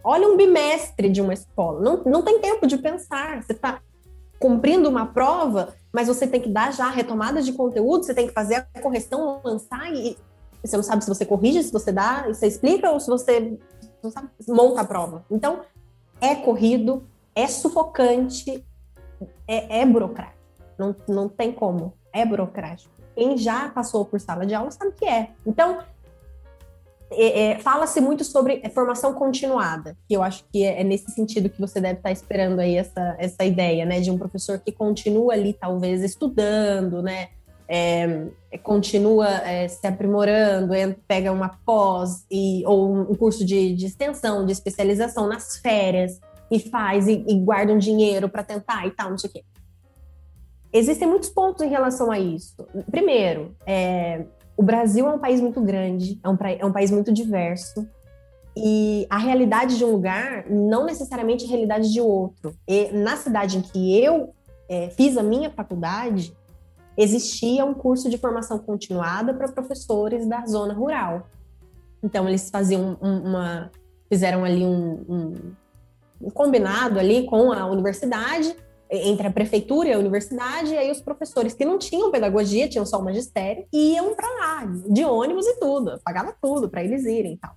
Olha 0.03 0.29
um 0.29 0.37
bimestre 0.37 1.09
de 1.09 1.21
uma 1.21 1.35
escola. 1.35 1.81
Não, 1.81 2.03
não 2.05 2.23
tem 2.23 2.41
tempo 2.41 2.67
de 2.67 2.79
pensar. 2.79 3.43
Você 3.43 3.53
está 3.53 3.81
cumprindo 4.39 4.89
uma 4.89 5.07
prova, 5.07 5.75
mas 5.93 6.09
você 6.09 6.27
tem 6.27 6.41
que 6.41 6.49
dar 6.49 6.73
já 6.73 6.89
retomadas 6.91 7.45
de 7.45 7.53
conteúdo, 7.53 8.05
você 8.05 8.15
tem 8.15 8.29
que 8.29 8.33
fazer 8.33 8.67
a 8.75 8.81
correção, 8.81 9.41
lançar 9.45 9.93
e 9.93 10.17
você 10.63 10.77
não 10.77 10.85
sabe 10.85 11.03
se 11.03 11.09
você 11.09 11.25
corrige, 11.25 11.63
se 11.63 11.73
você 11.73 11.93
dá, 11.93 12.25
se 12.25 12.35
você 12.35 12.47
explica 12.47 12.91
ou 12.91 13.01
se 13.01 13.09
você 13.09 13.59
sabe, 14.13 14.29
monta 14.47 14.81
a 14.81 14.85
prova. 14.85 15.25
Então, 15.31 15.61
é 16.21 16.35
corrido, 16.35 17.05
é 17.35 17.47
sufocante, 17.47 18.65
é, 19.47 19.81
é 19.81 19.87
burocrático. 19.87 20.39
Não, 20.79 20.95
não 21.09 21.29
tem 21.29 21.53
como. 21.53 21.95
É 22.13 22.25
burocrático. 22.25 22.93
Quem 23.15 23.37
já 23.37 23.69
passou 23.69 24.05
por 24.05 24.21
sala 24.21 24.47
de 24.47 24.55
aula 24.55 24.71
sabe 24.71 24.91
o 24.91 24.95
que 24.95 25.05
é. 25.05 25.31
Então, 25.45 25.79
é, 27.11 27.53
é, 27.53 27.59
fala-se 27.59 28.01
muito 28.01 28.25
sobre 28.25 28.62
formação 28.75 29.14
continuada, 29.14 29.97
que 30.07 30.14
eu 30.14 30.23
acho 30.23 30.44
que 30.53 30.64
é, 30.64 30.81
é, 30.81 30.85
nesse 30.85 31.11
sentido 31.12 31.49
que 31.49 31.61
você 31.61 31.81
deve 31.81 31.99
estar 31.99 32.12
esperando 32.12 32.61
aí 32.61 32.77
essa, 32.77 33.16
essa 33.18 33.44
ideia, 33.44 33.85
né, 33.85 34.01
de 34.01 34.11
um 34.11 34.18
professor 34.18 34.59
que 34.59 34.73
continua 34.73 35.33
ali, 35.33 35.53
talvez, 35.53 36.03
estudando, 36.03 37.03
né, 37.03 37.29
é, 37.66 38.29
continua 38.62 39.29
é, 39.29 39.68
se 39.68 39.87
aprimorando, 39.87 40.75
pega 41.07 41.33
uma 41.33 41.51
pós 41.64 42.25
e, 42.31 42.62
ou 42.66 42.94
um 42.94 43.14
curso 43.14 43.44
de, 43.44 43.75
de 43.75 43.87
extensão, 43.87 44.44
de 44.44 44.53
especialização 44.53 45.29
nas 45.29 45.57
férias, 45.59 46.21
e 46.51 46.59
faz 46.59 47.07
e, 47.07 47.25
e 47.27 47.35
guarda 47.40 47.73
um 47.73 47.79
dinheiro 47.79 48.29
para 48.29 48.42
tentar 48.42 48.87
e 48.87 48.90
tal, 48.90 49.11
não 49.11 49.18
sei 49.18 49.31
o 49.31 49.33
quê. 49.33 49.44
Existem 50.73 51.09
muitos 51.09 51.31
pontos 51.31 51.62
em 51.62 51.68
relação 51.68 52.11
a 52.11 52.18
isso. 52.18 52.55
Primeiro, 52.90 53.55
é, 53.66 54.27
o 54.59 54.62
Brasil 54.62 55.07
é 55.07 55.12
um 55.12 55.21
país 55.21 55.40
muito 55.40 55.61
grande, 55.61 56.18
é 56.21 56.29
um, 56.29 56.37
é 56.59 56.66
um 56.66 56.73
país 56.73 56.90
muito 56.90 57.12
diverso, 57.12 57.88
e 58.57 59.07
a 59.09 59.16
realidade 59.16 59.79
de 59.79 59.85
um 59.85 59.92
lugar 59.92 60.51
não 60.51 60.85
necessariamente 60.85 61.44
a 61.44 61.49
realidade 61.49 61.92
de 61.92 62.01
outro. 62.01 62.53
E 62.66 62.90
na 62.90 63.16
cidade 63.16 63.57
em 63.57 63.62
que 63.62 63.97
eu 64.03 64.35
é, 64.68 64.90
fiz 64.90 65.16
a 65.16 65.23
minha 65.23 65.49
faculdade, 65.49 66.37
existia 66.97 67.64
um 67.64 67.73
curso 67.73 68.11
de 68.11 68.18
formação 68.18 68.59
continuada 68.59 69.33
para 69.33 69.47
professores 69.47 70.27
da 70.27 70.44
zona 70.44 70.75
rural. 70.75 71.29
Então 72.03 72.29
eles 72.29 72.51
faziam 72.51 72.99
uma, 73.01 73.71
fizeram 74.09 74.44
ali 74.44 74.64
um, 74.64 75.05
um, 75.09 75.35
um 76.21 76.31
combinado 76.31 76.99
ali 76.99 77.27
com 77.27 77.53
a 77.53 77.64
universidade 77.64 78.57
entre 78.90 79.27
a 79.27 79.31
prefeitura 79.31 79.88
e 79.88 79.92
a 79.92 79.98
universidade, 79.98 80.72
e 80.72 80.79
aí 80.79 80.90
os 80.90 81.01
professores 81.01 81.55
que 81.55 81.64
não 81.64 81.79
tinham 81.79 82.11
pedagogia, 82.11 82.68
tinham 82.68 82.87
só 82.87 82.98
o 82.98 83.05
magistério, 83.05 83.66
iam 83.72 84.14
para 84.14 84.29
lá, 84.29 84.64
de 84.88 85.05
ônibus 85.05 85.46
e 85.46 85.59
tudo, 85.61 86.01
pagava 86.03 86.35
tudo 86.40 86.68
para 86.68 86.83
eles 86.83 87.05
irem 87.05 87.35
e 87.35 87.37
tal. 87.37 87.55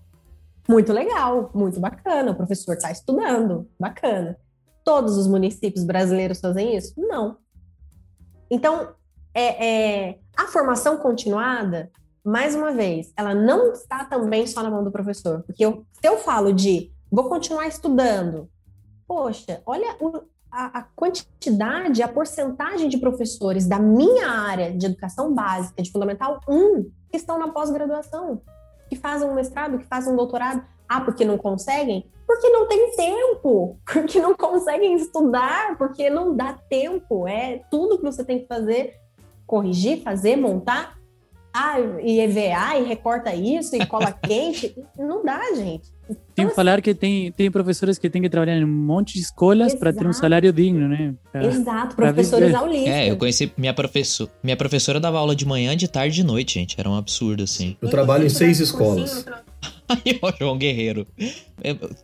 Muito 0.68 0.94
legal, 0.94 1.52
muito 1.54 1.80
bacana, 1.80 2.32
o 2.32 2.36
professor 2.36 2.74
está 2.74 2.92
estudando, 2.92 3.68
bacana. 3.80 4.38
Todos 4.84 5.18
os 5.18 5.28
municípios 5.28 5.84
brasileiros 5.84 6.40
fazem 6.40 6.76
isso? 6.76 6.94
Não. 6.98 7.38
Então, 8.50 8.94
é, 9.34 9.66
é, 10.10 10.20
a 10.36 10.48
formação 10.48 10.98
continuada, 10.98 11.92
mais 12.24 12.56
uma 12.56 12.72
vez, 12.72 13.12
ela 13.16 13.34
não 13.34 13.72
está 13.72 14.06
também 14.06 14.46
só 14.46 14.62
na 14.62 14.70
mão 14.70 14.84
do 14.84 14.92
professor, 14.92 15.44
porque 15.44 15.66
eu, 15.66 15.86
se 15.94 16.08
eu 16.08 16.18
falo 16.18 16.52
de 16.54 16.92
vou 17.12 17.28
continuar 17.28 17.68
estudando, 17.68 18.50
poxa, 19.08 19.62
olha 19.66 19.96
o, 20.00 20.22
a, 20.52 20.80
a, 20.80 20.82
quantidade, 20.96 22.04
a 22.04 22.08
porcentagem 22.08 22.90
de 22.90 22.98
professores 22.98 23.68
da 23.68 23.80
minha 23.80 24.28
área 24.28 24.72
de 24.72 24.86
educação 24.86 25.34
básica, 25.34 25.82
de 25.82 25.92
Fundamental 25.92 26.42
1, 26.48 26.84
que 27.10 27.18
estão 27.18 27.40
na 27.40 27.48
pós-graduação, 27.48 28.42
que 28.90 28.96
fazem 28.96 29.30
um 29.30 29.34
mestrado, 29.34 29.80
que 29.80 29.86
fazem 29.86 30.12
um 30.14 30.16
doutorado. 30.18 30.64
Ah, 30.88 31.00
porque 31.00 31.24
não 31.24 31.38
conseguem? 31.38 32.06
Porque 32.28 32.50
não 32.50 32.68
tem 32.68 32.92
tempo, 32.96 33.80
porque 33.92 34.20
não 34.20 34.36
conseguem 34.36 34.96
estudar, 34.96 35.78
porque 35.78 36.10
não 36.10 36.36
dá 36.36 36.54
tempo. 36.70 37.28
É 37.28 37.62
tudo 37.72 37.98
que 37.98 38.04
você 38.04 38.24
tem 38.24 38.40
que 38.40 38.48
fazer, 38.48 38.96
corrigir, 39.48 40.04
fazer, 40.04 40.36
montar. 40.36 41.00
Ah, 41.54 41.80
e 42.02 42.20
EVA, 42.20 42.78
e 42.78 42.84
recorta 42.84 43.34
isso, 43.34 43.76
e 43.76 43.86
cola 43.86 44.12
quente. 44.24 44.76
não 44.98 45.24
dá, 45.24 45.54
gente. 45.54 45.94
Tem 46.34 46.48
que 46.48 46.56
falar 46.56 46.82
que 46.82 46.94
tem, 46.94 47.32
tem 47.32 47.52
professores 47.52 47.98
que 47.98 48.10
têm 48.10 48.22
que 48.22 48.30
trabalhar 48.30 48.58
em 48.58 48.64
um 48.64 48.68
monte 48.68 49.14
de 49.14 49.20
escolas 49.20 49.76
para 49.76 49.94
ter 49.94 50.08
um 50.08 50.14
salário 50.14 50.52
digno, 50.52 50.88
né? 50.88 51.14
Pra, 51.32 51.46
Exato, 51.46 51.96
professores 51.96 52.54
aulistas. 52.54 52.94
É, 52.94 53.12
eu 53.12 53.18
conheci 53.18 53.52
minha 53.58 53.74
professora. 53.74 54.32
Minha 54.44 54.58
professora 54.58 55.00
dava 55.00 55.20
aula 55.20 55.36
de 55.36 55.46
manhã, 55.46 55.76
de 55.76 55.88
tarde 55.88 56.20
e 56.20 56.22
de 56.22 56.24
noite, 56.24 56.56
gente. 56.56 56.76
Era 56.80 56.90
um 56.90 56.96
absurdo, 56.96 57.44
assim. 57.44 57.78
Eu 57.82 57.90
trabalho 57.90 58.26
em 58.26 58.30
seis 58.30 58.60
escolas. 58.60 59.26
Aí, 59.88 60.18
ó, 60.22 60.32
João 60.40 60.58
Guerreiro. 60.58 61.06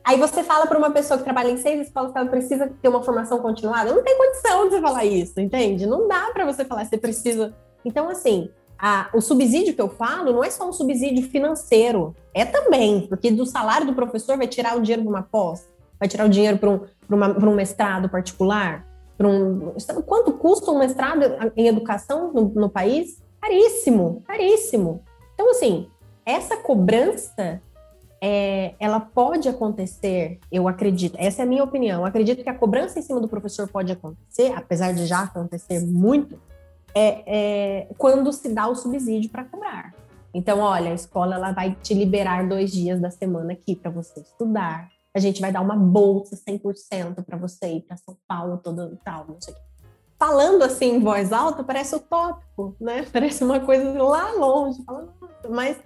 Aí 0.03 0.17
você 0.17 0.43
fala 0.43 0.67
para 0.67 0.77
uma 0.77 0.91
pessoa 0.91 1.17
que 1.17 1.23
trabalha 1.23 1.49
em 1.49 1.57
seis 1.57 1.87
escolas 1.87 2.11
que 2.11 2.17
ela 2.17 2.27
precisa 2.27 2.69
ter 2.81 2.89
uma 2.89 3.01
formação 3.01 3.39
continuada. 3.39 3.93
Não 3.93 4.03
tem 4.03 4.17
condição 4.17 4.65
de 4.65 4.75
você 4.75 4.81
falar 4.81 5.05
isso, 5.05 5.39
entende? 5.39 5.85
Não 5.85 6.07
dá 6.07 6.29
para 6.33 6.45
você 6.45 6.65
falar, 6.65 6.85
você 6.85 6.97
precisa. 6.97 7.53
Então, 7.85 8.09
assim, 8.09 8.49
a, 8.79 9.09
o 9.13 9.21
subsídio 9.21 9.73
que 9.73 9.81
eu 9.81 9.89
falo 9.89 10.31
não 10.31 10.43
é 10.43 10.49
só 10.49 10.67
um 10.67 10.73
subsídio 10.73 11.27
financeiro, 11.29 12.15
é 12.33 12.45
também, 12.45 13.07
porque 13.07 13.31
do 13.31 13.45
salário 13.45 13.87
do 13.87 13.93
professor 13.93 14.37
vai 14.37 14.47
tirar 14.47 14.77
o 14.77 14.81
dinheiro 14.81 15.01
de 15.01 15.07
uma 15.07 15.23
pós, 15.23 15.67
vai 15.99 16.07
tirar 16.07 16.25
o 16.25 16.29
dinheiro 16.29 16.57
para 16.57 16.69
um, 16.69 16.81
um 17.49 17.55
mestrado 17.55 18.07
particular. 18.09 18.85
Um, 19.19 19.73
quanto 20.05 20.33
custa 20.33 20.69
um 20.69 20.77
mestrado 20.77 21.23
em 21.55 21.67
educação 21.67 22.31
no, 22.31 22.49
no 22.49 22.69
país? 22.69 23.19
Caríssimo, 23.41 24.21
caríssimo. 24.27 25.01
Então, 25.33 25.49
assim, 25.49 25.87
essa 26.23 26.57
cobrança 26.57 27.61
é, 28.21 28.73
ela 28.79 28.99
pode 28.99 29.47
acontecer, 29.47 30.39
eu 30.51 30.67
acredito, 30.67 31.15
essa 31.19 31.41
é 31.41 31.43
a 31.43 31.47
minha 31.47 31.63
opinião. 31.63 32.01
Eu 32.01 32.05
acredito 32.05 32.43
que 32.43 32.49
a 32.49 32.53
cobrança 32.53 32.99
em 32.99 33.01
cima 33.01 33.19
do 33.19 33.27
professor 33.27 33.67
pode 33.67 33.91
acontecer, 33.91 34.53
apesar 34.55 34.93
de 34.93 35.05
já 35.05 35.23
acontecer 35.23 35.79
muito, 35.79 36.39
é, 36.97 37.23
é 37.25 37.87
quando 37.97 38.31
se 38.33 38.49
dá 38.49 38.67
o 38.67 38.75
subsídio 38.75 39.29
para 39.29 39.43
cobrar. 39.43 39.93
Então, 40.33 40.59
olha, 40.59 40.91
a 40.91 40.93
escola 40.93 41.35
ela 41.35 41.51
vai 41.51 41.75
te 41.81 41.93
liberar 41.93 42.47
dois 42.47 42.71
dias 42.71 42.99
da 42.99 43.09
semana 43.09 43.53
aqui 43.53 43.75
para 43.75 43.89
você 43.89 44.19
estudar. 44.19 44.89
A 45.13 45.19
gente 45.19 45.41
vai 45.41 45.51
dar 45.51 45.61
uma 45.61 45.75
bolsa 45.75 46.35
100% 46.35 47.25
para 47.25 47.37
você 47.37 47.73
ir 47.73 47.81
para 47.81 47.97
São 47.97 48.15
Paulo, 48.27 48.57
todo 48.57 48.97
tal, 49.03 49.25
não 49.27 49.41
sei 49.41 49.53
o 49.53 49.57
quê. 49.57 49.63
Falando 50.19 50.63
assim 50.63 50.95
em 50.95 50.99
voz 50.99 51.31
alta, 51.31 51.63
parece 51.63 51.95
utópico, 51.95 52.75
né? 52.79 53.05
Parece 53.13 53.43
uma 53.43 53.59
coisa 53.59 54.01
lá 54.01 54.31
longe. 54.33 54.79
Mas, 55.49 55.77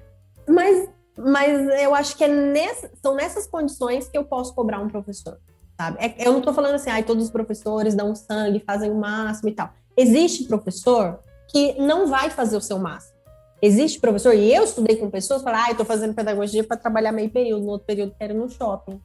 mas, 0.47 0.89
mas 1.17 1.81
eu 1.81 1.93
acho 1.93 2.17
que 2.17 2.23
é 2.23 2.27
nessa, 2.27 2.89
são 3.01 3.15
nessas 3.15 3.47
condições 3.47 4.07
que 4.07 4.17
eu 4.17 4.23
posso 4.23 4.53
cobrar 4.53 4.79
um 4.79 4.89
professor, 4.89 5.37
sabe? 5.79 5.97
É, 5.99 6.27
eu 6.27 6.31
não 6.31 6.39
estou 6.39 6.53
falando 6.53 6.75
assim, 6.75 6.89
ah, 6.89 7.03
todos 7.03 7.25
os 7.25 7.31
professores 7.31 7.93
dão 7.93 8.15
sangue, 8.15 8.63
fazem 8.65 8.89
o 8.91 8.95
máximo 8.95 9.49
e 9.49 9.53
tal. 9.53 9.73
Existe 9.95 10.45
professor 10.45 11.19
que 11.47 11.73
não 11.79 12.07
vai 12.07 12.29
fazer 12.29 12.57
o 12.57 12.61
seu 12.61 12.79
máximo. 12.79 13.19
Existe 13.61 13.99
professor, 13.99 14.33
e 14.33 14.53
eu 14.53 14.63
estudei 14.63 14.95
com 14.95 15.09
pessoas, 15.09 15.43
falar, 15.43 15.65
ah, 15.65 15.71
estou 15.71 15.85
fazendo 15.85 16.15
pedagogia 16.15 16.63
para 16.63 16.77
trabalhar 16.77 17.11
meio 17.11 17.29
período, 17.29 17.63
no 17.63 17.71
outro 17.73 17.85
período 17.85 18.15
quero 18.17 18.33
ir 18.33 18.37
no 18.37 18.49
shopping. 18.49 18.99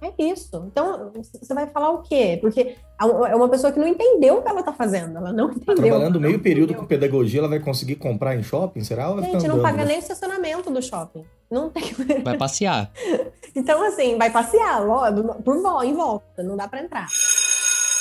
É 0.00 0.22
isso. 0.22 0.62
Então, 0.66 1.12
você 1.14 1.54
vai 1.54 1.66
falar 1.68 1.90
o 1.90 2.02
quê? 2.02 2.38
Porque 2.40 2.76
é 3.00 3.34
uma 3.34 3.48
pessoa 3.48 3.72
que 3.72 3.78
não 3.78 3.88
entendeu 3.88 4.36
o 4.36 4.42
que 4.42 4.48
ela 4.48 4.60
está 4.60 4.72
fazendo. 4.72 5.16
Ela 5.16 5.32
não 5.32 5.50
entendeu. 5.50 5.74
Trabalhando 5.76 6.20
meio 6.20 6.40
período 6.40 6.74
com 6.74 6.84
pedagogia, 6.84 7.40
ela 7.40 7.48
vai 7.48 7.58
conseguir 7.58 7.96
comprar 7.96 8.36
em 8.36 8.42
shopping? 8.42 8.84
Será? 8.84 9.04
Ela 9.04 9.22
Gente, 9.22 9.48
não 9.48 9.62
paga 9.62 9.84
nem 9.84 9.96
o 9.96 10.00
estacionamento 10.00 10.70
do 10.70 10.82
shopping. 10.82 11.24
Não 11.50 11.70
tem. 11.70 11.84
Vai 12.22 12.36
passear. 12.36 12.90
então, 13.54 13.82
assim, 13.82 14.18
vai 14.18 14.30
passear, 14.30 14.82
por 15.44 15.84
em 15.84 15.94
volta. 15.94 16.42
Não 16.42 16.56
dá 16.56 16.66
para 16.66 16.82
entrar. 16.82 17.06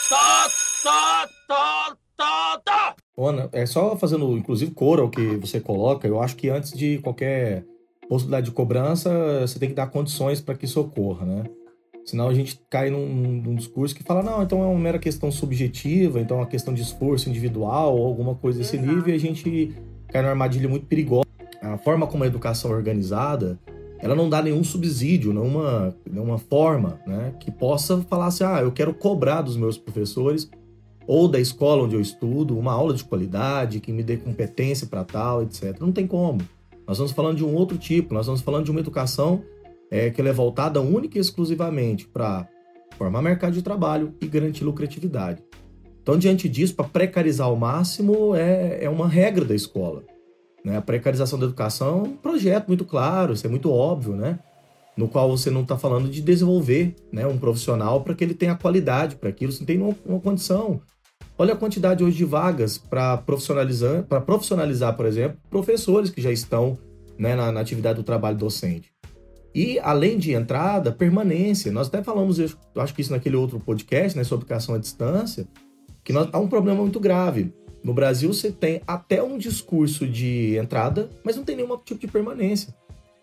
Tó, 0.10 0.63
tó, 0.84 1.28
tó, 1.48 1.96
tó, 2.18 2.62
tó. 2.66 2.96
Ana, 3.18 3.50
é 3.54 3.66
só 3.66 3.96
fazendo, 3.96 4.38
inclusive, 4.38 4.72
cor 4.72 5.00
ao 5.00 5.10
que 5.10 5.38
você 5.38 5.60
coloca. 5.60 6.08
Eu 6.08 6.22
acho 6.22 6.36
que 6.36 6.50
antes 6.50 6.74
de 6.74 6.98
qualquer 7.00 7.64
possibilidade 8.10 8.48
de 8.48 8.52
cobrança, 8.52 9.42
você 9.42 9.58
tem 9.58 9.70
que 9.70 9.76
dar 9.76 9.88
condições 9.88 10.42
para 10.42 10.56
que 10.56 10.66
isso 10.66 10.80
ocorra, 10.82 11.26
né? 11.26 11.44
Senão 12.06 12.28
a 12.28 12.34
gente 12.34 12.60
cai 12.70 12.90
num, 12.90 13.08
num, 13.08 13.56
discurso 13.56 13.96
que 13.96 14.04
fala, 14.04 14.22
não, 14.22 14.44
então 14.44 14.62
é 14.62 14.66
uma 14.66 14.78
mera 14.78 15.00
questão 15.00 15.32
subjetiva, 15.32 16.20
então 16.20 16.38
é 16.38 16.42
uma 16.42 16.48
questão 16.48 16.74
de 16.74 16.82
esforço 16.82 17.30
individual 17.30 17.98
ou 17.98 18.06
alguma 18.06 18.36
coisa 18.36 18.60
desse 18.60 18.76
Exato. 18.76 18.94
nível 18.94 19.14
e 19.14 19.16
a 19.16 19.20
gente 19.20 19.74
cai 20.10 20.22
numa 20.22 20.32
armadilha 20.32 20.68
muito 20.68 20.86
perigosa. 20.86 21.24
A 21.62 21.78
forma 21.78 22.06
como 22.06 22.26
a 22.26 22.28
educação 22.28 22.72
é 22.72 22.76
organizada, 22.76 23.58
ela 24.00 24.16
não 24.16 24.30
dá 24.30 24.42
nenhum 24.42 24.66
subsídio, 24.66 25.32
nenhuma, 25.32 25.96
nenhuma 26.06 26.38
forma 26.38 27.00
né, 27.08 27.34
que 27.40 27.50
possa 27.50 28.02
falar 28.02 28.26
assim, 28.26 28.44
ah, 28.44 28.60
eu 28.62 28.74
quero 28.74 28.94
cobrar 28.94 29.42
dos 29.42 29.56
meus 29.56 29.78
professores 29.78 30.52
ou 31.06 31.28
da 31.28 31.40
escola 31.40 31.84
onde 31.84 31.96
eu 31.96 32.02
estudo 32.02 32.58
uma 32.58 32.72
aula 32.72 32.94
de 32.94 33.04
qualidade 33.04 33.80
que 33.80 33.92
me 33.92 34.04
dê 34.04 34.18
competência 34.18 34.88
para 34.88 35.04
tal, 35.04 35.44
etc. 35.44 35.80
Não 35.80 35.92
tem 35.92 36.08
como. 36.08 36.42
Nós 36.88 36.98
estamos 36.98 37.12
falando 37.12 37.38
de 37.38 37.46
um 37.46 37.54
outro 37.54 37.78
tipo, 37.78 38.14
nós 38.14 38.26
estamos 38.26 38.42
falando 38.42 38.66
de 38.66 38.72
uma 38.72 38.80
educação 38.80 39.44
é, 39.90 40.10
que 40.10 40.22
é 40.22 40.34
voltada 40.34 40.82
única 40.82 41.18
e 41.18 41.22
exclusivamente 41.22 42.08
para 42.08 42.48
formar 42.98 43.22
mercado 43.22 43.54
de 43.54 43.62
trabalho 43.62 44.14
e 44.22 44.28
garantir 44.28 44.64
lucratividade. 44.64 45.42
Então, 46.02 46.18
diante 46.18 46.50
disso, 46.50 46.76
para 46.76 46.86
precarizar 46.86 47.48
ao 47.48 47.56
máximo 47.56 48.36
é, 48.36 48.84
é 48.84 48.90
uma 48.90 49.08
regra 49.08 49.46
da 49.46 49.56
escola. 49.56 50.04
Né? 50.64 50.78
A 50.78 50.82
precarização 50.82 51.40
da 51.40 51.46
educação 51.46 52.00
é 52.00 52.08
um 52.10 52.18
projeto 52.18 52.68
muito 52.68 52.84
claro, 52.84 53.34
isso 53.34 53.48
é 53.48 53.50
muito 53.50 53.72
óbvio, 53.72 54.14
né? 54.14 54.40
no 54.96 55.08
qual 55.08 55.30
você 55.30 55.50
não 55.50 55.62
está 55.62 55.78
falando 55.78 56.10
de 56.10 56.22
desenvolver 56.22 56.96
né, 57.12 57.26
um 57.26 57.38
profissional 57.38 58.02
para 58.02 58.14
que 58.14 58.24
ele 58.24 58.34
tenha 58.34 58.56
qualidade 58.56 59.16
para 59.16 59.30
aquilo, 59.30 59.52
você 59.52 59.66
tem 59.66 59.82
uma, 59.82 59.96
uma 60.06 60.20
condição. 60.20 60.82
Olha 61.36 61.54
a 61.54 61.58
quantidade 61.58 62.04
hoje 62.04 62.18
de 62.18 62.26
vagas 62.26 62.78
para 62.78 63.18
profissionalizar, 63.18 64.04
para 64.04 64.22
profissionalizar, 64.22 64.96
por 64.96 65.06
exemplo, 65.06 65.38
professores 65.50 66.12
que 66.12 66.22
já 66.22 66.32
estão 66.32 66.78
né, 67.18 67.36
na, 67.36 67.52
na, 67.52 67.60
atividade 67.60 67.98
do 67.98 68.04
trabalho 68.04 68.38
docente. 68.38 68.94
E, 69.54 69.80
além 69.80 70.18
de 70.18 70.32
entrada, 70.32 70.92
permanência. 70.92 71.72
Nós 71.72 71.88
até 71.88 72.04
falamos, 72.04 72.38
eu 72.40 72.50
acho 72.78 72.94
que 72.94 73.02
isso 73.02 73.12
naquele 73.12 73.36
outro 73.36 73.60
podcast, 73.60 74.18
né, 74.18 74.24
sobre 74.24 74.44
educação 74.44 74.76
à 74.76 74.78
distância, 74.78 75.48
que 76.04 76.14
nós, 76.14 76.30
há 76.32 76.40
um 76.40 76.48
problema 76.48 76.82
muito 76.82 77.00
grave. 77.00 77.52
No 77.84 77.94
Brasil, 77.94 78.32
você 78.32 78.52
tem 78.52 78.82
até 78.86 79.22
um 79.22 79.38
discurso 79.38 80.08
de 80.08 80.56
entrada, 80.58 81.10
mas 81.24 81.36
não 81.36 81.44
tem 81.44 81.56
nenhum 81.56 81.78
tipo 81.78 82.00
de 82.00 82.08
permanência. 82.08 82.74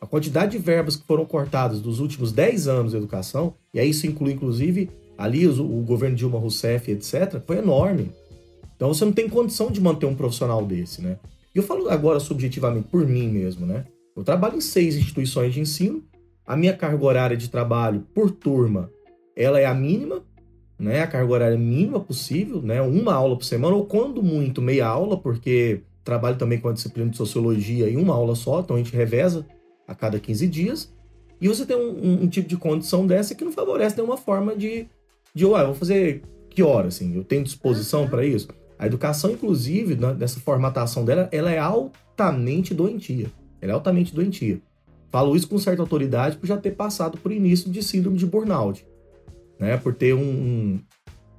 A 0.00 0.06
quantidade 0.06 0.52
de 0.52 0.58
verbas 0.58 0.96
que 0.96 1.06
foram 1.06 1.24
cortadas 1.24 1.80
dos 1.80 2.00
últimos 2.00 2.32
10 2.32 2.66
anos 2.66 2.92
de 2.92 2.98
educação, 2.98 3.54
e 3.72 3.78
aí 3.78 3.90
isso 3.90 4.06
inclui, 4.06 4.32
inclusive, 4.32 4.90
ali 5.20 5.46
o, 5.46 5.52
o 5.62 5.82
governo 5.82 6.16
Dilma 6.16 6.38
Rousseff, 6.38 6.90
etc., 6.90 7.40
foi 7.46 7.58
enorme. 7.58 8.10
Então 8.74 8.92
você 8.92 9.04
não 9.04 9.12
tem 9.12 9.28
condição 9.28 9.70
de 9.70 9.80
manter 9.80 10.06
um 10.06 10.14
profissional 10.14 10.64
desse, 10.64 11.02
né? 11.02 11.18
E 11.54 11.58
eu 11.58 11.62
falo 11.62 11.88
agora 11.88 12.18
subjetivamente 12.18 12.88
por 12.88 13.06
mim 13.06 13.28
mesmo, 13.28 13.66
né? 13.66 13.84
Eu 14.16 14.24
trabalho 14.24 14.56
em 14.56 14.60
seis 14.60 14.96
instituições 14.96 15.52
de 15.52 15.60
ensino 15.60 16.02
a 16.50 16.56
minha 16.56 16.76
carga 16.76 17.04
horária 17.04 17.36
de 17.36 17.48
trabalho 17.48 18.04
por 18.12 18.28
turma, 18.28 18.90
ela 19.36 19.60
é 19.60 19.66
a 19.66 19.72
mínima, 19.72 20.24
né? 20.76 21.02
A 21.02 21.06
carga 21.06 21.32
horária 21.32 21.56
mínima 21.56 22.00
possível, 22.00 22.60
né? 22.60 22.82
Uma 22.82 23.14
aula 23.14 23.36
por 23.36 23.44
semana, 23.44 23.76
ou 23.76 23.86
quando 23.86 24.20
muito, 24.20 24.60
meia 24.60 24.88
aula, 24.88 25.16
porque 25.16 25.82
trabalho 26.02 26.36
também 26.36 26.58
com 26.58 26.68
a 26.68 26.72
disciplina 26.72 27.08
de 27.08 27.16
sociologia 27.16 27.88
em 27.88 27.96
uma 27.96 28.14
aula 28.14 28.34
só, 28.34 28.58
então 28.58 28.74
a 28.74 28.80
gente 28.80 28.92
reveza 28.92 29.46
a 29.86 29.94
cada 29.94 30.18
15 30.18 30.48
dias. 30.48 30.92
E 31.40 31.46
você 31.46 31.64
tem 31.64 31.76
um, 31.76 31.90
um, 31.90 32.22
um 32.24 32.28
tipo 32.28 32.48
de 32.48 32.56
condição 32.56 33.06
dessa 33.06 33.32
que 33.32 33.44
não 33.44 33.52
favorece 33.52 33.96
nenhuma 33.96 34.16
forma 34.16 34.56
de, 34.56 34.88
de 35.34 35.44
ué, 35.44 35.64
vou 35.64 35.74
fazer 35.74 36.22
que 36.50 36.62
hora, 36.62 36.88
assim? 36.88 37.14
Eu 37.14 37.24
tenho 37.24 37.44
disposição 37.44 38.08
para 38.08 38.26
isso? 38.26 38.48
A 38.78 38.86
educação, 38.86 39.30
inclusive, 39.30 39.96
nessa 40.18 40.40
formatação 40.40 41.04
dela, 41.04 41.28
ela 41.30 41.50
é 41.50 41.58
altamente 41.58 42.74
doentia. 42.74 43.30
Ela 43.60 43.72
é 43.72 43.74
altamente 43.74 44.14
doentia. 44.14 44.60
Falo 45.10 45.36
isso 45.36 45.48
com 45.48 45.58
certa 45.58 45.82
autoridade 45.82 46.36
por 46.36 46.46
já 46.46 46.56
ter 46.56 46.70
passado 46.72 47.18
por 47.18 47.32
início 47.32 47.70
de 47.70 47.82
síndrome 47.82 48.16
de 48.16 48.24
burnout, 48.24 48.86
né? 49.58 49.76
Por 49.76 49.92
ter 49.92 50.14
um, 50.14 50.80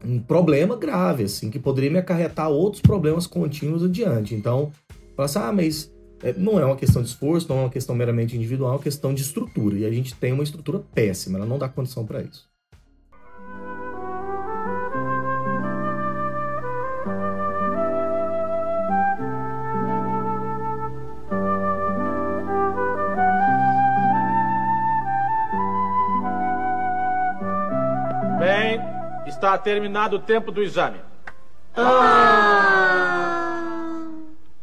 um 0.05 0.19
problema 0.19 0.75
grave, 0.75 1.23
assim, 1.23 1.49
que 1.49 1.57
poderia 1.57 1.89
me 1.89 1.97
acarretar 1.97 2.49
outros 2.49 2.81
problemas 2.81 3.25
contínuos 3.25 3.83
adiante. 3.83 4.35
Então, 4.35 4.71
fala 5.15 5.25
assim, 5.25 5.39
ah, 5.39 5.51
mas 5.51 5.91
é, 6.21 6.33
não 6.33 6.59
é 6.59 6.65
uma 6.65 6.75
questão 6.75 7.01
de 7.01 7.07
esforço, 7.07 7.47
não 7.49 7.59
é 7.59 7.61
uma 7.61 7.69
questão 7.69 7.95
meramente 7.95 8.35
individual, 8.35 8.71
é 8.71 8.75
uma 8.75 8.83
questão 8.83 9.13
de 9.13 9.21
estrutura. 9.21 9.77
E 9.77 9.85
a 9.85 9.91
gente 9.91 10.13
tem 10.15 10.33
uma 10.33 10.43
estrutura 10.43 10.79
péssima, 10.93 11.37
ela 11.37 11.47
não 11.47 11.57
dá 11.57 11.69
condição 11.69 12.05
para 12.05 12.21
isso. 12.21 12.50
Está 29.41 29.57
terminado 29.57 30.17
o 30.17 30.19
tempo 30.19 30.51
do 30.51 30.61
exame. 30.61 31.01
Ah, 31.75 33.01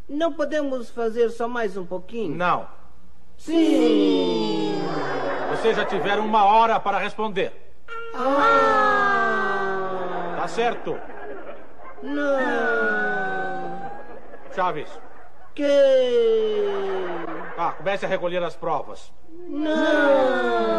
não 0.08 0.32
podemos 0.32 0.88
fazer 0.88 1.30
só 1.30 1.48
mais 1.48 1.76
um 1.76 1.84
pouquinho? 1.84 2.36
Não. 2.36 2.68
Sim. 3.36 4.80
Vocês 5.50 5.76
já 5.76 5.84
tiveram 5.84 6.24
uma 6.24 6.44
hora 6.44 6.78
para 6.78 6.96
responder. 6.98 7.52
Ah. 8.14 8.36
Tá 10.36 10.46
certo. 10.46 10.96
Não. 12.00 13.90
Chaves. 14.54 14.88
Que? 15.56 15.66
Ah, 17.58 17.72
comece 17.72 18.06
a 18.06 18.08
recolher 18.08 18.44
as 18.44 18.54
provas. 18.54 19.12
Não. 19.48 20.78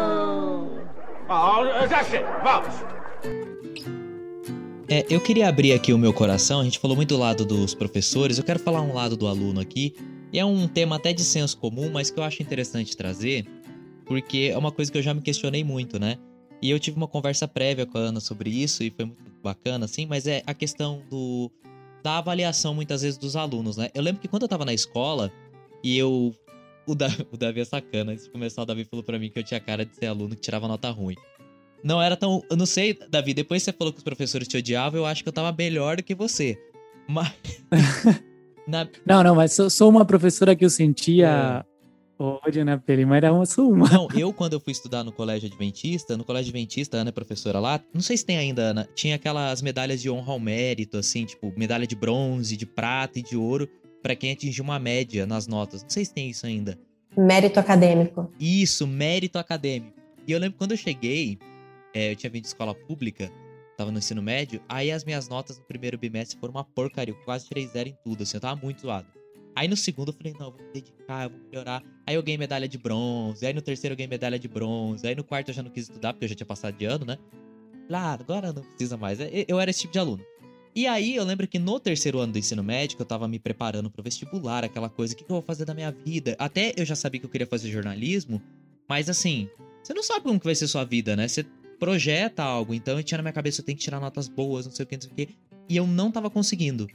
Ah, 1.28 1.86
já 1.86 2.02
sei. 2.02 2.24
Vamos. 2.42 2.82
É, 4.92 5.06
eu 5.08 5.20
queria 5.20 5.48
abrir 5.48 5.72
aqui 5.72 5.92
o 5.92 5.98
meu 5.98 6.12
coração, 6.12 6.58
a 6.58 6.64
gente 6.64 6.80
falou 6.80 6.96
muito 6.96 7.10
do 7.10 7.16
lado 7.16 7.44
dos 7.44 7.76
professores, 7.76 8.38
eu 8.38 8.42
quero 8.42 8.58
falar 8.58 8.82
um 8.82 8.92
lado 8.92 9.16
do 9.16 9.28
aluno 9.28 9.60
aqui, 9.60 9.94
e 10.32 10.38
é 10.40 10.44
um 10.44 10.66
tema 10.66 10.96
até 10.96 11.12
de 11.12 11.22
senso 11.22 11.56
comum, 11.58 11.88
mas 11.92 12.10
que 12.10 12.18
eu 12.18 12.24
acho 12.24 12.42
interessante 12.42 12.96
trazer, 12.96 13.46
porque 14.04 14.50
é 14.52 14.58
uma 14.58 14.72
coisa 14.72 14.90
que 14.90 14.98
eu 14.98 15.02
já 15.02 15.14
me 15.14 15.20
questionei 15.20 15.62
muito, 15.62 15.96
né? 16.00 16.18
E 16.60 16.68
eu 16.68 16.80
tive 16.80 16.96
uma 16.96 17.06
conversa 17.06 17.46
prévia 17.46 17.86
com 17.86 17.98
a 17.98 18.00
Ana 18.00 18.18
sobre 18.18 18.50
isso, 18.50 18.82
e 18.82 18.90
foi 18.90 19.04
muito 19.04 19.22
bacana, 19.40 19.84
assim, 19.84 20.06
mas 20.06 20.26
é 20.26 20.42
a 20.44 20.52
questão 20.52 21.04
do 21.08 21.52
da 22.02 22.18
avaliação, 22.18 22.74
muitas 22.74 23.02
vezes, 23.02 23.16
dos 23.16 23.36
alunos, 23.36 23.76
né? 23.76 23.90
Eu 23.94 24.02
lembro 24.02 24.20
que 24.20 24.26
quando 24.26 24.42
eu 24.42 24.48
tava 24.48 24.64
na 24.64 24.74
escola, 24.74 25.30
e 25.84 25.96
eu... 25.96 26.34
O, 26.84 26.96
da, 26.96 27.06
o 27.30 27.36
Davi 27.36 27.60
é 27.60 27.64
sacana, 27.64 28.10
antes 28.10 28.24
de 28.24 28.30
começar, 28.30 28.62
o 28.62 28.66
Davi 28.66 28.84
falou 28.84 29.04
para 29.04 29.20
mim 29.20 29.30
que 29.30 29.38
eu 29.38 29.44
tinha 29.44 29.60
cara 29.60 29.86
de 29.86 29.94
ser 29.94 30.06
aluno 30.06 30.34
que 30.34 30.40
tirava 30.40 30.66
nota 30.66 30.90
ruim 30.90 31.14
não 31.82 32.00
era 32.00 32.16
tão. 32.16 32.42
Eu 32.50 32.56
não 32.56 32.66
sei, 32.66 32.98
Davi, 33.10 33.34
depois 33.34 33.62
você 33.62 33.72
falou 33.72 33.92
que 33.92 33.98
os 33.98 34.04
professores 34.04 34.46
te 34.46 34.56
odiavam, 34.56 35.00
eu 35.00 35.06
acho 35.06 35.22
que 35.22 35.28
eu 35.28 35.32
tava 35.32 35.54
melhor 35.56 35.96
do 35.96 36.02
que 36.02 36.14
você. 36.14 36.58
Mas. 37.08 37.32
Na... 38.66 38.86
Não, 39.04 39.24
não, 39.24 39.34
mas 39.34 39.52
sou, 39.52 39.68
sou, 39.68 39.90
uma 39.90 40.04
professora 40.04 40.54
que 40.54 40.64
eu 40.64 40.70
sentia 40.70 41.64
é. 42.20 42.22
ódio 42.22 42.64
na 42.64 42.78
pele, 42.78 43.04
mas 43.04 43.16
era 43.16 43.32
uma, 43.32 43.44
sou 43.44 43.72
uma. 43.72 43.88
Não, 43.88 44.06
eu 44.14 44.32
quando 44.32 44.52
eu 44.52 44.60
fui 44.60 44.70
estudar 44.70 45.02
no 45.02 45.10
colégio 45.10 45.48
adventista, 45.48 46.16
no 46.16 46.24
colégio 46.24 46.50
adventista, 46.50 46.96
a 46.96 47.00
Ana 47.00 47.08
é 47.08 47.12
professora 47.12 47.58
lá, 47.58 47.80
não 47.92 48.00
sei 48.00 48.16
se 48.16 48.24
tem 48.24 48.36
ainda, 48.36 48.62
Ana, 48.62 48.88
tinha 48.94 49.16
aquelas 49.16 49.60
medalhas 49.60 50.00
de 50.00 50.08
honra 50.08 50.32
ao 50.32 50.38
mérito, 50.38 50.98
assim, 50.98 51.24
tipo, 51.24 51.52
medalha 51.56 51.84
de 51.84 51.96
bronze, 51.96 52.56
de 52.56 52.64
prata 52.64 53.18
e 53.18 53.22
de 53.22 53.36
ouro, 53.36 53.68
para 54.00 54.14
quem 54.14 54.30
atingiu 54.30 54.62
uma 54.62 54.78
média 54.78 55.26
nas 55.26 55.48
notas. 55.48 55.82
Não 55.82 55.90
sei 55.90 56.04
se 56.04 56.14
tem 56.14 56.30
isso 56.30 56.46
ainda. 56.46 56.78
Mérito 57.16 57.58
acadêmico. 57.58 58.30
Isso, 58.38 58.86
mérito 58.86 59.36
acadêmico. 59.36 59.98
E 60.28 60.32
eu 60.32 60.38
lembro 60.38 60.58
quando 60.58 60.72
eu 60.72 60.76
cheguei, 60.76 61.38
é, 61.94 62.12
eu 62.12 62.16
tinha 62.16 62.30
vindo 62.30 62.42
de 62.42 62.48
escola 62.48 62.74
pública, 62.74 63.30
tava 63.76 63.90
no 63.90 63.98
ensino 63.98 64.22
médio, 64.22 64.60
aí 64.68 64.90
as 64.90 65.04
minhas 65.04 65.28
notas 65.28 65.58
no 65.58 65.64
primeiro 65.64 65.96
bimestre 65.98 66.38
foram 66.38 66.54
uma 66.54 66.64
porcaria, 66.64 67.14
eu 67.14 67.24
quase 67.24 67.46
tirei 67.46 67.66
zero 67.66 67.88
em 67.88 67.96
tudo, 68.04 68.22
assim, 68.22 68.36
eu 68.36 68.40
tava 68.40 68.60
muito 68.60 68.82
zoado. 68.82 69.06
Aí 69.54 69.66
no 69.66 69.76
segundo 69.76 70.08
eu 70.08 70.14
falei, 70.14 70.34
não, 70.38 70.46
eu 70.46 70.52
vou 70.52 70.66
me 70.66 70.72
dedicar, 70.72 71.24
eu 71.24 71.30
vou 71.30 71.40
melhorar. 71.50 71.82
Aí 72.06 72.14
eu 72.14 72.22
ganhei 72.22 72.38
medalha 72.38 72.68
de 72.68 72.78
bronze, 72.78 73.44
aí 73.44 73.52
no 73.52 73.60
terceiro 73.60 73.94
eu 73.94 73.96
ganhei 73.96 74.08
medalha 74.08 74.38
de 74.38 74.48
bronze, 74.48 75.06
aí 75.06 75.14
no 75.14 75.24
quarto 75.24 75.48
eu 75.48 75.54
já 75.54 75.62
não 75.62 75.70
quis 75.70 75.84
estudar, 75.84 76.12
porque 76.12 76.24
eu 76.24 76.28
já 76.28 76.34
tinha 76.34 76.46
passado 76.46 76.76
de 76.76 76.84
ano, 76.84 77.04
né? 77.04 77.18
Lá, 77.88 78.10
ah, 78.10 78.12
agora 78.12 78.52
não 78.52 78.62
precisa 78.62 78.96
mais. 78.96 79.18
Eu 79.48 79.58
era 79.58 79.70
esse 79.70 79.80
tipo 79.80 79.92
de 79.92 79.98
aluno. 79.98 80.24
E 80.74 80.86
aí 80.86 81.16
eu 81.16 81.24
lembro 81.24 81.48
que 81.48 81.58
no 81.58 81.80
terceiro 81.80 82.20
ano 82.20 82.32
do 82.32 82.38
ensino 82.38 82.62
médio, 82.62 82.96
eu 82.98 83.04
tava 83.04 83.26
me 83.26 83.40
preparando 83.40 83.90
pro 83.90 84.02
vestibular, 84.02 84.64
aquela 84.64 84.88
coisa, 84.88 85.14
o 85.14 85.16
que, 85.16 85.24
que 85.24 85.30
eu 85.30 85.34
vou 85.34 85.42
fazer 85.42 85.64
da 85.64 85.74
minha 85.74 85.90
vida? 85.90 86.36
Até 86.38 86.72
eu 86.76 86.84
já 86.84 86.94
sabia 86.94 87.18
que 87.18 87.26
eu 87.26 87.30
queria 87.30 87.46
fazer 87.46 87.68
jornalismo, 87.70 88.40
mas 88.88 89.08
assim, 89.08 89.48
você 89.82 89.92
não 89.92 90.02
sabe 90.04 90.22
como 90.22 90.38
que 90.38 90.46
vai 90.46 90.54
ser 90.54 90.68
sua 90.68 90.84
vida, 90.84 91.16
né? 91.16 91.26
Você 91.26 91.44
projeta 91.80 92.44
algo. 92.44 92.74
Então 92.74 92.98
eu 92.98 93.02
tinha 93.02 93.18
na 93.18 93.22
minha 93.22 93.32
cabeça, 93.32 93.60
eu 93.60 93.64
tenho 93.64 93.76
que 93.76 93.82
tirar 93.82 93.98
notas 93.98 94.28
boas, 94.28 94.66
não 94.66 94.72
sei 94.72 94.84
o 94.84 94.86
que, 94.86 94.96
não 94.96 95.02
sei 95.02 95.10
o 95.10 95.14
que. 95.14 95.28
E 95.68 95.76
eu 95.76 95.86
não 95.86 96.12
tava 96.12 96.30
conseguindo. 96.30 96.86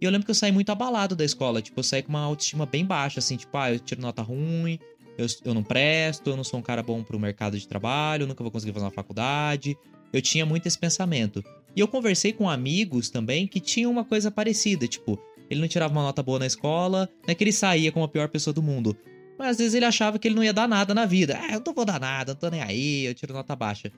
E 0.00 0.04
eu 0.04 0.10
lembro 0.10 0.26
que 0.26 0.30
eu 0.30 0.34
saí 0.34 0.52
muito 0.52 0.70
abalado 0.70 1.14
da 1.14 1.24
escola. 1.24 1.62
Tipo, 1.62 1.80
eu 1.80 1.84
saí 1.84 2.02
com 2.02 2.10
uma 2.10 2.20
autoestima 2.20 2.66
bem 2.66 2.84
baixa, 2.84 3.20
assim, 3.20 3.36
tipo, 3.36 3.56
ah, 3.56 3.72
eu 3.72 3.78
tiro 3.78 4.02
nota 4.02 4.20
ruim, 4.20 4.78
eu, 5.16 5.26
eu 5.44 5.54
não 5.54 5.62
presto, 5.62 6.28
eu 6.28 6.36
não 6.36 6.44
sou 6.44 6.58
um 6.58 6.62
cara 6.62 6.82
bom 6.82 7.02
pro 7.02 7.18
mercado 7.18 7.58
de 7.58 7.66
trabalho, 7.66 8.24
eu 8.24 8.26
nunca 8.26 8.42
vou 8.42 8.50
conseguir 8.50 8.72
fazer 8.72 8.84
uma 8.84 8.90
faculdade. 8.90 9.76
eu 10.12 10.20
tinha 10.20 10.44
muito 10.44 10.66
esse 10.66 10.78
pensamento. 10.78 11.42
E 11.76 11.80
eu 11.80 11.88
conversei 11.88 12.32
com 12.32 12.48
amigos 12.50 13.08
também 13.08 13.46
que 13.46 13.60
tinham 13.60 13.90
uma 13.90 14.04
coisa 14.04 14.30
parecida, 14.30 14.86
tipo, 14.86 15.18
ele 15.50 15.60
não 15.60 15.68
tirava 15.68 15.92
uma 15.92 16.02
nota 16.02 16.22
boa 16.22 16.38
na 16.38 16.46
escola, 16.46 17.08
não 17.22 17.32
é 17.32 17.34
que 17.34 17.42
ele 17.44 17.52
saía 17.52 17.90
como 17.92 18.04
a 18.04 18.08
pior 18.08 18.28
pessoa 18.28 18.54
do 18.54 18.62
mundo. 18.62 18.96
Mas 19.38 19.50
às 19.50 19.58
vezes 19.58 19.74
ele 19.74 19.84
achava 19.84 20.18
que 20.18 20.28
ele 20.28 20.34
não 20.34 20.44
ia 20.44 20.52
dar 20.52 20.68
nada 20.68 20.94
na 20.94 21.04
vida. 21.04 21.38
Ah, 21.40 21.54
eu 21.54 21.62
não 21.64 21.74
vou 21.74 21.84
dar 21.84 21.98
nada, 21.98 22.32
não 22.32 22.40
tô 22.40 22.48
nem 22.48 22.62
aí, 22.62 23.04
eu 23.04 23.14
tiro 23.14 23.32
nota 23.32 23.56
baixa. 23.56 23.90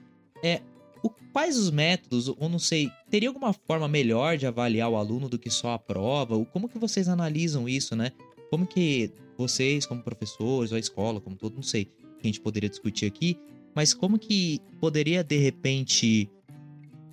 É, 0.43 0.61
o, 1.03 1.09
quais 1.31 1.57
os 1.57 1.71
métodos, 1.71 2.27
ou 2.27 2.49
não 2.49 2.59
sei, 2.59 2.89
teria 3.09 3.29
alguma 3.29 3.53
forma 3.53 3.87
melhor 3.87 4.37
de 4.37 4.45
avaliar 4.45 4.89
o 4.89 4.95
aluno 4.95 5.29
do 5.29 5.39
que 5.39 5.49
só 5.49 5.73
a 5.73 5.79
prova? 5.79 6.43
Como 6.45 6.67
que 6.69 6.77
vocês 6.77 7.07
analisam 7.07 7.67
isso, 7.67 7.95
né? 7.95 8.11
Como 8.49 8.65
que 8.65 9.11
vocês, 9.37 9.85
como 9.85 10.01
professores, 10.01 10.71
ou 10.71 10.77
a 10.77 10.79
escola, 10.79 11.21
como 11.21 11.35
todo, 11.35 11.55
não 11.55 11.63
sei, 11.63 11.85
que 11.85 12.23
a 12.23 12.27
gente 12.27 12.41
poderia 12.41 12.69
discutir 12.69 13.05
aqui, 13.05 13.37
mas 13.75 13.93
como 13.93 14.17
que 14.17 14.59
poderia, 14.79 15.23
de 15.23 15.37
repente, 15.37 16.29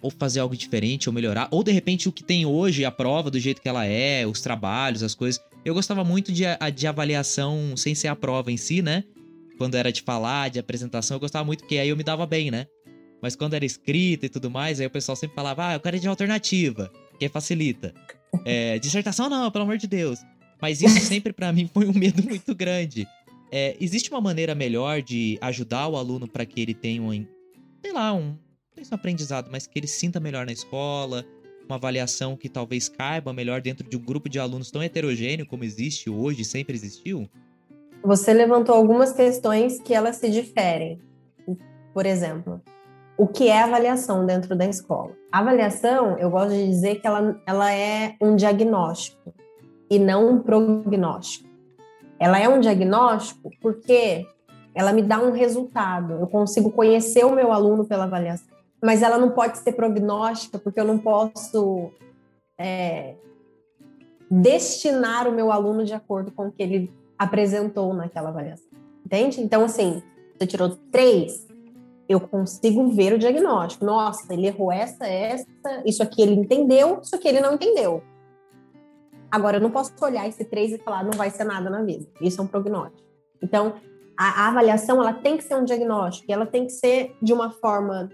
ou 0.00 0.10
fazer 0.10 0.40
algo 0.40 0.56
diferente, 0.56 1.08
ou 1.08 1.12
melhorar, 1.12 1.48
ou 1.50 1.62
de 1.62 1.72
repente 1.72 2.08
o 2.08 2.12
que 2.12 2.24
tem 2.24 2.46
hoje, 2.46 2.84
a 2.84 2.90
prova 2.90 3.30
do 3.30 3.38
jeito 3.38 3.60
que 3.60 3.68
ela 3.68 3.84
é, 3.84 4.26
os 4.26 4.40
trabalhos, 4.40 5.02
as 5.02 5.14
coisas. 5.14 5.42
Eu 5.64 5.74
gostava 5.74 6.02
muito 6.04 6.32
de, 6.32 6.44
de 6.74 6.86
avaliação 6.86 7.76
sem 7.76 7.94
ser 7.94 8.08
a 8.08 8.16
prova 8.16 8.50
em 8.50 8.56
si, 8.56 8.80
né? 8.80 9.04
Quando 9.58 9.76
era 9.76 9.92
de 9.92 10.02
falar, 10.02 10.50
de 10.50 10.58
apresentação, 10.58 11.16
eu 11.16 11.20
gostava 11.20 11.44
muito, 11.44 11.60
porque 11.60 11.78
aí 11.78 11.88
eu 11.88 11.96
me 11.96 12.02
dava 12.02 12.26
bem, 12.26 12.50
né? 12.50 12.66
Mas 13.24 13.34
quando 13.34 13.54
era 13.54 13.64
escrita 13.64 14.26
e 14.26 14.28
tudo 14.28 14.50
mais, 14.50 14.78
aí 14.80 14.86
o 14.86 14.90
pessoal 14.90 15.16
sempre 15.16 15.34
falava, 15.34 15.68
ah, 15.68 15.72
eu 15.72 15.80
quero 15.80 15.98
de 15.98 16.06
alternativa, 16.06 16.92
que 17.18 17.26
facilita. 17.26 17.94
É, 18.44 18.80
dissertação 18.80 19.30
não, 19.30 19.48
pelo 19.48 19.62
amor 19.62 19.78
de 19.78 19.86
Deus. 19.86 20.18
Mas 20.60 20.82
isso 20.82 20.98
sempre 21.06 21.32
para 21.32 21.52
mim 21.52 21.70
foi 21.72 21.86
um 21.86 21.92
medo 21.92 22.20
muito 22.28 22.52
grande. 22.52 23.06
É, 23.50 23.76
existe 23.80 24.10
uma 24.10 24.20
maneira 24.20 24.56
melhor 24.56 25.00
de 25.00 25.38
ajudar 25.40 25.86
o 25.86 25.96
aluno 25.96 26.26
para 26.26 26.44
que 26.44 26.60
ele 26.60 26.74
tenha 26.74 27.00
um, 27.00 27.24
sei 27.80 27.92
lá, 27.92 28.12
um, 28.12 28.36
não 28.76 28.82
um 28.90 28.94
aprendizado, 28.94 29.48
mas 29.52 29.68
que 29.68 29.78
ele 29.78 29.86
sinta 29.86 30.18
melhor 30.18 30.44
na 30.44 30.52
escola, 30.52 31.24
uma 31.64 31.76
avaliação 31.76 32.36
que 32.36 32.48
talvez 32.48 32.88
caiba 32.88 33.32
melhor 33.32 33.62
dentro 33.62 33.88
de 33.88 33.96
um 33.96 34.00
grupo 34.00 34.28
de 34.28 34.40
alunos 34.40 34.70
tão 34.70 34.82
heterogêneo 34.82 35.46
como 35.46 35.62
existe 35.62 36.10
hoje, 36.10 36.44
sempre 36.44 36.74
existiu? 36.74 37.30
Você 38.02 38.34
levantou 38.34 38.74
algumas 38.74 39.12
questões 39.12 39.80
que 39.80 39.94
elas 39.94 40.16
se 40.16 40.28
diferem. 40.28 40.98
Por 41.94 42.04
exemplo, 42.04 42.60
o 43.16 43.26
que 43.26 43.48
é 43.48 43.62
avaliação 43.62 44.26
dentro 44.26 44.56
da 44.56 44.66
escola? 44.66 45.12
A 45.30 45.38
avaliação, 45.38 46.18
eu 46.18 46.30
gosto 46.30 46.50
de 46.50 46.66
dizer 46.66 47.00
que 47.00 47.06
ela, 47.06 47.40
ela 47.46 47.72
é 47.72 48.16
um 48.20 48.34
diagnóstico 48.34 49.32
e 49.88 49.98
não 49.98 50.28
um 50.28 50.38
prognóstico. 50.40 51.48
Ela 52.18 52.40
é 52.40 52.48
um 52.48 52.60
diagnóstico 52.60 53.50
porque 53.60 54.26
ela 54.74 54.92
me 54.92 55.02
dá 55.02 55.20
um 55.20 55.30
resultado. 55.30 56.14
Eu 56.14 56.26
consigo 56.26 56.72
conhecer 56.72 57.24
o 57.24 57.34
meu 57.34 57.52
aluno 57.52 57.84
pela 57.84 58.04
avaliação. 58.04 58.54
Mas 58.82 59.02
ela 59.02 59.18
não 59.18 59.30
pode 59.30 59.58
ser 59.58 59.72
prognóstica 59.72 60.58
porque 60.58 60.80
eu 60.80 60.84
não 60.84 60.98
posso 60.98 61.90
é, 62.58 63.14
destinar 64.30 65.28
o 65.28 65.32
meu 65.32 65.52
aluno 65.52 65.84
de 65.84 65.94
acordo 65.94 66.32
com 66.32 66.48
o 66.48 66.52
que 66.52 66.62
ele 66.62 66.92
apresentou 67.18 67.94
naquela 67.94 68.30
avaliação. 68.30 68.66
Entende? 69.06 69.40
Então, 69.40 69.64
assim, 69.64 70.02
você 70.36 70.46
tirou 70.46 70.70
três, 70.90 71.46
eu 72.08 72.20
consigo 72.20 72.88
ver 72.88 73.14
o 73.14 73.18
diagnóstico. 73.18 73.84
Nossa, 73.84 74.32
ele 74.32 74.46
errou 74.46 74.70
essa, 74.70 75.06
essa, 75.06 75.46
isso 75.84 76.02
aqui 76.02 76.22
ele 76.22 76.34
entendeu, 76.34 77.00
isso 77.02 77.14
aqui 77.14 77.28
ele 77.28 77.40
não 77.40 77.54
entendeu. 77.54 78.02
Agora, 79.30 79.56
eu 79.56 79.60
não 79.60 79.70
posso 79.70 79.92
olhar 80.02 80.28
esse 80.28 80.44
três 80.44 80.72
e 80.72 80.78
falar, 80.78 81.02
não 81.02 81.12
vai 81.12 81.30
ser 81.30 81.44
nada 81.44 81.68
na 81.68 81.82
vida. 81.82 82.06
Isso 82.20 82.40
é 82.40 82.44
um 82.44 82.46
prognóstico. 82.46 83.02
Então, 83.42 83.74
a, 84.16 84.44
a 84.44 84.48
avaliação, 84.48 85.00
ela 85.00 85.12
tem 85.12 85.36
que 85.36 85.44
ser 85.44 85.56
um 85.56 85.64
diagnóstico, 85.64 86.30
ela 86.30 86.46
tem 86.46 86.66
que 86.66 86.72
ser 86.72 87.16
de 87.20 87.32
uma 87.32 87.50
forma 87.50 88.08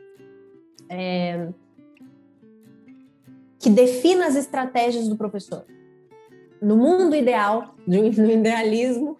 é, 0.88 1.48
que 3.58 3.68
defina 3.68 4.26
as 4.26 4.34
estratégias 4.34 5.08
do 5.08 5.16
professor. 5.16 5.66
No 6.62 6.76
mundo 6.76 7.14
ideal, 7.14 7.74
no 7.86 8.30
idealismo, 8.30 9.18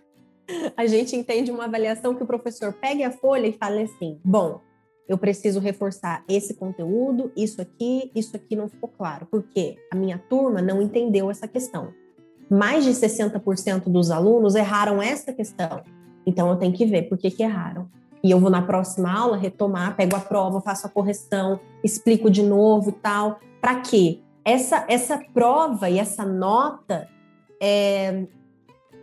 a 0.76 0.86
gente 0.86 1.16
entende 1.16 1.50
uma 1.50 1.64
avaliação 1.64 2.14
que 2.14 2.22
o 2.22 2.26
professor 2.26 2.72
pegue 2.72 3.02
a 3.02 3.10
folha 3.10 3.46
e 3.46 3.52
fale 3.52 3.82
assim: 3.82 4.18
bom, 4.24 4.60
eu 5.08 5.18
preciso 5.18 5.58
reforçar 5.58 6.24
esse 6.28 6.54
conteúdo, 6.54 7.32
isso 7.36 7.60
aqui, 7.60 8.10
isso 8.14 8.36
aqui 8.36 8.54
não 8.54 8.68
ficou 8.68 8.88
claro, 8.88 9.26
porque 9.30 9.76
a 9.92 9.96
minha 9.96 10.18
turma 10.18 10.62
não 10.62 10.80
entendeu 10.80 11.30
essa 11.30 11.48
questão. 11.48 11.92
Mais 12.48 12.84
de 12.84 12.90
60% 12.90 13.88
dos 13.88 14.10
alunos 14.10 14.54
erraram 14.54 15.02
essa 15.02 15.32
questão. 15.32 15.82
Então 16.24 16.48
eu 16.50 16.56
tenho 16.56 16.72
que 16.72 16.86
ver 16.86 17.08
por 17.08 17.18
que, 17.18 17.30
que 17.30 17.42
erraram. 17.42 17.88
E 18.22 18.30
eu 18.30 18.38
vou 18.38 18.50
na 18.50 18.62
próxima 18.62 19.12
aula 19.12 19.36
retomar, 19.36 19.96
pego 19.96 20.14
a 20.14 20.20
prova, 20.20 20.60
faço 20.60 20.86
a 20.86 20.90
correção, 20.90 21.58
explico 21.82 22.30
de 22.30 22.42
novo 22.42 22.90
e 22.90 22.92
tal. 22.92 23.40
Para 23.60 23.80
quê? 23.80 24.20
Essa, 24.44 24.84
essa 24.88 25.18
prova 25.32 25.88
e 25.90 25.98
essa 25.98 26.24
nota 26.24 27.08
é, 27.60 28.26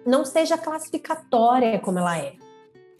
não 0.07 0.23
seja 0.23 0.57
classificatória 0.57 1.77
como 1.79 1.99
ela 1.99 2.17
é. 2.17 2.33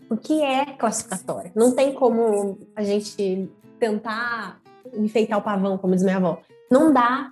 Porque 0.10 0.34
é 0.34 0.66
classificatória. 0.66 1.52
Não 1.56 1.74
tem 1.74 1.94
como 1.94 2.60
a 2.76 2.84
gente 2.84 3.50
tentar 3.80 4.62
enfeitar 4.94 5.40
o 5.40 5.42
pavão, 5.42 5.78
como 5.78 5.96
diz 5.96 6.04
minha 6.04 6.18
avó. 6.18 6.42
Não 6.70 6.92
dá. 6.92 7.32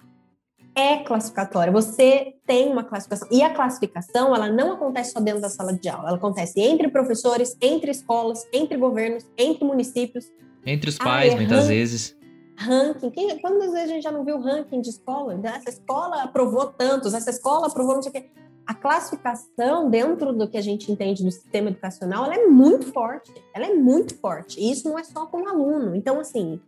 É 0.73 0.97
classificatória. 0.97 1.71
Você 1.71 2.35
tem 2.45 2.69
uma 2.69 2.83
classificação. 2.83 3.27
E 3.31 3.41
a 3.41 3.53
classificação, 3.53 4.35
ela 4.35 4.49
não 4.49 4.73
acontece 4.73 5.11
só 5.11 5.19
dentro 5.19 5.41
da 5.41 5.49
sala 5.49 5.73
de 5.73 5.87
aula. 5.87 6.09
Ela 6.09 6.17
acontece 6.17 6.59
entre 6.59 6.89
professores, 6.89 7.55
entre 7.61 7.91
escolas, 7.91 8.45
entre 8.51 8.77
governos, 8.77 9.25
entre 9.37 9.65
municípios. 9.65 10.25
Entre 10.65 10.89
os 10.89 10.97
pais, 10.97 11.31
ah, 11.31 11.35
é 11.35 11.39
muitas 11.39 11.67
vezes. 11.67 12.17
Ranking. 12.57 13.09
Quem, 13.09 13.39
quantas 13.39 13.71
vezes 13.71 13.89
a 13.89 13.93
gente 13.93 14.03
já 14.03 14.11
não 14.11 14.25
viu 14.25 14.39
ranking 14.39 14.81
de 14.81 14.89
escola? 14.89 15.39
Essa 15.43 15.69
escola 15.69 16.23
aprovou 16.23 16.67
tantos, 16.67 17.13
essa 17.13 17.29
escola 17.29 17.67
aprovou 17.67 17.95
não 17.95 18.01
sei 18.01 18.09
o 18.09 18.13
quê 18.13 18.29
a 18.65 18.73
classificação 18.73 19.89
dentro 19.89 20.33
do 20.33 20.47
que 20.47 20.57
a 20.57 20.61
gente 20.61 20.91
entende 20.91 21.23
do 21.23 21.31
sistema 21.31 21.69
educacional, 21.69 22.25
ela 22.25 22.35
é 22.35 22.47
muito 22.47 22.91
forte. 22.91 23.31
Ela 23.53 23.67
é 23.67 23.73
muito 23.73 24.17
forte. 24.17 24.59
E 24.59 24.71
isso 24.71 24.89
não 24.89 24.97
é 24.97 25.03
só 25.03 25.25
com 25.25 25.43
o 25.43 25.47
aluno. 25.47 25.95
Então, 25.95 26.19
assim, 26.19 26.59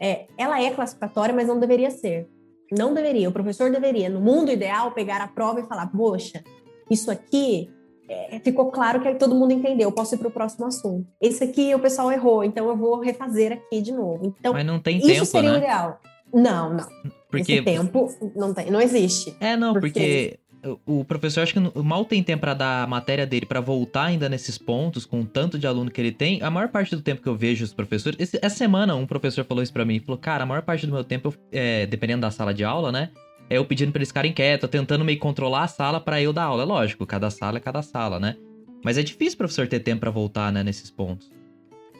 é, 0.00 0.26
ela 0.38 0.60
é 0.62 0.70
classificatória, 0.70 1.34
mas 1.34 1.48
não 1.48 1.58
deveria 1.58 1.90
ser. 1.90 2.28
Não 2.70 2.94
deveria. 2.94 3.28
O 3.28 3.32
professor 3.32 3.70
deveria, 3.70 4.08
no 4.08 4.20
mundo 4.20 4.50
ideal, 4.50 4.92
pegar 4.92 5.20
a 5.20 5.28
prova 5.28 5.60
e 5.60 5.64
falar: 5.64 5.86
poxa, 5.88 6.42
isso 6.90 7.10
aqui 7.10 7.70
é, 8.08 8.40
ficou 8.40 8.70
claro 8.70 9.00
que 9.00 9.14
todo 9.14 9.34
mundo 9.34 9.52
entendeu. 9.52 9.88
Eu 9.88 9.92
posso 9.92 10.14
ir 10.14 10.18
para 10.18 10.28
o 10.28 10.30
próximo 10.30 10.66
assunto. 10.66 11.06
Esse 11.20 11.44
aqui 11.44 11.74
o 11.74 11.78
pessoal 11.78 12.10
errou, 12.10 12.42
então 12.42 12.68
eu 12.68 12.76
vou 12.76 13.00
refazer 13.00 13.52
aqui 13.52 13.80
de 13.80 13.92
novo. 13.92 14.34
Então, 14.38 14.52
mas 14.52 14.64
não 14.64 14.80
tem 14.80 14.98
isso 14.98 15.08
tempo, 15.08 15.26
seria 15.26 15.50
né? 15.50 15.56
o 15.56 15.58
ideal. 15.58 16.00
Não, 16.32 16.74
não. 16.74 16.88
Porque... 17.30 17.52
Esse 17.52 17.62
tempo 17.62 18.08
não, 18.36 18.52
tem, 18.52 18.70
não 18.70 18.80
existe. 18.80 19.34
É, 19.40 19.56
não, 19.56 19.72
porque, 19.72 19.88
porque 19.88 20.38
o 20.86 21.04
professor 21.04 21.42
acho 21.42 21.54
que 21.54 21.82
mal 21.82 22.04
tem 22.04 22.22
tempo 22.22 22.40
para 22.40 22.54
dar 22.54 22.84
a 22.84 22.86
matéria 22.86 23.26
dele 23.26 23.46
para 23.46 23.60
voltar 23.60 24.04
ainda 24.04 24.28
nesses 24.28 24.56
pontos 24.56 25.04
com 25.04 25.20
o 25.20 25.24
tanto 25.24 25.58
de 25.58 25.66
aluno 25.66 25.90
que 25.90 26.00
ele 26.00 26.12
tem. 26.12 26.42
A 26.42 26.50
maior 26.50 26.68
parte 26.68 26.94
do 26.94 27.02
tempo 27.02 27.20
que 27.20 27.28
eu 27.28 27.34
vejo 27.34 27.64
os 27.64 27.72
professores, 27.72 28.18
esse, 28.20 28.38
essa 28.40 28.56
semana 28.56 28.94
um 28.94 29.06
professor 29.06 29.44
falou 29.44 29.62
isso 29.62 29.72
para 29.72 29.84
mim, 29.84 29.98
falou: 30.00 30.18
"Cara, 30.18 30.44
a 30.44 30.46
maior 30.46 30.62
parte 30.62 30.86
do 30.86 30.92
meu 30.92 31.04
tempo, 31.04 31.34
é, 31.50 31.86
dependendo 31.86 32.20
da 32.20 32.30
sala 32.30 32.54
de 32.54 32.64
aula, 32.64 32.92
né, 32.92 33.10
é 33.50 33.58
eu 33.58 33.64
pedindo 33.64 33.92
para 33.92 33.98
eles 33.98 34.08
ficarem 34.08 34.32
quietos, 34.32 34.70
tentando 34.70 35.04
meio 35.04 35.18
controlar 35.18 35.64
a 35.64 35.68
sala 35.68 36.00
para 36.00 36.20
eu 36.22 36.32
dar 36.32 36.44
aula. 36.44 36.62
É 36.62 36.66
lógico, 36.66 37.04
cada 37.04 37.28
sala 37.30 37.58
é 37.58 37.60
cada 37.60 37.82
sala, 37.82 38.18
né? 38.20 38.36
Mas 38.84 38.98
é 38.98 39.02
difícil 39.02 39.34
o 39.34 39.38
professor 39.38 39.68
ter 39.68 39.80
tempo 39.80 40.00
para 40.00 40.10
voltar, 40.10 40.52
né, 40.52 40.62
nesses 40.62 40.90
pontos. 40.90 41.30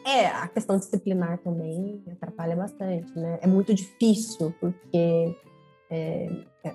É, 0.04 0.26
a 0.26 0.48
questão 0.48 0.78
disciplinar 0.78 1.38
também 1.38 2.02
atrapalha 2.10 2.56
bastante, 2.56 3.16
né? 3.16 3.38
É 3.40 3.46
muito 3.46 3.72
difícil 3.72 4.52
porque 4.60 5.36
é, 5.92 6.28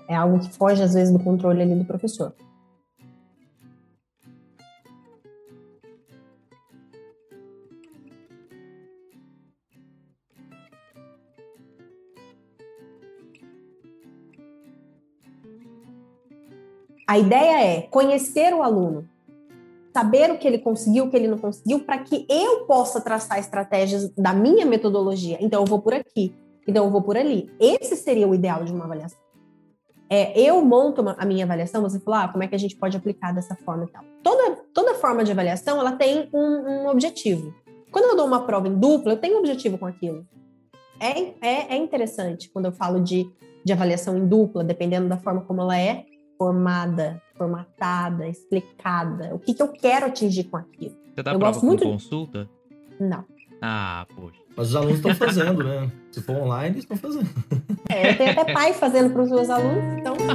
é 0.08 0.14
algo 0.14 0.38
que 0.38 0.50
foge, 0.56 0.82
às 0.82 0.94
vezes, 0.94 1.12
do 1.12 1.18
controle 1.18 1.60
ali 1.60 1.74
do 1.74 1.84
professor. 1.84 2.32
A 17.08 17.18
ideia 17.18 17.64
é 17.64 17.82
conhecer 17.82 18.52
o 18.54 18.62
aluno, 18.62 19.08
saber 19.94 20.30
o 20.30 20.38
que 20.38 20.46
ele 20.46 20.58
conseguiu, 20.58 21.06
o 21.06 21.10
que 21.10 21.16
ele 21.16 21.26
não 21.26 21.38
conseguiu, 21.38 21.80
para 21.80 21.98
que 21.98 22.26
eu 22.28 22.66
possa 22.66 23.00
traçar 23.00 23.38
estratégias 23.38 24.10
da 24.10 24.34
minha 24.34 24.66
metodologia. 24.66 25.38
Então, 25.40 25.62
eu 25.62 25.66
vou 25.66 25.80
por 25.80 25.94
aqui, 25.94 26.34
então 26.68 26.84
eu 26.84 26.90
vou 26.90 27.00
por 27.00 27.16
ali. 27.16 27.50
Esse 27.58 27.96
seria 27.96 28.28
o 28.28 28.34
ideal 28.34 28.62
de 28.62 28.70
uma 28.70 28.84
avaliação. 28.84 29.18
É, 30.10 30.38
eu 30.38 30.62
monto 30.62 31.00
uma, 31.00 31.16
a 31.18 31.24
minha 31.24 31.44
avaliação, 31.44 31.80
você 31.80 31.98
falou, 31.98 32.20
ah, 32.20 32.28
como 32.28 32.44
é 32.44 32.46
que 32.46 32.54
a 32.54 32.58
gente 32.58 32.76
pode 32.76 32.94
aplicar 32.94 33.32
dessa 33.32 33.56
forma 33.56 33.84
e 33.84 33.88
tal. 33.88 34.04
Toda, 34.22 34.56
toda 34.74 34.94
forma 34.94 35.24
de 35.24 35.32
avaliação, 35.32 35.80
ela 35.80 35.92
tem 35.92 36.28
um, 36.32 36.38
um 36.38 36.88
objetivo. 36.88 37.54
Quando 37.90 38.10
eu 38.10 38.16
dou 38.16 38.26
uma 38.26 38.44
prova 38.44 38.68
em 38.68 38.78
dupla, 38.78 39.12
eu 39.12 39.16
tenho 39.16 39.36
um 39.36 39.38
objetivo 39.38 39.78
com 39.78 39.86
aquilo. 39.86 40.26
É, 41.00 41.20
é, 41.40 41.74
é 41.74 41.76
interessante 41.76 42.50
quando 42.50 42.66
eu 42.66 42.72
falo 42.72 43.00
de, 43.00 43.26
de 43.64 43.72
avaliação 43.72 44.18
em 44.18 44.26
dupla, 44.26 44.62
dependendo 44.62 45.08
da 45.08 45.16
forma 45.16 45.40
como 45.42 45.62
ela 45.62 45.78
é 45.78 46.04
formada, 46.36 47.20
formatada, 47.34 48.28
explicada. 48.28 49.34
O 49.34 49.38
que, 49.38 49.54
que 49.54 49.62
eu 49.62 49.68
quero 49.68 50.06
atingir 50.06 50.44
com 50.44 50.58
aquilo. 50.58 50.94
Você 51.14 51.22
dá 51.22 51.32
eu 51.32 51.38
prova 51.38 51.52
gosto 51.54 51.66
muito 51.66 51.84
consulta? 51.84 52.48
Não. 53.00 53.24
Ah, 53.60 54.06
poxa. 54.14 54.40
Mas 54.56 54.68
os 54.68 54.76
alunos 54.76 54.96
estão 54.96 55.14
fazendo, 55.14 55.62
né? 55.64 55.90
Se 56.10 56.22
for 56.22 56.36
online, 56.36 56.74
eles 56.76 56.84
estão 56.84 56.96
fazendo. 56.96 57.28
É, 57.88 58.12
eu 58.12 58.18
tenho 58.18 58.30
até 58.30 58.52
pai 58.52 58.72
fazendo 58.72 59.12
para 59.12 59.22
os 59.22 59.30
meus 59.30 59.50
alunos, 59.50 59.98
então. 59.98 60.16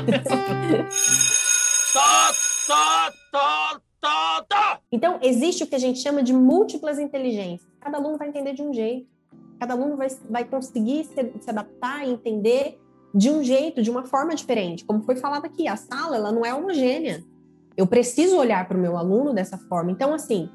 Então, 4.91 5.17
existe 5.23 5.63
o 5.63 5.67
que 5.67 5.73
a 5.73 5.79
gente 5.79 5.99
chama 5.99 6.21
de 6.21 6.31
múltiplas 6.31 6.99
inteligências. 6.99 7.67
Cada 7.81 7.97
aluno 7.97 8.15
vai 8.15 8.27
entender 8.27 8.53
de 8.53 8.61
um 8.61 8.71
jeito. 8.71 9.07
Cada 9.59 9.73
aluno 9.73 9.97
vai, 9.97 10.07
vai 10.29 10.45
conseguir 10.45 11.05
se, 11.05 11.33
se 11.41 11.49
adaptar 11.49 12.07
e 12.07 12.11
entender 12.11 12.79
de 13.13 13.29
um 13.29 13.43
jeito, 13.43 13.81
de 13.81 13.89
uma 13.89 14.03
forma 14.03 14.35
diferente. 14.35 14.85
Como 14.85 15.01
foi 15.01 15.15
falado 15.15 15.45
aqui, 15.45 15.67
a 15.67 15.75
sala 15.75 16.15
ela 16.15 16.31
não 16.31 16.45
é 16.45 16.53
homogênea. 16.53 17.23
Eu 17.75 17.87
preciso 17.87 18.37
olhar 18.37 18.67
para 18.67 18.77
o 18.77 18.79
meu 18.79 18.95
aluno 18.95 19.33
dessa 19.33 19.57
forma. 19.57 19.91
Então, 19.91 20.13
assim, 20.13 20.47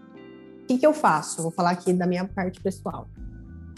que, 0.69 0.79
que 0.79 0.87
eu 0.87 0.93
faço? 0.93 1.43
Vou 1.43 1.51
falar 1.51 1.71
aqui 1.71 1.93
da 1.93 2.07
minha 2.07 2.27
parte 2.27 2.61
pessoal. 2.61 3.09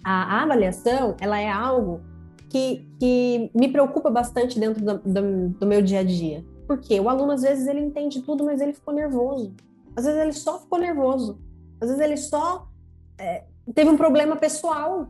A, 0.05 0.39
a 0.39 0.43
avaliação, 0.43 1.17
ela 1.21 1.39
é 1.39 1.49
algo 1.49 2.01
que, 2.49 2.85
que 2.99 3.51
me 3.55 3.69
preocupa 3.69 4.11
bastante 4.11 4.59
dentro 4.59 4.85
do, 4.85 4.99
do, 4.99 5.49
do 5.51 5.67
meu 5.67 5.81
dia 5.81 6.01
a 6.01 6.05
dia. 6.05 6.45
Porque 6.67 6.99
o 6.99 7.09
aluno, 7.09 7.33
às 7.33 7.43
vezes, 7.43 7.67
ele 7.69 7.81
entende 7.81 8.21
tudo, 8.23 8.45
mas 8.45 8.61
ele 8.61 8.73
ficou 8.73 8.93
nervoso. 8.93 9.55
Às 9.97 10.05
vezes, 10.05 10.21
ele 10.21 10.33
só 10.33 10.59
ficou 10.59 10.79
nervoso. 10.79 11.39
Às 11.81 11.89
vezes, 11.89 12.05
ele 12.05 12.17
só 12.17 12.69
é, 13.17 13.45
teve 13.73 13.89
um 13.89 13.97
problema 13.97 14.35
pessoal. 14.37 15.09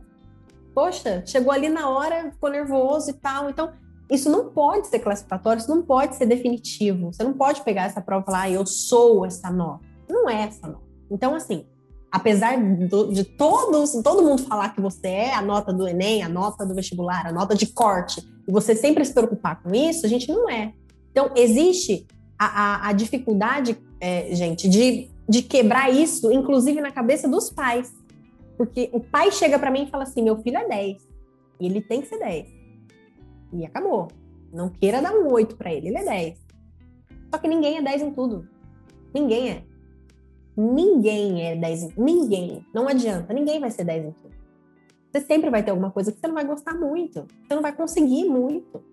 Poxa, 0.73 1.23
chegou 1.25 1.51
ali 1.51 1.67
na 1.67 1.89
hora, 1.89 2.31
ficou 2.31 2.49
nervoso 2.49 3.09
e 3.09 3.13
tal. 3.13 3.49
Então, 3.49 3.71
isso 4.09 4.29
não 4.29 4.49
pode 4.49 4.87
ser 4.87 4.99
classificatório, 4.99 5.59
isso 5.59 5.73
não 5.73 5.81
pode 5.81 6.15
ser 6.15 6.25
definitivo. 6.25 7.11
Você 7.11 7.23
não 7.23 7.33
pode 7.33 7.61
pegar 7.61 7.83
essa 7.83 8.01
prova 8.01 8.23
e 8.23 8.25
falar, 8.25 8.41
ah, 8.41 8.49
eu 8.51 8.65
sou 8.65 9.25
essa 9.25 9.49
nota. 9.49 9.83
Não 10.09 10.29
é 10.29 10.43
essa 10.43 10.67
nota. 10.67 10.91
Então, 11.09 11.35
assim, 11.35 11.65
apesar 12.11 12.57
do, 12.59 13.13
de 13.13 13.23
todos, 13.23 13.93
todo 14.03 14.21
mundo 14.21 14.43
falar 14.43 14.75
que 14.75 14.81
você 14.81 15.07
é 15.07 15.33
a 15.33 15.41
nota 15.41 15.71
do 15.71 15.87
Enem, 15.87 16.21
a 16.21 16.29
nota 16.29 16.65
do 16.65 16.75
vestibular, 16.75 17.25
a 17.25 17.31
nota 17.31 17.55
de 17.55 17.67
corte, 17.67 18.21
e 18.47 18.51
você 18.51 18.75
sempre 18.75 19.05
se 19.05 19.13
preocupar 19.13 19.63
com 19.63 19.73
isso, 19.73 20.05
a 20.05 20.09
gente 20.09 20.27
não 20.27 20.49
é. 20.49 20.73
Então, 21.11 21.31
existe 21.35 22.05
a, 22.37 22.45
a, 22.45 22.89
a 22.89 22.93
dificuldade, 22.93 23.77
é, 23.99 24.33
gente, 24.35 24.67
de, 24.67 25.09
de 25.27 25.41
quebrar 25.41 25.89
isso, 25.89 26.31
inclusive 26.31 26.81
na 26.81 26.91
cabeça 26.91 27.27
dos 27.27 27.49
pais. 27.49 27.93
Porque 28.57 28.89
o 28.93 28.99
pai 28.99 29.31
chega 29.31 29.57
para 29.57 29.71
mim 29.71 29.83
e 29.83 29.87
fala 29.87 30.03
assim: 30.03 30.21
meu 30.21 30.37
filho 30.41 30.57
é 30.57 30.67
10. 30.67 30.97
E 31.59 31.65
ele 31.65 31.81
tem 31.81 32.01
que 32.01 32.07
ser 32.07 32.19
10. 32.19 32.47
E 33.53 33.65
acabou. 33.65 34.07
Não 34.53 34.69
queira 34.69 35.01
dar 35.01 35.13
um 35.13 35.31
8 35.31 35.55
para 35.55 35.73
ele, 35.73 35.87
ele 35.87 35.97
é 35.97 36.03
10. 36.03 36.39
Só 37.33 37.37
que 37.39 37.47
ninguém 37.47 37.77
é 37.77 37.81
10 37.81 38.01
em 38.01 38.11
tudo. 38.11 38.47
Ninguém 39.13 39.49
é. 39.49 39.63
Ninguém 40.55 41.45
é 41.45 41.55
10 41.55 41.83
em. 41.83 41.93
Ninguém. 41.97 42.65
Não 42.73 42.87
adianta. 42.87 43.33
Ninguém 43.33 43.59
vai 43.59 43.71
ser 43.71 43.83
10 43.83 44.05
em 44.05 44.11
tudo. 44.11 44.33
Você 45.11 45.21
sempre 45.21 45.49
vai 45.49 45.63
ter 45.63 45.71
alguma 45.71 45.91
coisa 45.91 46.11
que 46.11 46.19
você 46.19 46.27
não 46.27 46.35
vai 46.35 46.45
gostar 46.45 46.73
muito. 46.73 47.25
Você 47.47 47.55
não 47.55 47.61
vai 47.61 47.73
conseguir 47.73 48.25
muito. 48.25 48.83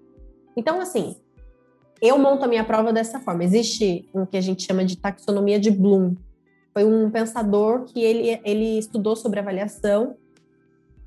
Então, 0.56 0.80
assim, 0.80 1.16
eu 2.00 2.18
monto 2.18 2.44
a 2.44 2.48
minha 2.48 2.64
prova 2.64 2.92
dessa 2.92 3.20
forma. 3.20 3.44
Existe 3.44 4.08
um 4.14 4.26
que 4.26 4.36
a 4.36 4.40
gente 4.40 4.64
chama 4.64 4.84
de 4.84 4.96
taxonomia 4.96 5.60
de 5.60 5.70
Bloom, 5.70 6.14
foi 6.78 6.84
um 6.84 7.10
pensador 7.10 7.86
que 7.86 8.00
ele, 8.00 8.40
ele 8.44 8.78
estudou 8.78 9.16
sobre 9.16 9.40
avaliação 9.40 10.16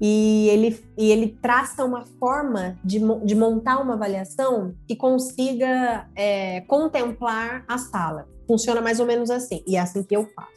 e 0.01 0.49
ele, 0.49 0.83
e 0.97 1.11
ele 1.11 1.37
traça 1.41 1.85
uma 1.85 2.03
forma 2.19 2.77
de, 2.83 2.99
de 3.23 3.35
montar 3.35 3.79
uma 3.79 3.93
avaliação 3.93 4.75
que 4.85 4.97
consiga 4.97 6.09
é, 6.13 6.59
contemplar 6.61 7.63
a 7.69 7.77
sala. 7.77 8.27
Funciona 8.51 8.81
mais 8.81 8.99
ou 8.99 9.05
menos 9.05 9.29
assim, 9.29 9.63
e 9.65 9.77
é 9.77 9.79
assim 9.79 10.03
que 10.03 10.13
eu 10.13 10.27
faço. 10.35 10.51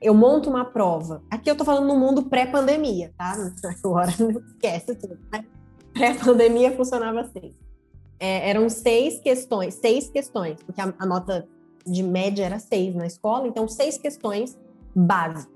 Eu 0.00 0.14
monto 0.14 0.48
uma 0.48 0.64
prova. 0.64 1.20
Aqui 1.28 1.50
eu 1.50 1.56
tô 1.56 1.64
falando 1.64 1.88
no 1.88 1.98
mundo 1.98 2.22
pré-pandemia, 2.22 3.12
tá? 3.18 3.34
Agora 3.84 4.14
não 4.20 4.30
esquece 4.30 4.94
tudo. 4.94 5.18
Né? 5.32 5.44
Pré-pandemia 5.92 6.76
funcionava 6.76 7.22
assim. 7.22 7.56
É, 8.20 8.48
eram 8.50 8.68
seis 8.68 9.18
questões, 9.18 9.74
seis 9.74 10.08
questões, 10.08 10.62
porque 10.62 10.80
a, 10.80 10.94
a 10.96 11.04
nota 11.04 11.44
de 11.84 12.04
média 12.04 12.44
era 12.44 12.60
seis 12.60 12.94
na 12.94 13.04
escola, 13.04 13.48
então 13.48 13.66
seis 13.66 13.98
questões 13.98 14.56
básicas. 14.94 15.52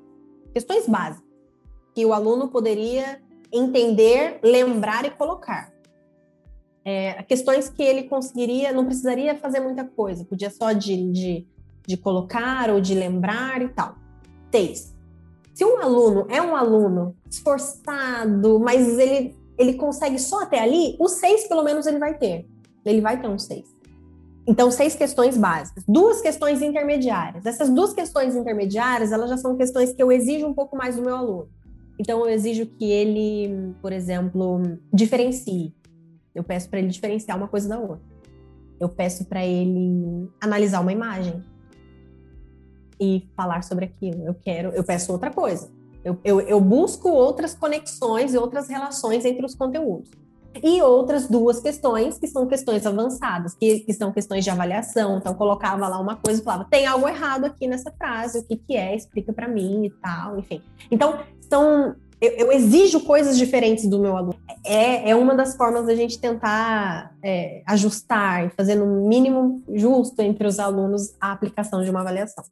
Questões 0.53 0.88
básicas 0.88 1.24
que 1.94 2.05
o 2.05 2.12
aluno 2.12 2.49
poderia 2.49 3.22
entender, 3.53 4.40
lembrar 4.42 5.05
e 5.05 5.11
colocar. 5.11 5.72
É, 6.89 7.20
questões 7.24 7.68
que 7.68 7.82
ele 7.82 8.05
conseguiria, 8.05 8.72
não 8.72 8.84
precisaria 8.84 9.34
fazer 9.34 9.59
muita 9.59 9.84
coisa, 9.84 10.24
podia 10.24 10.51
só 10.51 10.70
de, 10.70 11.11
de, 11.11 11.47
de 11.84 11.97
colocar 11.97 12.70
ou 12.70 12.80
de 12.80 12.95
lembrar 12.95 13.61
e 13.61 13.68
tal. 13.70 13.97
Seis. 14.53 14.95
Se 15.53 15.64
um 15.64 15.82
aluno 15.82 16.26
é 16.30 16.41
um 16.41 16.55
aluno 16.55 17.16
esforçado, 17.28 18.61
mas 18.61 19.01
ele, 19.01 19.34
ele 19.59 19.74
consegue 19.74 20.16
só 20.16 20.45
até 20.45 20.61
ali, 20.61 20.95
o 21.01 21.09
seis 21.09 21.49
pelo 21.49 21.64
menos 21.64 21.89
ele 21.89 21.99
vai 21.99 22.16
ter. 22.16 22.47
Ele 22.84 23.01
vai 23.01 23.20
ter 23.20 23.26
um 23.26 23.37
seis. 23.39 23.64
Então, 24.47 24.70
seis 24.70 24.95
questões 24.95 25.37
básicas, 25.37 25.82
duas 25.89 26.20
questões 26.20 26.62
intermediárias. 26.62 27.45
Essas 27.45 27.68
duas 27.68 27.93
questões 27.93 28.37
intermediárias, 28.37 29.11
elas 29.11 29.28
já 29.28 29.37
são 29.37 29.57
questões 29.57 29.93
que 29.93 30.01
eu 30.01 30.12
exijo 30.12 30.47
um 30.47 30.55
pouco 30.55 30.76
mais 30.76 30.95
do 30.95 31.03
meu 31.03 31.16
aluno. 31.16 31.49
Então, 31.99 32.20
eu 32.20 32.28
exijo 32.28 32.64
que 32.64 32.89
ele, 32.89 33.74
por 33.82 33.93
exemplo, 33.93 34.62
diferencie. 34.93 35.74
Eu 36.37 36.45
peço 36.45 36.68
para 36.68 36.78
ele 36.78 36.89
diferenciar 36.89 37.37
uma 37.37 37.49
coisa 37.49 37.68
da 37.68 37.78
outra. 37.78 38.05
Eu 38.78 38.89
peço 38.89 39.24
para 39.24 39.45
ele 39.45 40.30
analisar 40.41 40.80
uma 40.80 40.93
imagem 40.93 41.43
e 43.01 43.28
falar 43.37 43.62
sobre 43.62 43.87
aquilo. 43.87 44.24
Eu 44.24 44.34
quero, 44.34 44.70
eu 44.70 44.84
peço 44.84 45.12
outra 45.12 45.30
coisa. 45.30 45.70
Eu, 46.05 46.18
eu, 46.22 46.41
eu 46.41 46.61
busco 46.61 47.09
outras 47.09 47.55
conexões 47.55 48.34
e 48.34 48.39
outras 48.39 48.68
relações 48.68 49.24
entre 49.24 49.45
os 49.45 49.55
conteúdos 49.55 50.11
e 50.62 50.80
outras 50.80 51.28
duas 51.28 51.61
questões 51.61 52.18
que 52.18 52.26
são 52.26 52.47
questões 52.47 52.87
avançadas, 52.87 53.55
que, 53.55 53.80
que 53.80 53.93
são 53.93 54.12
questões 54.12 54.45
de 54.45 54.51
avaliação. 54.51 55.18
Então, 55.18 55.34
colocava 55.34 55.89
lá 55.89 55.99
uma 56.01 56.16
coisa 56.16 56.41
e 56.41 56.45
falava: 56.45 56.66
tem 56.70 56.87
algo 56.87 57.09
errado 57.09 57.45
aqui 57.45 57.66
nessa 57.66 57.91
frase, 57.91 58.39
o 58.39 58.45
que, 58.45 58.57
que 58.57 58.76
é? 58.76 58.95
Explica 58.95 59.32
para 59.32 59.49
mim 59.49 59.87
e 59.87 59.91
tal, 59.91 60.39
enfim. 60.39 60.62
Então, 60.91 61.18
são. 61.49 61.95
Eu, 62.20 62.30
eu, 62.30 62.53
exijo 62.53 63.01
coisas 63.01 63.37
diferentes 63.37 63.87
do 63.87 63.99
meu 63.99 64.16
aluno. 64.16 64.39
É, 64.67 65.11
é 65.11 65.17
uma 65.17 65.35
das 65.35 65.57
formas 65.57 65.87
da 65.87 65.95
gente 65.95 66.19
tentar 66.19 67.14
é, 67.23 67.62
ajustar 67.67 68.47
e 68.47 68.51
fazer 68.51 68.75
no 68.75 69.07
mínimo 69.09 69.62
justo 69.73 70.21
entre 70.21 70.47
os 70.47 70.59
alunos 70.59 71.14
a 71.21 71.31
aplicação 71.31 71.85
de 71.85 71.91
uma 71.91 72.01
avaliação. 72.01 72.45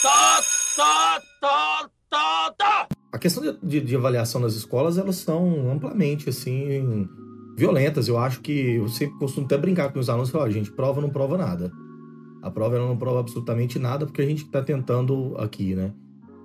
Tá, 0.00 0.40
tá, 0.76 1.22
tá, 1.40 1.90
tá, 2.08 2.54
tá. 2.56 2.88
A 3.12 3.18
questão 3.18 3.42
de, 3.42 3.58
de, 3.62 3.80
de, 3.80 3.96
avaliação 3.96 4.40
nas 4.40 4.54
escolas, 4.54 4.96
elas 4.96 5.16
são 5.16 5.70
amplamente, 5.72 6.28
assim, 6.28 7.08
violentas. 7.56 8.06
Eu 8.06 8.16
acho 8.16 8.40
que 8.40 8.76
eu 8.76 8.88
sempre 8.88 9.18
costumo 9.18 9.46
até 9.46 9.58
brincar 9.58 9.92
com 9.92 9.98
os 9.98 10.08
alunos 10.08 10.28
e 10.28 10.32
falar, 10.32 10.50
gente, 10.50 10.70
prova 10.70 11.00
não 11.00 11.10
prova 11.10 11.36
nada. 11.36 11.72
A 12.42 12.50
prova 12.50 12.76
ela 12.76 12.86
não 12.86 12.96
prova 12.96 13.20
absolutamente 13.20 13.78
nada 13.78 14.06
porque 14.06 14.22
a 14.22 14.26
gente 14.26 14.44
está 14.44 14.62
tentando 14.62 15.36
aqui, 15.36 15.74
né? 15.74 15.92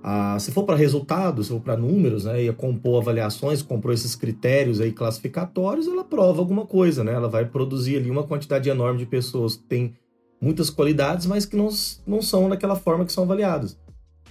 Ah, 0.10 0.40
se 0.40 0.54
for 0.54 0.64
para 0.64 0.78
resultados, 0.78 1.48
se 1.48 1.52
for 1.52 1.60
para 1.60 1.76
números, 1.76 2.24
né, 2.24 2.42
e 2.42 2.54
compor 2.54 3.02
avaliações, 3.02 3.62
comprou 3.62 3.94
esses 3.94 4.16
critérios 4.16 4.80
aí 4.80 4.94
classificatórios, 4.94 5.86
ela 5.86 6.02
prova 6.02 6.40
alguma 6.40 6.66
coisa, 6.66 7.04
né? 7.04 7.12
Ela 7.12 7.28
vai 7.28 7.44
produzir 7.44 7.98
ali 7.98 8.10
uma 8.10 8.24
quantidade 8.24 8.70
enorme 8.70 9.00
de 9.00 9.06
pessoas 9.06 9.58
que 9.58 9.64
têm 9.64 9.94
muitas 10.40 10.70
qualidades, 10.70 11.26
mas 11.26 11.46
que 11.46 11.58
não, 11.58 11.68
não 12.06 12.22
são 12.22 12.48
daquela 12.48 12.78
forma 12.78 13.04
que 13.04 13.12
são 13.12 13.26
avaliadas. 13.26 13.78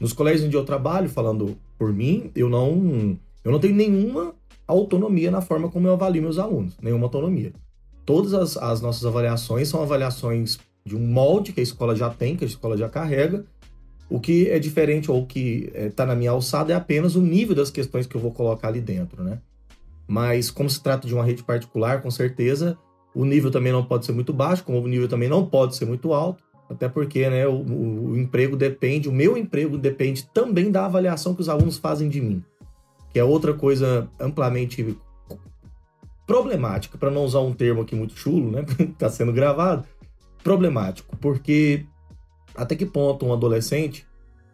Nos 0.00 0.14
colégios 0.14 0.46
onde 0.46 0.56
eu 0.56 0.64
trabalho, 0.64 1.10
falando 1.10 1.58
por 1.78 1.92
mim, 1.92 2.30
eu 2.34 2.48
não, 2.48 3.18
eu 3.44 3.52
não 3.52 3.58
tenho 3.58 3.74
nenhuma 3.74 4.34
autonomia 4.66 5.30
na 5.30 5.42
forma 5.42 5.68
como 5.68 5.86
eu 5.86 5.92
avalio 5.92 6.22
meus 6.22 6.38
alunos, 6.38 6.74
nenhuma 6.80 7.04
autonomia. 7.04 7.52
Todas 8.06 8.32
as, 8.32 8.56
as 8.56 8.80
nossas 8.80 9.04
avaliações 9.04 9.68
são 9.68 9.82
avaliações 9.82 10.58
de 10.86 10.96
um 10.96 11.06
molde 11.06 11.52
que 11.52 11.60
a 11.60 11.62
escola 11.62 11.94
já 11.94 12.08
tem, 12.08 12.34
que 12.34 12.44
a 12.44 12.48
escola 12.48 12.78
já 12.78 12.88
carrega. 12.88 13.44
O 14.08 14.20
que 14.20 14.48
é 14.48 14.58
diferente 14.58 15.10
ou 15.10 15.26
que 15.26 15.70
está 15.74 16.04
é, 16.04 16.06
na 16.06 16.14
minha 16.14 16.30
alçada 16.30 16.72
é 16.72 16.76
apenas 16.76 17.16
o 17.16 17.20
nível 17.20 17.56
das 17.56 17.70
questões 17.70 18.06
que 18.06 18.16
eu 18.16 18.20
vou 18.20 18.32
colocar 18.32 18.68
ali 18.68 18.80
dentro, 18.80 19.22
né? 19.22 19.40
Mas 20.06 20.50
como 20.50 20.70
se 20.70 20.80
trata 20.80 21.08
de 21.08 21.14
uma 21.14 21.24
rede 21.24 21.42
particular, 21.42 22.00
com 22.00 22.10
certeza, 22.10 22.78
o 23.14 23.24
nível 23.24 23.50
também 23.50 23.72
não 23.72 23.84
pode 23.84 24.06
ser 24.06 24.12
muito 24.12 24.32
baixo, 24.32 24.62
como 24.62 24.78
o 24.80 24.86
nível 24.86 25.08
também 25.08 25.28
não 25.28 25.44
pode 25.44 25.74
ser 25.74 25.86
muito 25.86 26.12
alto. 26.12 26.44
Até 26.68 26.88
porque 26.88 27.28
né, 27.28 27.46
o, 27.46 27.62
o, 27.62 28.16
emprego 28.16 28.56
depende, 28.56 29.08
o 29.08 29.12
meu 29.12 29.36
emprego 29.36 29.78
depende 29.78 30.28
também 30.34 30.70
da 30.70 30.84
avaliação 30.84 31.34
que 31.34 31.40
os 31.40 31.48
alunos 31.48 31.78
fazem 31.78 32.08
de 32.08 32.20
mim, 32.20 32.42
que 33.12 33.18
é 33.18 33.24
outra 33.24 33.54
coisa 33.54 34.08
amplamente 34.18 34.96
problemática, 36.26 36.98
para 36.98 37.10
não 37.10 37.24
usar 37.24 37.40
um 37.40 37.52
termo 37.52 37.82
aqui 37.82 37.94
muito 37.94 38.18
chulo, 38.18 38.50
né? 38.50 38.64
Está 38.80 39.08
sendo 39.10 39.32
gravado. 39.32 39.84
Problemático, 40.42 41.16
porque 41.16 41.86
até 42.56 42.74
que 42.74 42.86
ponto 42.86 43.26
um 43.26 43.32
adolescente, 43.32 44.06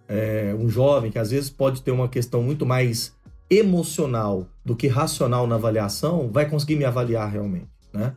é, 0.09 0.55
um 0.59 0.69
jovem, 0.69 1.11
que 1.11 1.19
às 1.19 1.31
vezes 1.31 1.49
pode 1.49 1.83
ter 1.83 1.91
uma 1.91 2.09
questão 2.09 2.43
muito 2.43 2.67
mais 2.67 3.15
emocional 3.49 4.47
do 4.65 4.75
que 4.75 4.89
racional 4.89 5.47
na 5.47 5.57
avaliação, 5.57 6.31
vai 6.33 6.49
conseguir 6.49 6.77
me 6.77 6.85
avaliar 6.85 7.31
realmente, 7.31 7.69
né? 7.93 8.15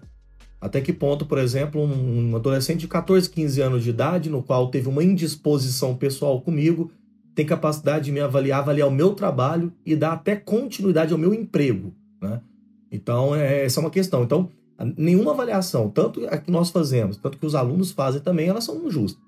Até 0.60 0.82
que 0.82 0.94
ponto, 0.94 1.26
por 1.26 1.38
exemplo, 1.38 1.82
um 1.82 2.36
adolescente 2.36 2.80
de 2.80 2.88
14, 2.88 3.30
15 3.30 3.62
anos 3.62 3.84
de 3.84 3.90
idade, 3.90 4.30
no 4.30 4.42
qual 4.42 4.70
teve 4.70 4.88
uma 4.88 5.04
indisposição 5.04 5.96
pessoal 5.96 6.42
comigo, 6.42 6.90
tem 7.36 7.46
capacidade 7.46 8.06
de 8.06 8.12
me 8.12 8.22
avaliar, 8.22 8.60
avaliar 8.60 8.88
o 8.88 8.92
meu 8.92 9.14
trabalho 9.14 9.72
e 9.86 9.96
dar 9.96 10.14
até 10.14 10.36
continuidade 10.36 11.12
ao 11.12 11.20
meu 11.20 11.34
emprego, 11.34 11.94
né? 12.22 12.42
Então, 12.92 13.36
é, 13.36 13.66
essa 13.66 13.80
é 13.80 13.82
uma 13.82 13.90
questão. 13.90 14.24
Então, 14.24 14.50
nenhuma 14.98 15.32
avaliação, 15.32 15.90
tanto 15.90 16.26
a 16.28 16.38
que 16.38 16.50
nós 16.50 16.70
fazemos, 16.70 17.18
tanto 17.18 17.38
que 17.38 17.46
os 17.46 17.56
alunos 17.56 17.92
fazem 17.92 18.22
também, 18.22 18.48
elas 18.48 18.64
são 18.64 18.90
justas. 18.90 19.25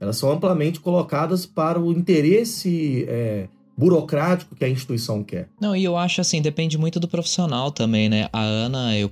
Elas 0.00 0.16
são 0.16 0.30
amplamente 0.30 0.80
colocadas 0.80 1.46
para 1.46 1.80
o 1.80 1.92
interesse 1.92 3.04
é, 3.08 3.48
burocrático 3.76 4.54
que 4.54 4.64
a 4.64 4.68
instituição 4.68 5.22
quer. 5.22 5.48
Não, 5.60 5.74
e 5.74 5.84
eu 5.84 5.96
acho 5.96 6.20
assim, 6.20 6.40
depende 6.40 6.78
muito 6.78 6.98
do 6.98 7.08
profissional 7.08 7.70
também, 7.70 8.08
né? 8.08 8.28
A 8.32 8.40
Ana, 8.40 8.96
eu, 8.96 9.10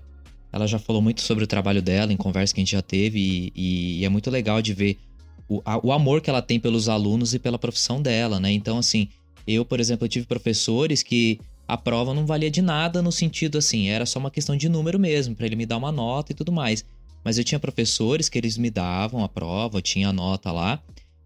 ela 0.53 0.67
já 0.67 0.79
falou 0.79 1.03
muito 1.03 1.21
sobre 1.21 1.45
o 1.45 1.47
trabalho 1.47 1.83
dela 1.83 2.13
em 2.13 2.17
conversa 2.17 2.55
que 2.55 2.61
a 2.61 2.63
gente 2.63 2.73
já 2.73 2.83
teve 2.83 3.53
e, 3.55 4.01
e 4.01 4.05
é 4.05 4.09
muito 4.09 4.31
legal 4.31 4.61
de 4.61 4.73
ver 4.73 4.99
o, 5.49 5.61
a, 5.65 5.79
o 5.85 5.93
amor 5.93 6.21
que 6.21 6.31
ela 6.31 6.43
tem 6.43 6.59
pelos 6.59 6.89
alunos 6.89 7.35
e 7.35 7.39
pela 7.39 7.59
profissão 7.59 8.01
dela, 8.01 8.41
né? 8.41 8.51
Então, 8.51 8.79
assim, 8.79 9.09
eu, 9.47 9.65
por 9.65 9.81
exemplo, 9.81 10.05
eu 10.05 10.09
tive 10.09 10.27
professores 10.27 11.03
que 11.03 11.39
a 11.67 11.77
prova 11.77 12.13
não 12.13 12.27
valia 12.27 12.51
de 12.51 12.61
nada 12.61 13.01
no 13.01 13.11
sentido 13.11 13.59
assim, 13.59 13.89
era 13.89 14.05
só 14.05 14.19
uma 14.19 14.31
questão 14.31 14.57
de 14.57 14.69
número 14.69 14.99
mesmo, 14.99 15.35
para 15.35 15.47
ele 15.47 15.57
me 15.57 15.67
dar 15.67 15.77
uma 15.77 15.91
nota 15.91 16.33
e 16.33 16.35
tudo 16.35 16.53
mais. 16.53 16.85
Mas 17.25 17.39
eu 17.39 17.45
tinha 17.45 17.59
professores 17.59 18.29
que 18.29 18.37
eles 18.37 18.59
me 18.59 18.71
davam 18.71 19.25
a 19.25 19.29
prova, 19.29 19.81
tinha 19.81 20.11
a 20.11 20.13
nota 20.13 20.53
lá, 20.53 20.81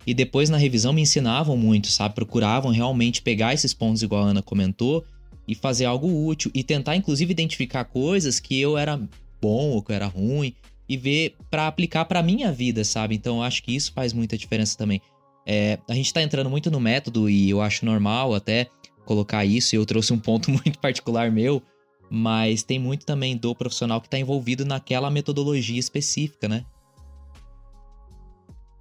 e 0.06 0.14
depois 0.14 0.48
na 0.48 0.56
revisão 0.56 0.92
me 0.92 1.02
ensinavam 1.02 1.56
muito, 1.56 1.88
sabe? 1.88 2.14
Procuravam 2.14 2.70
realmente 2.70 3.20
pegar 3.20 3.52
esses 3.52 3.74
pontos, 3.74 4.02
igual 4.02 4.22
a 4.22 4.28
Ana 4.28 4.42
comentou, 4.42 5.04
e 5.46 5.54
fazer 5.54 5.86
algo 5.86 6.26
útil, 6.26 6.50
e 6.54 6.62
tentar 6.62 6.96
inclusive 6.96 7.30
identificar 7.30 7.84
coisas 7.84 8.38
que 8.38 8.58
eu 8.58 8.78
era 8.78 9.00
bom 9.40 9.70
ou 9.70 9.82
que 9.82 9.90
eu 9.90 9.96
era 9.96 10.06
ruim, 10.06 10.54
e 10.88 10.96
ver 10.96 11.34
para 11.50 11.66
aplicar 11.66 12.04
para 12.06 12.22
minha 12.22 12.50
vida, 12.50 12.84
sabe? 12.84 13.14
Então 13.14 13.38
eu 13.38 13.42
acho 13.42 13.62
que 13.62 13.74
isso 13.74 13.92
faz 13.92 14.12
muita 14.12 14.38
diferença 14.38 14.78
também. 14.78 15.02
É, 15.44 15.78
a 15.88 15.94
gente 15.94 16.12
tá 16.12 16.22
entrando 16.22 16.48
muito 16.48 16.70
no 16.70 16.80
método 16.80 17.28
e 17.28 17.50
eu 17.50 17.60
acho 17.60 17.84
normal 17.84 18.34
até 18.34 18.68
colocar 19.04 19.44
isso, 19.44 19.74
e 19.74 19.76
eu 19.76 19.84
trouxe 19.84 20.12
um 20.12 20.18
ponto 20.18 20.48
muito 20.52 20.78
particular 20.78 21.30
meu, 21.30 21.62
mas 22.10 22.62
tem 22.62 22.78
muito 22.78 23.04
também 23.04 23.36
do 23.36 23.54
profissional 23.54 24.00
que 24.00 24.06
está 24.06 24.18
envolvido 24.18 24.64
naquela 24.64 25.10
metodologia 25.10 25.78
específica, 25.78 26.48
né? 26.48 26.64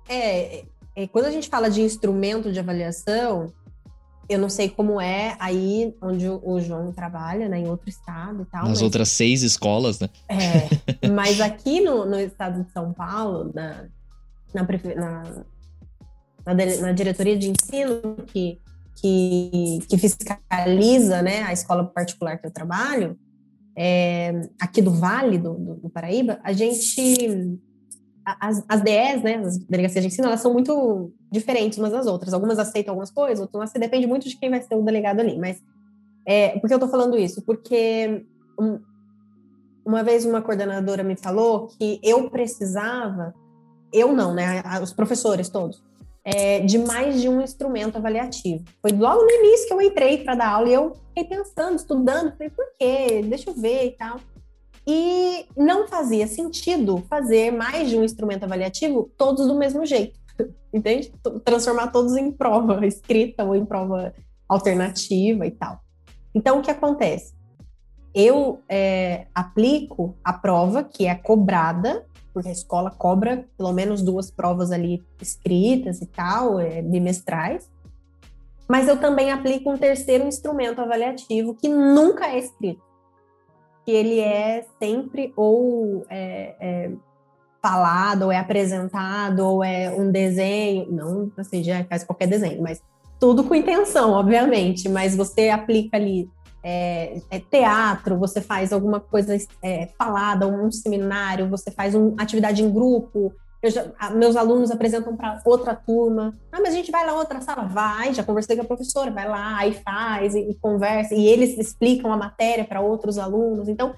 É, 0.09 0.65
é, 0.95 1.07
quando 1.07 1.25
a 1.25 1.31
gente 1.31 1.49
fala 1.49 1.69
de 1.69 1.81
instrumento 1.81 2.51
de 2.51 2.59
avaliação, 2.59 3.53
eu 4.29 4.39
não 4.39 4.49
sei 4.49 4.69
como 4.69 4.99
é 4.99 5.35
aí 5.39 5.93
onde 6.01 6.27
o 6.27 6.59
João 6.59 6.91
trabalha, 6.91 7.47
né, 7.47 7.59
em 7.59 7.67
outro 7.67 7.89
estado 7.89 8.43
e 8.43 8.45
tal. 8.45 8.61
Nas 8.61 8.69
mas, 8.71 8.81
outras 8.81 9.09
seis 9.09 9.41
escolas, 9.41 9.99
né? 9.99 10.09
É, 10.27 11.07
mas 11.07 11.39
aqui 11.39 11.81
no, 11.81 12.05
no 12.05 12.19
estado 12.19 12.63
de 12.63 12.71
São 12.71 12.93
Paulo, 12.93 13.51
na, 13.53 13.85
na, 14.53 14.63
na, 14.95 16.53
na, 16.53 16.81
na 16.81 16.91
diretoria 16.91 17.37
de 17.37 17.49
ensino, 17.49 18.17
que 18.27 18.59
que, 18.99 19.79
que 19.87 19.97
fiscaliza 19.97 21.21
né, 21.21 21.43
a 21.43 21.53
escola 21.53 21.85
particular 21.85 22.37
que 22.37 22.47
eu 22.47 22.51
trabalho, 22.51 23.17
é, 23.75 24.49
aqui 24.59 24.81
do 24.81 24.91
Vale 24.91 25.37
do, 25.37 25.53
do, 25.53 25.75
do, 25.75 25.89
Paraíba, 25.89 26.39
a 26.43 26.51
gente. 26.51 27.59
As, 28.25 28.61
as 28.67 28.81
DEs, 28.81 29.23
né, 29.23 29.35
as 29.35 29.57
delegacias 29.57 30.03
de 30.03 30.07
ensino, 30.09 30.27
elas 30.27 30.41
são 30.41 30.51
muito 30.51 31.13
diferentes 31.31 31.77
umas 31.77 31.91
das 31.91 32.07
outras. 32.07 32.33
Algumas 32.33 32.59
aceitam 32.59 32.91
algumas 32.91 33.11
coisas, 33.11 33.39
outras 33.39 33.53
não 33.53 33.61
aceitam, 33.61 33.87
depende 33.87 34.05
muito 34.05 34.27
de 34.27 34.35
quem 34.37 34.49
vai 34.49 34.61
ser 34.61 34.75
o 34.75 34.83
delegado 34.83 35.21
ali. 35.21 35.39
Mas 35.39 35.61
é, 36.25 36.59
por 36.59 36.67
que 36.67 36.73
eu 36.73 36.77
estou 36.77 36.89
falando 36.89 37.17
isso? 37.17 37.41
Porque 37.43 38.25
um, 38.59 38.79
uma 39.85 40.03
vez 40.03 40.25
uma 40.25 40.41
coordenadora 40.41 41.03
me 41.03 41.15
falou 41.15 41.67
que 41.67 42.01
eu 42.03 42.29
precisava, 42.29 43.33
eu 43.93 44.11
não, 44.11 44.33
né, 44.33 44.61
os 44.81 44.91
professores 44.91 45.47
todos, 45.47 45.81
é, 46.27 46.59
de 46.59 46.77
mais 46.77 47.21
de 47.21 47.29
um 47.29 47.39
instrumento 47.39 47.95
avaliativo. 47.95 48.61
Foi 48.81 48.91
logo 48.91 49.23
no 49.23 49.31
início 49.31 49.65
que 49.65 49.73
eu 49.73 49.81
entrei 49.81 50.25
para 50.25 50.35
dar 50.35 50.49
aula 50.49 50.67
e 50.67 50.73
eu 50.73 50.93
fiquei 51.07 51.23
pensando, 51.23 51.77
estudando, 51.77 52.33
falei, 52.33 52.49
por 52.49 52.65
quê? 52.77 53.21
Deixa 53.25 53.49
eu 53.49 53.53
ver 53.53 53.85
e 53.85 53.91
tal. 53.91 54.19
E 54.85 55.45
não 55.55 55.87
fazia 55.87 56.27
sentido 56.27 57.01
fazer 57.09 57.51
mais 57.51 57.89
de 57.89 57.97
um 57.97 58.03
instrumento 58.03 58.43
avaliativo 58.43 59.09
todos 59.17 59.47
do 59.47 59.55
mesmo 59.55 59.85
jeito, 59.85 60.19
entende? 60.73 61.13
Transformar 61.45 61.87
todos 61.93 62.17
em 62.17 62.29
prova 62.29 62.83
escrita 62.85 63.45
ou 63.45 63.55
em 63.55 63.65
prova 63.65 64.13
alternativa 64.49 65.45
e 65.45 65.51
tal. 65.51 65.79
Então, 66.35 66.59
o 66.59 66.61
que 66.61 66.71
acontece? 66.71 67.37
Eu 68.13 68.59
é, 68.67 69.27
aplico 69.33 70.17
a 70.21 70.33
prova 70.33 70.83
que 70.83 71.05
é 71.05 71.15
cobrada 71.15 72.05
porque 72.37 72.49
a 72.49 72.51
escola 72.51 72.91
cobra 72.91 73.47
pelo 73.57 73.73
menos 73.73 74.03
duas 74.03 74.29
provas 74.29 74.71
ali 74.71 75.03
escritas 75.19 76.01
e 76.03 76.05
tal, 76.05 76.59
é, 76.59 76.83
bimestrais. 76.83 77.67
Mas 78.67 78.87
eu 78.87 78.99
também 78.99 79.31
aplico 79.31 79.71
um 79.71 79.77
terceiro 79.77 80.27
instrumento 80.27 80.79
avaliativo 80.79 81.55
que 81.55 81.67
nunca 81.67 82.27
é 82.27 82.37
escrito, 82.37 82.83
que 83.83 83.91
ele 83.91 84.19
é 84.19 84.67
sempre 84.77 85.33
ou 85.35 86.05
é, 86.09 86.55
é 86.59 86.91
falado, 87.59 88.23
ou 88.25 88.31
é 88.31 88.37
apresentado, 88.37 89.39
ou 89.39 89.63
é 89.63 89.89
um 89.89 90.11
desenho, 90.11 90.91
não 90.91 91.31
assim, 91.37 91.63
já 91.63 91.83
faz 91.85 92.03
qualquer 92.03 92.27
desenho, 92.27 92.61
mas 92.61 92.83
tudo 93.19 93.43
com 93.45 93.55
intenção, 93.55 94.11
obviamente, 94.11 94.87
mas 94.87 95.15
você 95.15 95.49
aplica 95.49 95.97
ali 95.97 96.29
é, 96.63 97.21
é, 97.29 97.39
teatro, 97.39 98.17
você 98.17 98.41
faz 98.41 98.73
alguma 98.73 98.99
coisa 98.99 99.37
é, 99.63 99.87
falada, 99.97 100.47
um 100.47 100.71
seminário, 100.71 101.49
você 101.49 101.71
faz 101.71 101.95
uma 101.95 102.21
atividade 102.21 102.63
em 102.63 102.71
grupo. 102.71 103.33
Já, 103.63 103.91
meus 104.11 104.35
alunos 104.35 104.69
apresentam 104.69 105.15
para 105.15 105.41
outra 105.45 105.75
turma. 105.75 106.37
Ah, 106.51 106.59
mas 106.61 106.69
a 106.69 106.77
gente 106.77 106.91
vai 106.91 107.05
lá 107.05 107.13
outra 107.13 107.41
sala? 107.41 107.67
Vai, 107.67 108.13
já 108.13 108.23
conversei 108.23 108.55
com 108.55 108.61
a 108.61 108.65
professora, 108.65 109.11
vai 109.11 109.27
lá, 109.27 109.57
aí 109.57 109.73
faz 109.73 110.35
e, 110.35 110.39
e 110.39 110.55
conversa, 110.55 111.15
e 111.15 111.27
eles 111.27 111.57
explicam 111.57 112.11
a 112.11 112.17
matéria 112.17 112.63
para 112.63 112.81
outros 112.81 113.17
alunos. 113.17 113.67
Então, 113.67 113.95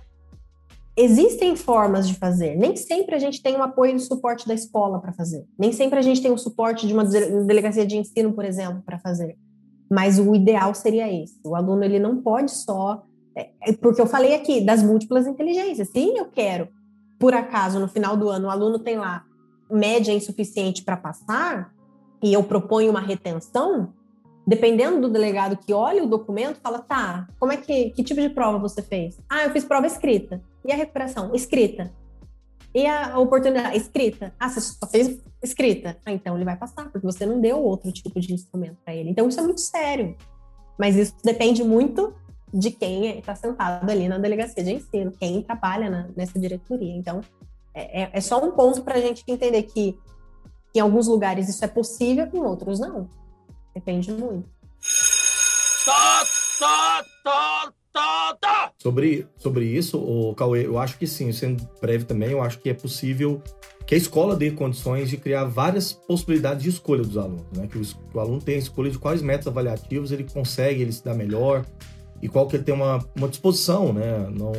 existem 0.95 1.55
formas 1.55 2.07
de 2.07 2.16
fazer. 2.16 2.55
Nem 2.55 2.76
sempre 2.76 3.16
a 3.16 3.20
gente 3.20 3.41
tem 3.41 3.55
o 3.55 3.60
um 3.60 3.64
apoio 3.64 3.95
e 3.95 3.99
suporte 3.99 4.47
da 4.47 4.53
escola 4.53 4.99
para 4.99 5.14
fazer. 5.14 5.45
Nem 5.57 5.72
sempre 5.72 5.99
a 5.99 6.01
gente 6.01 6.22
tem 6.22 6.32
o 6.32 6.36
um 6.36 6.38
suporte 6.38 6.86
de 6.86 6.93
uma 6.93 7.05
delegacia 7.05 7.86
de 7.86 7.97
ensino, 7.97 8.34
por 8.34 8.45
exemplo, 8.45 8.82
para 8.86 8.99
fazer. 8.99 9.38
Mas 9.90 10.20
o 10.20 10.36
ideal 10.36 10.74
seria 10.74 11.12
esse. 11.12 11.40
O 11.44 11.56
aluno 11.56 11.84
ele 11.84 12.00
não 12.00 12.22
pode 12.22 12.52
só 12.52 13.04
é, 13.36 13.50
é, 13.62 13.74
porque 13.74 14.02
eu 14.02 14.08
falei 14.08 14.36
aqui 14.36 14.62
das 14.62 14.84
múltiplas 14.84 15.26
inteligências. 15.26 15.90
Sim, 15.90 16.18
eu 16.18 16.26
quero, 16.26 16.68
por 17.18 17.34
acaso, 17.34 17.80
no 17.80 17.88
final 17.88 18.18
do 18.18 18.30
ano, 18.30 18.48
o 18.48 18.52
aluno 18.52 18.80
tem 18.80 18.98
lá 18.98 19.24
média 19.70 20.12
insuficiente 20.12 20.84
para 20.84 20.98
passar, 20.98 21.72
e 22.22 22.34
eu 22.34 22.44
proponho 22.44 22.90
uma 22.90 23.00
retenção, 23.00 23.94
dependendo 24.46 25.00
do 25.00 25.10
delegado 25.10 25.58
que 25.58 25.74
olha 25.74 26.04
o 26.04 26.08
documento, 26.08 26.60
fala, 26.62 26.80
tá, 26.80 27.28
como 27.40 27.52
é 27.52 27.58
que, 27.58 27.92
que 27.92 28.04
tipo 28.04 28.20
de 28.20 28.30
prova 28.30 28.58
você 28.58 28.82
fez? 28.82 29.18
Ah, 29.30 29.44
eu 29.46 29.52
fiz 29.52 29.64
prova 29.64 29.88
escrita. 29.88 30.42
E 30.66 30.72
a 30.72 30.76
recuperação? 30.76 31.34
Escrita. 31.34 31.94
E 32.74 32.86
a 32.86 33.17
oportunidade? 33.17 33.78
Escrita. 33.78 34.34
Ah, 34.39 34.49
você 34.49 34.61
só 34.61 34.88
fez 34.88 35.20
escrita. 35.41 35.97
Ah, 36.05 36.11
então 36.11 36.36
ele 36.36 36.45
vai 36.45 36.55
passar, 36.55 36.89
porque 36.89 37.05
você 37.05 37.26
não 37.26 37.41
deu 37.41 37.61
outro 37.61 37.91
tipo 37.91 38.20
de 38.20 38.34
instrumento 38.34 38.78
para 38.84 38.93
ele. 38.93 39.09
Então 39.09 39.28
isso 39.28 39.39
é 39.39 39.43
muito 39.43 39.61
sério. 39.61 40.15
Mas 40.78 40.95
isso 40.95 41.15
depende 41.24 41.63
muito 41.63 42.13
de 42.53 42.72
quem 42.72 43.20
está 43.20 43.36
sentado 43.36 43.89
ali 43.89 44.07
na 44.07 44.17
delegacia 44.17 44.63
de 44.63 44.74
ensino, 44.74 45.11
quem 45.11 45.41
trabalha 45.41 45.89
na, 45.89 46.09
nessa 46.15 46.39
diretoria. 46.39 46.95
Então, 46.95 47.22
é, 47.74 48.03
é, 48.03 48.09
é 48.13 48.22
só 48.22 48.43
um 48.43 48.51
ponto 48.51 48.82
para 48.82 48.95
a 48.95 49.01
gente 49.01 49.24
entender 49.28 49.63
que, 49.63 49.97
em 50.74 50.80
alguns 50.80 51.07
lugares 51.07 51.49
isso 51.49 51.63
é 51.63 51.67
possível, 51.67 52.28
em 52.34 52.39
outros 52.39 52.80
não. 52.80 53.09
Depende 53.74 54.11
muito. 54.11 54.49
Tá, 55.86 56.24
tá, 56.59 57.05
tá, 57.24 57.74
tá. 58.40 58.72
Sobre, 58.78 59.28
sobre 59.38 59.66
isso, 59.66 59.98
o 59.98 60.34
Cauê, 60.36 60.66
eu 60.66 60.78
acho 60.78 60.98
que 60.98 61.08
sim, 61.08 61.32
sendo 61.32 61.68
breve 61.82 62.06
também, 62.06 62.32
eu 62.32 62.42
acho 62.42 62.60
que 62.60 62.70
é 62.70 62.74
possível 62.74 63.42
que 63.86 63.96
a 63.96 63.98
escola 63.98 64.36
dê 64.36 64.52
condições 64.52 65.10
de 65.10 65.18
criar 65.18 65.46
várias 65.46 65.92
possibilidades 65.92 66.64
de 66.64 66.70
escolha 66.70 67.02
dos 67.02 67.18
alunos, 67.18 67.46
né? 67.56 67.68
Que 67.68 67.78
o, 67.78 67.82
que 67.82 68.18
o 68.18 68.20
aluno 68.20 68.40
tenha 68.40 68.60
escolha 68.60 68.92
de 68.92 69.00
quais 69.00 69.22
métodos 69.22 69.48
avaliativos 69.48 70.12
ele 70.12 70.24
consegue, 70.24 70.82
ele 70.82 70.92
se 70.92 71.04
dá 71.04 71.14
melhor 71.14 71.66
e 72.22 72.30
qual 72.30 72.48
que 72.48 72.56
ele 72.56 72.64
tem 72.64 72.76
uma, 72.76 73.04
uma 73.16 73.28
disposição, 73.28 73.92
né? 73.92 74.30
Não, 74.32 74.52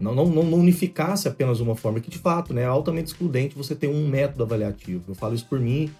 não, 0.00 0.14
não, 0.14 0.42
não 0.42 0.58
unificasse 0.58 1.28
apenas 1.28 1.60
uma 1.60 1.76
forma, 1.76 2.00
que 2.00 2.10
de 2.10 2.16
fato 2.16 2.54
né, 2.54 2.62
é 2.62 2.64
altamente 2.64 3.08
excludente 3.08 3.54
você 3.54 3.74
ter 3.74 3.88
um 3.88 4.08
método 4.08 4.42
avaliativo. 4.42 5.04
Eu 5.08 5.14
falo 5.14 5.34
isso 5.34 5.46
por 5.46 5.60
mim, 5.60 5.90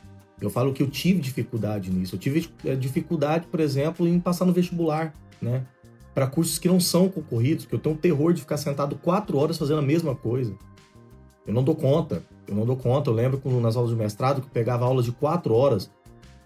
eu 0.40 0.48
falo 0.48 0.72
que 0.72 0.82
eu 0.82 0.88
tive 0.88 1.20
dificuldade 1.20 1.90
nisso. 1.90 2.14
Eu 2.14 2.18
tive 2.18 2.48
eh, 2.64 2.74
dificuldade, 2.74 3.46
por 3.48 3.60
exemplo, 3.60 4.08
em 4.08 4.18
passar 4.18 4.46
no 4.46 4.52
vestibular, 4.52 5.12
né? 5.42 5.66
Para 6.14 6.26
cursos 6.26 6.58
que 6.58 6.68
não 6.68 6.80
são 6.80 7.08
concorridos, 7.08 7.64
que 7.64 7.74
eu 7.74 7.78
tenho 7.78 7.94
um 7.94 7.98
terror 7.98 8.32
de 8.32 8.40
ficar 8.40 8.56
sentado 8.56 8.96
quatro 8.96 9.38
horas 9.38 9.56
fazendo 9.56 9.78
a 9.78 9.82
mesma 9.82 10.14
coisa. 10.14 10.54
Eu 11.46 11.54
não 11.54 11.62
dou 11.62 11.74
conta. 11.74 12.22
Eu 12.46 12.54
não 12.54 12.64
dou 12.64 12.76
conta. 12.76 13.10
Eu 13.10 13.14
lembro 13.14 13.40
nas 13.60 13.76
aulas 13.76 13.90
de 13.90 13.96
mestrado 13.96 14.40
que 14.40 14.46
eu 14.46 14.50
pegava 14.52 14.84
aulas 14.84 15.04
de 15.04 15.12
quatro 15.12 15.54
horas, 15.54 15.90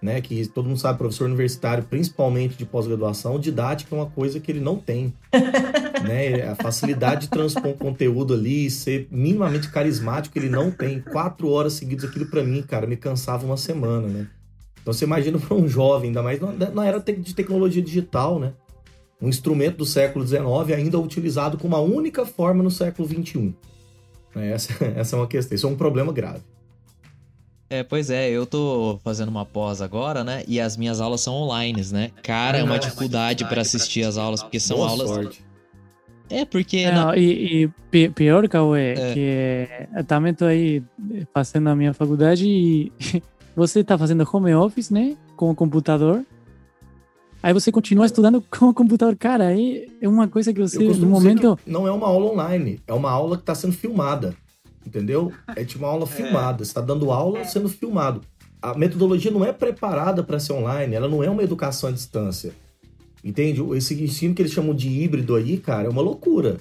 né? 0.01 0.21
Que 0.21 0.47
todo 0.47 0.69
mundo 0.69 0.79
sabe, 0.79 0.99
professor 0.99 1.25
universitário, 1.25 1.85
principalmente 1.85 2.57
de 2.57 2.67
pós-graduação, 2.67 3.39
didática 3.39 3.95
é 3.95 3.99
uma 3.99 4.11
coisa 4.11 4.39
que 4.39 4.53
ele 4.53 4.61
não 4.61 4.77
tem. 4.77 5.15
né? 6.07 6.51
A 6.51 6.55
facilidade 6.55 7.23
de 7.23 7.29
transpor 7.29 7.73
conteúdo 7.75 8.35
ali, 8.35 8.71
ser 8.71 9.09
minimamente 9.11 9.71
carismático, 9.71 10.39
ele 10.39 10.49
não 10.49 10.71
tem. 10.71 11.01
Quatro 11.01 11.49
horas 11.49 11.73
seguidas, 11.73 12.05
aquilo 12.05 12.27
para 12.27 12.45
mim, 12.45 12.63
cara, 12.63 12.87
me 12.87 12.97
cansava 12.97 13.47
uma 13.47 13.57
semana, 13.57 14.07
né? 14.09 14.27
Então 14.81 14.93
você 14.93 15.07
imagina 15.07 15.39
para 15.39 15.57
um 15.57 15.67
jovem, 15.67 16.09
ainda 16.09 16.23
mais 16.23 16.39
na 16.75 16.87
era 16.87 17.01
de 17.01 17.35
tecnologia 17.35 17.83
digital, 17.83 18.39
né? 18.39 18.53
Um 19.21 19.29
instrumento 19.29 19.79
do 19.79 19.87
século 19.87 20.27
XIX 20.27 20.43
ainda 20.77 20.99
utilizado 20.99 21.57
com 21.59 21.67
uma 21.69 21.79
única 21.81 22.27
forma 22.27 22.63
no 22.63 22.71
século 22.71 23.09
XXI. 23.09 23.55
Essa, 24.35 24.85
essa 24.97 25.17
é 25.17 25.19
uma 25.19 25.27
questão, 25.27 25.55
isso 25.55 25.67
é 25.67 25.71
um 25.71 25.77
problema 25.77 26.13
grave. 26.13 26.41
É, 27.71 27.83
pois 27.83 28.11
é, 28.11 28.29
eu 28.29 28.45
tô 28.47 29.01
fazendo 29.03 29.29
uma 29.29 29.45
pós 29.45 29.81
agora, 29.81 30.23
né? 30.23 30.45
E 30.47 30.61
as 30.61 30.77
minhas 30.77 31.01
aulas 31.01 31.23
são 31.23 31.35
online, 31.35 31.83
né? 31.93 32.11
Cara, 32.23 32.59
é 32.59 32.63
uma 32.63 32.79
dificuldade 32.79 33.45
para 33.49 33.63
assistir 33.63 34.05
as 34.05 34.19
aulas, 34.19 34.43
porque 34.43 34.61
são 34.61 34.77
Boa 34.77 34.91
aulas. 34.91 35.09
Sorte. 35.09 35.45
É, 36.31 36.45
porque. 36.45 36.79
É, 36.79 36.93
na- 36.93 37.17
e, 37.17 37.71
e 37.95 38.09
pior, 38.11 38.47
Cauê, 38.49 38.93
É. 38.93 39.13
que 39.15 39.69
eu 39.97 40.05
também 40.05 40.35
tô 40.35 40.45
aí 40.45 40.83
fazendo 41.33 41.69
a 41.69 41.75
minha 41.77 41.93
faculdade 41.95 42.47
e 42.47 42.93
você 43.57 43.83
tá 43.83 43.97
fazendo 43.97 44.29
home 44.31 44.55
office, 44.55 44.91
né? 44.91 45.17
Com 45.37 45.51
o 45.51 45.55
computador. 45.55 46.25
Aí 47.45 47.53
você 47.53 47.71
continua 47.71 48.07
estudando 48.07 48.43
com 48.51 48.71
o 48.71 48.75
computador. 48.75 49.15
Cara, 49.17 49.49
aí 49.49 49.87
é 50.01 50.09
uma 50.09 50.27
coisa 50.27 50.51
que 50.51 50.63
você, 50.63 50.79
no 50.79 51.07
momento. 51.07 51.59
não 51.67 51.87
é 51.87 51.91
uma 51.91 52.07
aula 52.07 52.33
online, 52.33 52.81
é 52.87 52.95
uma 52.95 53.11
aula 53.11 53.37
que 53.37 53.43
está 53.43 53.55
sendo 53.55 53.75
filmada. 53.75 54.35
Entendeu? 54.87 55.31
É 55.55 55.63
tipo 55.63 55.85
uma 55.85 55.93
aula 55.93 56.07
filmada. 56.09 56.65
Você 56.65 56.71
está 56.71 56.81
dando 56.81 57.11
aula 57.11 57.45
sendo 57.45 57.69
filmado. 57.69 58.23
A 58.63 58.73
metodologia 58.73 59.31
não 59.31 59.45
é 59.45 59.53
preparada 59.53 60.23
para 60.23 60.41
ser 60.41 60.55
online, 60.55 60.95
ela 60.95 61.07
não 61.07 61.23
é 61.23 61.29
uma 61.29 61.43
educação 61.43 61.91
à 61.91 61.93
distância. 61.93 62.55
Entende? 63.23 63.61
Esse 63.77 64.03
ensino 64.03 64.35
que 64.35 64.41
eles 64.41 64.53
chamam 64.53 64.75
de 64.75 64.89
híbrido 64.89 65.35
aí, 65.35 65.59
cara, 65.59 65.87
é 65.87 65.91
uma 65.91 66.01
loucura. 66.01 66.57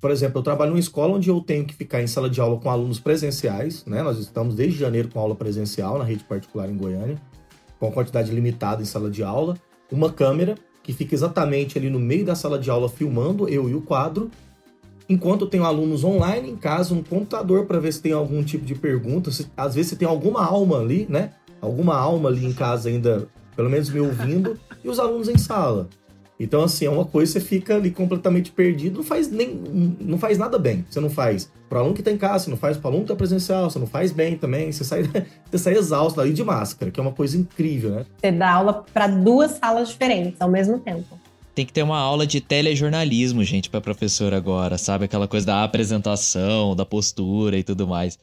Por 0.00 0.10
exemplo, 0.10 0.40
eu 0.40 0.42
trabalho 0.42 0.72
numa 0.72 0.80
escola 0.80 1.14
onde 1.14 1.30
eu 1.30 1.40
tenho 1.40 1.64
que 1.64 1.74
ficar 1.76 2.02
em 2.02 2.08
sala 2.08 2.28
de 2.28 2.40
aula 2.40 2.58
com 2.58 2.68
alunos 2.68 2.98
presenciais, 2.98 3.84
né? 3.86 4.02
Nós 4.02 4.18
estamos 4.18 4.56
desde 4.56 4.80
janeiro 4.80 5.10
com 5.10 5.20
aula 5.20 5.36
presencial 5.36 5.96
na 5.96 6.02
rede 6.02 6.24
particular 6.24 6.68
em 6.68 6.76
Goiânia, 6.76 7.22
com 7.78 7.92
quantidade 7.92 8.32
limitada 8.32 8.82
em 8.82 8.84
sala 8.84 9.08
de 9.08 9.22
aula, 9.22 9.56
uma 9.90 10.10
câmera 10.12 10.56
que 10.82 10.92
fica 10.92 11.14
exatamente 11.14 11.76
ali 11.76 11.90
no 11.90 11.98
meio 11.98 12.24
da 12.24 12.34
sala 12.34 12.58
de 12.58 12.70
aula 12.70 12.88
filmando 12.88 13.48
eu 13.48 13.68
e 13.68 13.74
o 13.74 13.80
quadro, 13.80 14.30
enquanto 15.08 15.46
tenho 15.46 15.64
alunos 15.64 16.04
online 16.04 16.50
em 16.50 16.56
casa, 16.56 16.94
um 16.94 17.02
computador 17.02 17.66
para 17.66 17.78
ver 17.78 17.92
se 17.92 18.02
tem 18.02 18.12
algum 18.12 18.42
tipo 18.42 18.64
de 18.64 18.74
pergunta, 18.74 19.30
se, 19.30 19.46
às 19.56 19.74
vezes 19.74 19.90
se 19.90 19.96
tem 19.96 20.06
alguma 20.06 20.44
alma 20.44 20.78
ali, 20.78 21.06
né? 21.08 21.32
Alguma 21.60 21.96
alma 21.96 22.28
ali 22.28 22.44
em 22.44 22.52
casa 22.52 22.88
ainda, 22.88 23.28
pelo 23.56 23.68
menos 23.68 23.90
me 23.90 24.00
ouvindo, 24.00 24.58
e 24.84 24.88
os 24.88 24.98
alunos 24.98 25.28
em 25.28 25.36
sala. 25.36 25.88
Então, 26.40 26.62
assim, 26.62 26.86
é 26.86 26.90
uma 26.90 27.04
coisa 27.04 27.32
que 27.32 27.40
você 27.40 27.44
fica 27.44 27.74
ali 27.74 27.90
completamente 27.90 28.52
perdido, 28.52 28.98
não 28.98 29.04
faz 29.04 29.28
nem. 29.30 29.60
não 30.00 30.18
faz 30.18 30.38
nada 30.38 30.58
bem. 30.58 30.84
Você 30.88 31.00
não 31.00 31.10
faz 31.10 31.50
pro 31.68 31.80
aluno 31.80 31.94
que 31.94 32.02
tá 32.02 32.12
em 32.12 32.16
casa, 32.16 32.44
você 32.44 32.50
não 32.50 32.56
faz 32.56 32.76
pro 32.76 32.88
aluno 32.88 33.02
que 33.02 33.08
tá 33.08 33.16
presencial, 33.16 33.68
você 33.68 33.78
não 33.78 33.86
faz 33.86 34.12
bem 34.12 34.36
também, 34.36 34.70
você 34.70 34.84
sai, 34.84 35.02
você 35.50 35.58
sai 35.58 35.74
exausto 35.74 36.20
ali 36.20 36.32
de 36.32 36.44
máscara, 36.44 36.90
que 36.90 37.00
é 37.00 37.02
uma 37.02 37.12
coisa 37.12 37.36
incrível, 37.36 37.90
né? 37.90 38.06
Você 38.20 38.30
dá 38.30 38.52
aula 38.52 38.84
para 38.94 39.08
duas 39.08 39.52
salas 39.52 39.88
diferentes 39.88 40.40
ao 40.40 40.48
mesmo 40.48 40.78
tempo. 40.78 41.18
Tem 41.54 41.66
que 41.66 41.72
ter 41.72 41.82
uma 41.82 41.98
aula 41.98 42.24
de 42.24 42.40
telejornalismo, 42.40 43.42
gente, 43.42 43.68
pra 43.68 43.80
professora 43.80 44.36
agora, 44.36 44.78
sabe? 44.78 45.06
Aquela 45.06 45.26
coisa 45.26 45.46
da 45.46 45.64
apresentação, 45.64 46.76
da 46.76 46.86
postura 46.86 47.58
e 47.58 47.64
tudo 47.64 47.86
mais. 47.88 48.16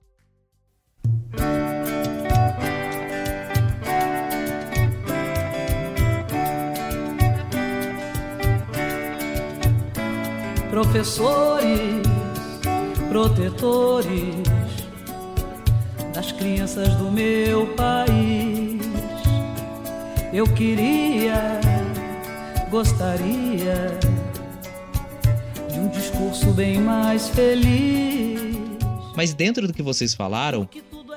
Professores, 10.75 12.05
protetores 13.07 14.35
das 16.13 16.33
crianças 16.33 16.93
do 16.95 17.09
meu 17.09 17.65
país. 17.75 18.81
Eu 20.33 20.45
queria, 20.53 21.61
gostaria 22.69 23.97
de 25.71 25.79
um 25.79 25.87
discurso 25.87 26.47
bem 26.47 26.81
mais 26.81 27.29
feliz. 27.29 28.57
Mas 29.15 29.33
dentro 29.33 29.67
do 29.67 29.73
que 29.73 29.81
vocês 29.81 30.13
falaram, 30.13 30.67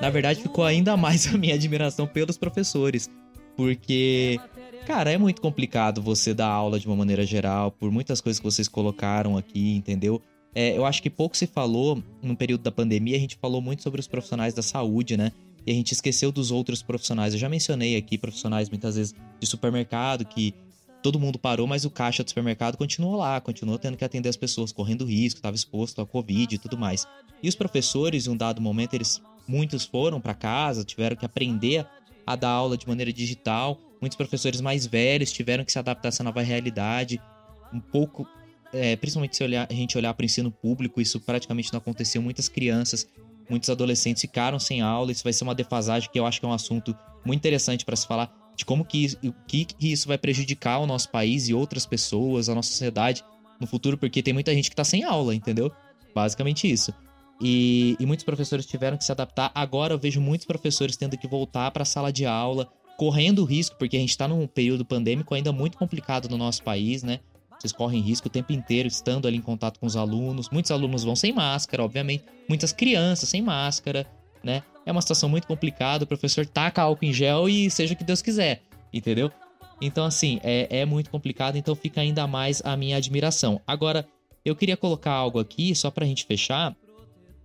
na 0.01 0.09
verdade 0.09 0.41
ficou 0.41 0.65
ainda 0.65 0.97
mais 0.97 1.27
a 1.35 1.37
minha 1.37 1.57
admiração 1.57 2.07
pelos 2.07 2.39
professores. 2.39 3.11
Porque, 3.57 4.39
cara, 4.89 5.13
é 5.13 5.19
muito 5.19 5.43
complicado 5.43 6.01
você 6.01 6.33
dar 6.33 6.49
aula 6.49 6.81
de 6.81 6.87
uma 6.87 6.97
maneira 6.97 7.27
geral, 7.27 7.71
por 7.71 7.91
muitas 7.91 8.23
coisas 8.23 8.41
que 8.41 8.45
vocês 8.45 8.67
colocaram 8.67 9.37
aqui, 9.37 9.77
entendeu? 9.77 10.23
É, 10.55 10.75
eu 10.75 10.87
acho 10.87 11.03
que 11.03 11.11
pouco 11.11 11.37
se 11.37 11.47
falou 11.47 12.03
no 12.23 12.35
período 12.35 12.63
da 12.63 12.73
pandemia, 12.73 13.15
a 13.15 13.21
gente 13.21 13.37
falou 13.37 13.61
muito 13.61 13.83
sobre 13.83 14.01
os 14.01 14.09
profissionais 14.09 14.55
da 14.55 14.63
saúde, 14.63 15.15
né? 15.15 15.31
E 15.67 15.71
a 15.71 15.75
gente 15.75 15.93
esqueceu 15.93 16.33
dos 16.33 16.51
outros 16.51 16.81
profissionais. 16.81 17.35
Eu 17.35 17.39
já 17.39 17.51
mencionei 17.51 17.97
aqui 17.99 18.17
profissionais 18.17 18.71
muitas 18.71 18.97
vezes 18.97 19.15
de 19.39 19.47
supermercado 19.47 20.25
que 20.25 20.55
todo 21.03 21.21
mundo 21.21 21.39
parou, 21.39 21.67
mas 21.67 21.85
o 21.85 21.91
caixa 21.91 22.25
do 22.25 22.31
supermercado 22.31 22.79
continuou 22.79 23.17
lá, 23.17 23.39
continuou 23.43 23.79
tendo 23.79 23.95
que 23.95 24.07
atender 24.07 24.31
as 24.31 24.39
pessoas, 24.39 24.73
correndo 24.73 25.05
risco, 25.05 25.39
estava 25.39 25.55
exposto 25.55 26.01
à 26.01 26.07
Covid 26.07 26.55
e 26.55 26.59
tudo 26.59 26.79
mais. 26.79 27.07
E 27.43 27.49
os 27.51 27.55
professores, 27.55 28.27
em 28.27 28.31
um 28.31 28.37
dado 28.39 28.59
momento, 28.63 28.95
eles 28.95 29.21
muitos 29.47 29.85
foram 29.85 30.19
para 30.19 30.33
casa, 30.33 30.83
tiveram 30.83 31.15
que 31.15 31.27
aprender 31.27 31.87
a 32.27 32.35
dar 32.35 32.49
aula 32.49 32.79
de 32.79 32.89
maneira 32.89 33.13
digital. 33.13 33.79
Muitos 34.01 34.17
professores 34.17 34.61
mais 34.61 34.87
velhos 34.87 35.33
tiveram 35.33 35.65
que 35.65 35.73
se 35.73 35.79
adaptar 35.79 36.09
a 36.09 36.11
essa 36.11 36.25
nova 36.25 36.41
realidade. 36.43 37.21
Um 37.73 37.81
pouco, 37.81 38.27
é, 38.73 38.97
principalmente 38.97 39.37
se 39.37 39.43
olhar, 39.43 39.67
a 39.69 39.75
gente 39.75 39.97
olhar 39.99 40.15
para 40.15 40.23
o 40.23 40.27
ensino 40.27 40.51
público, 40.51 41.01
isso 41.01 41.21
praticamente 41.21 41.73
não 41.73 41.79
aconteceu. 41.79 42.23
Muitas 42.23 42.49
crianças, 42.49 43.09
muitos 43.49 43.69
adolescentes 43.69 44.21
ficaram 44.21 44.59
sem 44.59 44.81
aula. 44.81 45.11
Isso 45.11 45.25
vai 45.25 45.33
ser 45.33 45.45
uma 45.45 45.55
defasagem 45.55 46.09
que 46.11 46.19
eu 46.19 46.27
acho 46.27 46.41
que 46.41 46.47
é 46.47 46.49
um 46.49 46.53
assunto 46.53 46.97
muito 47.25 47.41
interessante 47.41 47.85
para 47.85 47.97
se 47.97 48.07
falar 48.07 48.33
de 48.57 48.65
como 48.65 48.85
que, 48.85 49.17
que, 49.47 49.65
que 49.65 49.93
isso 49.93 50.09
vai 50.09 50.19
prejudicar 50.19 50.79
o 50.79 50.87
nosso 50.87 51.09
país 51.11 51.49
e 51.49 51.55
outras 51.55 51.87
pessoas, 51.87 52.49
a 52.49 52.55
nossa 52.55 52.71
sociedade 52.71 53.25
no 53.61 53.67
futuro, 53.67 53.97
porque 53.97 54.23
tem 54.23 54.35
muita 54.35 54.53
gente 54.53 54.71
que 54.71 54.77
tá 54.77 54.85
sem 54.85 55.05
aula, 55.05 55.35
entendeu? 55.35 55.71
Basicamente 56.15 56.71
isso. 56.71 56.93
E, 57.41 57.97
e 58.01 58.07
muitos 58.07 58.25
professores 58.25 58.67
tiveram 58.67 58.97
que 58.97 59.05
se 59.05 59.13
adaptar. 59.13 59.53
Agora 59.55 59.95
eu 59.95 59.99
vejo 59.99 60.21
muitos 60.21 60.47
professores 60.47 60.97
tendo 60.97 61.17
que 61.17 61.29
voltar 61.29 61.71
para 61.71 61.83
a 61.83 61.87
sala 61.87 62.13
de 62.13 62.27
aula, 62.27 62.69
correndo 62.99 63.45
risco, 63.45 63.77
porque 63.79 63.97
a 63.97 64.01
gente 64.01 64.11
está 64.11 64.27
num 64.27 64.45
período 64.49 64.85
pandêmico 64.85 65.33
ainda 65.33 65.53
muito 65.53 65.79
complicado 65.79 66.29
no 66.29 66.37
nosso 66.37 66.65
país, 66.65 67.05
né? 67.05 67.21
Vocês 67.57 67.73
correm 67.73 68.01
risco 68.01 68.27
o 68.27 68.31
tempo 68.31 68.53
inteiro 68.53 68.89
estando 68.89 69.29
ali 69.29 69.37
em 69.37 69.41
contato 69.41 69.79
com 69.79 69.87
os 69.87 69.97
alunos. 69.97 70.51
Muitos 70.51 70.73
alunos 70.73 71.05
vão 71.05 71.15
sem 71.15 71.33
máscara, 71.33 71.85
obviamente. 71.85 72.25
Muitas 72.49 72.73
crianças 72.73 73.29
sem 73.29 73.41
máscara, 73.41 74.05
né? 74.43 74.65
É 74.85 74.91
uma 74.91 75.01
situação 75.01 75.29
muito 75.29 75.47
complicada. 75.47 76.03
O 76.03 76.07
professor 76.09 76.45
taca 76.45 76.83
álcool 76.83 77.05
em 77.05 77.13
gel 77.13 77.49
e 77.49 77.71
seja 77.71 77.95
o 77.95 77.97
que 77.97 78.03
Deus 78.03 78.21
quiser, 78.21 78.63
entendeu? 78.93 79.31
Então, 79.81 80.05
assim, 80.05 80.41
é, 80.43 80.81
é 80.81 80.85
muito 80.85 81.09
complicado. 81.09 81.57
Então 81.57 81.77
fica 81.77 82.01
ainda 82.01 82.27
mais 82.27 82.61
a 82.65 82.77
minha 82.77 82.97
admiração. 82.97 83.61
Agora, 83.65 84.05
eu 84.45 84.57
queria 84.57 84.77
colocar 84.77 85.13
algo 85.13 85.39
aqui, 85.39 85.73
só 85.73 85.89
pra 85.89 86.05
gente 86.05 86.27
fechar. 86.27 86.77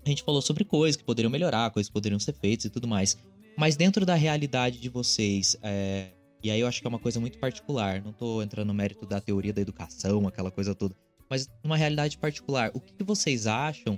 A 0.04 0.10
gente 0.10 0.24
falou 0.24 0.42
sobre 0.42 0.66
coisas 0.66 0.96
que 0.96 1.04
poderiam 1.04 1.30
melhorar, 1.30 1.70
coisas 1.70 1.90
que 1.90 1.94
poderiam 1.94 2.20
ser 2.20 2.34
feitas 2.34 2.66
e 2.66 2.70
tudo 2.72 2.88
mais. 2.88 3.18
Mas 3.58 3.76
dentro 3.76 4.06
da 4.06 4.16
realidade 4.16 4.80
de 4.80 4.90
vocês, 4.90 5.58
é, 5.62 6.08
e 6.44 6.50
aí 6.50 6.60
eu 6.60 6.68
acho 6.68 6.82
que 6.82 6.88
é 6.88 6.90
uma 6.90 7.00
coisa 7.00 7.20
muito 7.20 7.38
particular, 7.38 8.02
não 8.02 8.12
tô 8.12 8.42
entrando 8.42 8.68
no 8.68 8.74
mérito 8.74 9.06
da 9.06 9.22
teoria 9.22 9.54
da 9.54 9.62
educação, 9.62 10.28
aquela 10.28 10.52
coisa 10.52 10.74
toda, 10.74 10.96
mas 11.30 11.50
numa 11.64 11.78
realidade 11.78 12.18
particular, 12.18 12.72
o 12.74 12.80
que, 12.80 13.04
vocês 13.04 13.48
acham 13.48 13.98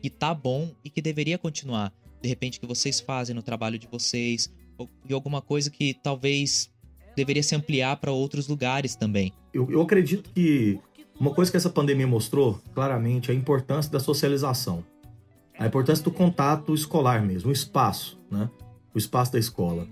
que 0.00 0.10
tá 0.10 0.34
bom 0.34 0.70
e 0.84 0.90
que 0.90 1.00
deveria 1.00 1.38
continuar? 1.38 1.92
De 2.20 2.28
repente 2.28 2.58
que 2.58 2.66
vocês 2.66 3.00
fazem 3.00 3.34
no 3.34 3.42
trabalho 3.42 3.78
de 3.78 3.86
vocês, 3.86 4.52
e 5.08 5.12
alguma 5.12 5.40
coisa 5.40 5.70
que 5.70 5.94
talvez 5.94 6.70
deveria 7.16 7.42
se 7.42 7.54
ampliar 7.54 7.96
para 7.96 8.10
outros 8.10 8.48
lugares 8.48 8.96
também. 8.96 9.32
Eu, 9.52 9.70
eu 9.70 9.82
acredito 9.82 10.30
que 10.30 10.80
uma 11.20 11.32
coisa 11.32 11.50
que 11.50 11.56
essa 11.56 11.70
pandemia 11.70 12.06
mostrou 12.06 12.60
claramente 12.74 13.30
é 13.30 13.34
a 13.34 13.36
importância 13.36 13.90
da 13.90 14.00
socialização. 14.00 14.84
A 15.58 15.66
importância 15.66 16.02
do 16.02 16.10
contato 16.10 16.74
escolar 16.74 17.22
mesmo, 17.22 17.50
o 17.50 17.52
espaço, 17.52 18.18
né? 18.30 18.50
O 18.94 18.98
espaço 18.98 19.32
da 19.32 19.38
escola. 19.38 19.86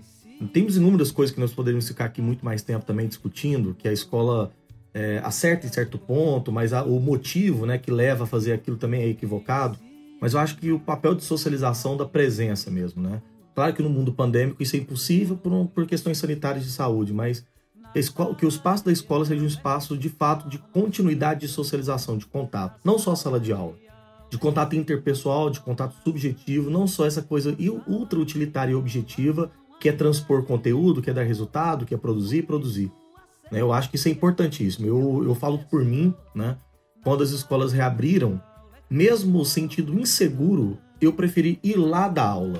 Temos 0.53 0.75
inúmeras 0.75 1.11
coisas 1.11 1.33
que 1.33 1.39
nós 1.39 1.53
poderíamos 1.53 1.87
ficar 1.87 2.05
aqui 2.05 2.21
muito 2.21 2.43
mais 2.43 2.61
tempo 2.61 2.83
também 2.85 3.07
discutindo, 3.07 3.75
que 3.75 3.87
a 3.87 3.93
escola 3.93 4.51
é, 4.93 5.21
acerta 5.23 5.67
em 5.67 5.71
certo 5.71 5.97
ponto, 5.97 6.51
mas 6.51 6.73
a, 6.73 6.83
o 6.83 6.99
motivo 6.99 7.65
né, 7.65 7.77
que 7.77 7.91
leva 7.91 8.23
a 8.23 8.27
fazer 8.27 8.53
aquilo 8.53 8.77
também 8.77 9.03
é 9.03 9.07
equivocado. 9.07 9.77
Mas 10.19 10.33
eu 10.33 10.39
acho 10.39 10.57
que 10.57 10.71
o 10.71 10.79
papel 10.79 11.15
de 11.15 11.23
socialização 11.23 11.95
da 11.97 12.05
presença 12.05 12.69
mesmo, 12.69 13.01
né? 13.01 13.21
Claro 13.55 13.73
que 13.73 13.81
no 13.81 13.89
mundo 13.89 14.13
pandêmico 14.13 14.61
isso 14.61 14.75
é 14.75 14.79
impossível 14.79 15.35
por, 15.35 15.51
um, 15.51 15.65
por 15.65 15.85
questões 15.85 16.17
sanitárias 16.17 16.63
de 16.63 16.71
saúde, 16.71 17.13
mas 17.13 17.43
escola, 17.99 18.33
que 18.35 18.45
o 18.45 18.49
espaço 18.49 18.85
da 18.85 18.91
escola 18.91 19.25
seja 19.25 19.43
um 19.43 19.47
espaço 19.47 19.97
de 19.97 20.09
fato 20.09 20.47
de 20.47 20.57
continuidade 20.57 21.41
de 21.41 21.47
socialização, 21.47 22.17
de 22.17 22.25
contato, 22.25 22.79
não 22.83 22.97
só 22.97 23.11
a 23.11 23.15
sala 23.15 23.39
de 23.39 23.51
aula, 23.51 23.75
de 24.31 24.37
contato 24.37 24.77
interpessoal, 24.77 25.49
de 25.49 25.59
contato 25.59 25.93
subjetivo, 26.05 26.69
não 26.69 26.87
só 26.87 27.05
essa 27.05 27.21
coisa 27.21 27.53
ultra 27.85 28.17
utilitária 28.17 28.71
e 28.71 28.75
objetiva, 28.75 29.51
que 29.77 29.89
é 29.89 29.91
transpor 29.91 30.43
conteúdo, 30.43 31.01
que 31.01 31.09
é 31.09 31.13
dar 31.13 31.23
resultado, 31.23 31.85
que 31.85 31.93
é 31.93 31.97
produzir, 31.97 32.43
produzir. 32.43 32.89
Né? 33.51 33.59
Eu 33.59 33.73
acho 33.73 33.89
que 33.89 33.97
isso 33.97 34.07
é 34.07 34.11
importantíssimo. 34.11 34.87
Eu, 34.87 35.25
eu 35.25 35.35
falo 35.35 35.59
por 35.69 35.83
mim, 35.83 36.13
né? 36.33 36.57
Quando 37.03 37.23
as 37.23 37.31
escolas 37.31 37.73
reabriram, 37.73 38.41
mesmo 38.89 39.43
sentido 39.43 39.99
inseguro, 39.99 40.77
eu 41.01 41.11
preferi 41.11 41.59
ir 41.61 41.75
lá 41.75 42.07
da 42.07 42.23
aula. 42.23 42.57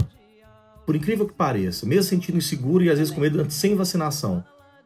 por 0.86 0.96
incrível 0.96 1.26
que 1.26 1.34
pareça, 1.34 1.86
mesmo 1.86 2.04
sentindo 2.04 2.38
inseguro 2.38 2.84
e 2.84 2.90
às 2.90 2.98
vezes 2.98 3.14
com 3.14 3.22
medo 3.22 3.50
sem 3.50 3.76
vacinação. 3.76 4.44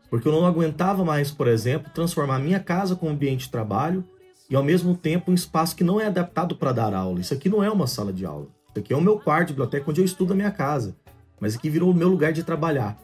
Porque 0.07 0.27
eu 0.27 0.31
não 0.31 0.45
aguentava 0.45 1.03
mais, 1.03 1.31
por 1.31 1.47
exemplo, 1.47 1.91
transformar 1.91 2.37
minha 2.37 2.59
casa 2.59 2.95
como 2.95 3.11
ambiente 3.11 3.45
de 3.45 3.51
trabalho 3.51 4.05
e 4.49 4.55
ao 4.55 4.63
mesmo 4.63 4.95
tempo 4.95 5.31
um 5.31 5.33
espaço 5.33 5.75
que 5.75 5.83
não 5.83 5.99
é 5.99 6.07
adaptado 6.07 6.55
para 6.55 6.71
dar 6.71 6.93
aula. 6.93 7.19
Isso 7.19 7.33
aqui 7.33 7.49
não 7.49 7.63
é 7.63 7.69
uma 7.69 7.87
sala 7.87 8.13
de 8.13 8.25
aula. 8.25 8.47
Isso 8.69 8.79
aqui 8.79 8.93
é 8.93 8.97
o 8.97 9.01
meu 9.01 9.19
quarto, 9.19 9.49
biblioteca, 9.49 9.89
onde 9.89 10.01
eu 10.01 10.05
estudo 10.05 10.33
a 10.33 10.35
minha 10.35 10.51
casa. 10.51 10.95
Mas 11.39 11.55
aqui 11.55 11.69
virou 11.69 11.91
o 11.91 11.93
meu 11.93 12.09
lugar 12.09 12.31
de 12.31 12.43
trabalhar. 12.43 12.97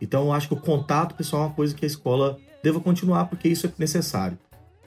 Então 0.00 0.24
eu 0.24 0.32
acho 0.32 0.48
que 0.48 0.54
o 0.54 0.60
contato 0.60 1.14
pessoal 1.14 1.42
é 1.42 1.46
uma 1.46 1.54
coisa 1.54 1.74
que 1.74 1.84
a 1.84 1.88
escola 1.88 2.38
deva 2.62 2.80
continuar, 2.80 3.26
porque 3.26 3.48
isso 3.48 3.66
é 3.66 3.70
necessário. 3.78 4.38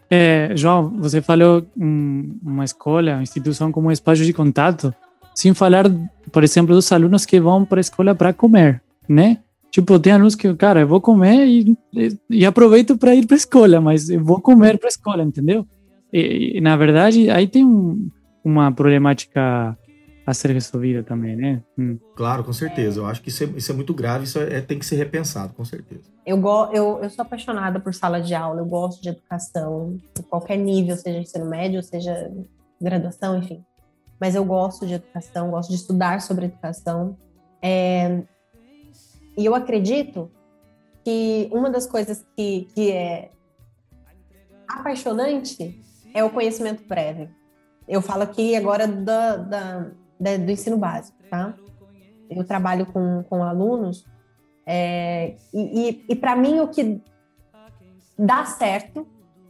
É, 0.09 0.51
João, 0.55 0.89
você 0.97 1.21
falou 1.21 1.65
um, 1.75 2.37
uma 2.43 2.63
escola, 2.63 3.13
uma 3.13 3.23
instituição 3.23 3.71
como 3.71 3.87
um 3.87 3.91
espaço 3.91 4.23
de 4.23 4.33
contato, 4.33 4.93
sem 5.33 5.53
falar, 5.53 5.85
por 6.31 6.43
exemplo, 6.43 6.75
dos 6.75 6.91
alunos 6.91 7.25
que 7.25 7.39
vão 7.39 7.65
para 7.65 7.79
a 7.79 7.81
escola 7.81 8.13
para 8.13 8.33
comer, 8.33 8.81
né? 9.07 9.39
Tipo, 9.71 9.99
tem 9.99 10.13
alunos 10.13 10.35
que, 10.35 10.53
cara, 10.53 10.81
eu 10.81 10.87
vou 10.87 11.01
comer 11.01 11.47
e, 11.47 11.77
e, 11.93 12.17
e 12.29 12.45
aproveito 12.45 12.95
para 12.95 13.15
ir 13.15 13.25
para 13.25 13.35
a 13.35 13.37
escola, 13.37 13.81
mas 13.81 14.07
eu 14.07 14.23
vou 14.23 14.39
comer 14.39 14.77
para 14.77 14.87
a 14.87 14.91
escola, 14.91 15.23
entendeu? 15.23 15.65
E, 16.13 16.57
e, 16.57 16.61
na 16.61 16.77
verdade, 16.77 17.29
aí 17.31 17.47
tem 17.47 17.65
um, 17.65 18.09
uma 18.45 18.71
problemática 18.71 19.75
a 20.25 20.33
ser 20.33 20.51
resolvida 20.51 21.03
também, 21.03 21.35
né? 21.35 21.63
Hum. 21.77 21.97
Claro, 22.15 22.43
com 22.43 22.53
certeza. 22.53 23.01
Eu 23.01 23.05
acho 23.07 23.21
que 23.21 23.29
isso 23.29 23.43
é, 23.43 23.47
isso 23.57 23.71
é 23.71 23.75
muito 23.75 23.93
grave, 23.93 24.25
isso 24.25 24.39
é, 24.39 24.61
tem 24.61 24.77
que 24.77 24.85
ser 24.85 24.95
repensado, 24.95 25.53
com 25.53 25.65
certeza. 25.65 26.03
Eu, 26.25 26.37
go, 26.37 26.69
eu, 26.71 26.99
eu 27.01 27.09
sou 27.09 27.23
apaixonada 27.23 27.79
por 27.79 27.93
sala 27.93 28.21
de 28.21 28.33
aula, 28.33 28.61
eu 28.61 28.65
gosto 28.65 29.01
de 29.01 29.09
educação, 29.09 29.97
de 30.15 30.23
qualquer 30.23 30.57
nível, 30.57 30.95
seja 30.95 31.17
ensino 31.17 31.49
médio, 31.49 31.81
seja 31.83 32.31
graduação, 32.79 33.37
enfim. 33.37 33.65
Mas 34.21 34.35
eu 34.35 34.45
gosto 34.45 34.85
de 34.85 34.93
educação, 34.93 35.49
gosto 35.49 35.69
de 35.69 35.75
estudar 35.75 36.21
sobre 36.21 36.45
educação. 36.45 37.17
É, 37.61 38.21
e 39.35 39.45
eu 39.45 39.55
acredito 39.55 40.31
que 41.03 41.49
uma 41.51 41.69
das 41.69 41.85
coisas 41.85 42.25
que, 42.35 42.67
que 42.73 42.91
é 42.91 43.31
apaixonante 44.67 45.83
é 46.13 46.23
o 46.23 46.29
conhecimento 46.29 46.83
prévio. 46.83 47.29
Eu 47.87 48.01
falo 48.01 48.23
aqui 48.23 48.55
agora 48.55 48.87
da, 48.87 49.35
da, 49.35 49.91
da 50.19 50.37
do 50.37 50.51
ensino 50.51 50.77
básico, 50.77 51.17
tá? 51.29 51.53
Eu 52.29 52.43
trabalho 52.43 52.85
com, 52.85 53.23
com 53.23 53.43
alunos 53.43 54.05
é, 54.65 55.35
e, 55.53 55.89
e, 55.89 56.05
e 56.09 56.15
para 56.15 56.35
mim 56.35 56.59
o 56.59 56.69
que 56.69 57.01
dá 58.17 58.45
certo 58.45 59.05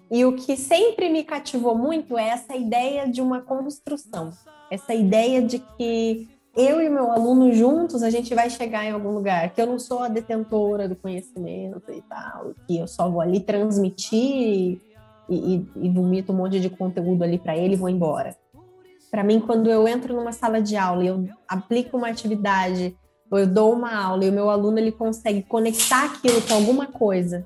e 0.09 0.25
o 0.25 0.35
que 0.35 0.55
sempre 0.55 1.09
me 1.09 1.23
cativou 1.23 1.77
muito 1.77 2.17
é 2.17 2.29
essa 2.29 2.55
ideia 2.55 3.07
de 3.07 3.21
uma 3.21 3.41
construção, 3.41 4.31
essa 4.69 4.93
ideia 4.93 5.41
de 5.41 5.59
que 5.59 6.27
eu 6.55 6.81
e 6.81 6.89
meu 6.89 7.11
aluno 7.11 7.51
juntos 7.51 8.03
a 8.03 8.09
gente 8.09 8.33
vai 8.35 8.49
chegar 8.49 8.85
em 8.85 8.91
algum 8.91 9.11
lugar, 9.11 9.51
que 9.51 9.61
eu 9.61 9.65
não 9.65 9.79
sou 9.79 9.99
a 9.99 10.07
detentora 10.07 10.87
do 10.87 10.95
conhecimento 10.95 11.91
e 11.91 12.01
tal, 12.03 12.53
que 12.67 12.77
eu 12.77 12.87
só 12.87 13.09
vou 13.09 13.21
ali 13.21 13.39
transmitir 13.39 14.79
e, 15.29 15.55
e, 15.55 15.69
e 15.75 15.89
vomito 15.89 16.31
um 16.31 16.35
monte 16.35 16.59
de 16.59 16.69
conteúdo 16.69 17.23
ali 17.23 17.37
para 17.37 17.57
ele 17.57 17.73
e 17.73 17.77
vou 17.77 17.89
embora. 17.89 18.35
Para 19.09 19.23
mim, 19.23 19.39
quando 19.39 19.69
eu 19.69 19.87
entro 19.87 20.15
numa 20.15 20.31
sala 20.31 20.61
de 20.61 20.75
aula 20.75 21.03
e 21.03 21.07
eu 21.07 21.27
aplico 21.47 21.97
uma 21.97 22.07
atividade, 22.07 22.97
ou 23.29 23.39
eu 23.39 23.47
dou 23.47 23.73
uma 23.73 23.93
aula 23.93 24.25
e 24.25 24.29
o 24.29 24.33
meu 24.33 24.49
aluno 24.49 24.79
ele 24.79 24.91
consegue 24.91 25.43
conectar 25.43 26.05
aquilo 26.05 26.41
com 26.41 26.53
alguma 26.53 26.87
coisa, 26.87 27.45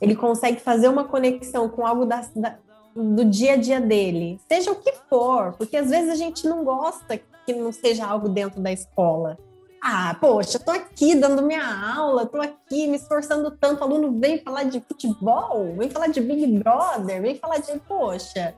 ele 0.00 0.14
consegue 0.14 0.60
fazer 0.60 0.88
uma 0.88 1.04
conexão 1.04 1.68
com 1.68 1.86
algo 1.86 2.04
da, 2.04 2.24
da, 2.34 2.56
do 2.94 3.24
dia 3.24 3.54
a 3.54 3.56
dia 3.56 3.80
dele, 3.80 4.40
seja 4.48 4.70
o 4.70 4.76
que 4.76 4.92
for, 5.08 5.54
porque 5.54 5.76
às 5.76 5.90
vezes 5.90 6.10
a 6.10 6.14
gente 6.14 6.46
não 6.46 6.64
gosta 6.64 7.18
que 7.44 7.52
não 7.52 7.72
seja 7.72 8.06
algo 8.06 8.28
dentro 8.28 8.60
da 8.60 8.72
escola. 8.72 9.38
Ah, 9.82 10.16
poxa, 10.20 10.58
tô 10.58 10.70
aqui 10.70 11.14
dando 11.14 11.42
minha 11.42 11.94
aula, 11.94 12.26
tô 12.26 12.40
aqui 12.40 12.86
me 12.88 12.96
esforçando 12.96 13.50
tanto, 13.50 13.84
aluno 13.84 14.18
vem 14.18 14.42
falar 14.42 14.64
de 14.64 14.80
futebol, 14.80 15.74
vem 15.76 15.90
falar 15.90 16.08
de 16.08 16.20
Big 16.20 16.46
Brother, 16.58 17.22
vem 17.22 17.38
falar 17.38 17.58
de, 17.58 17.78
poxa, 17.80 18.54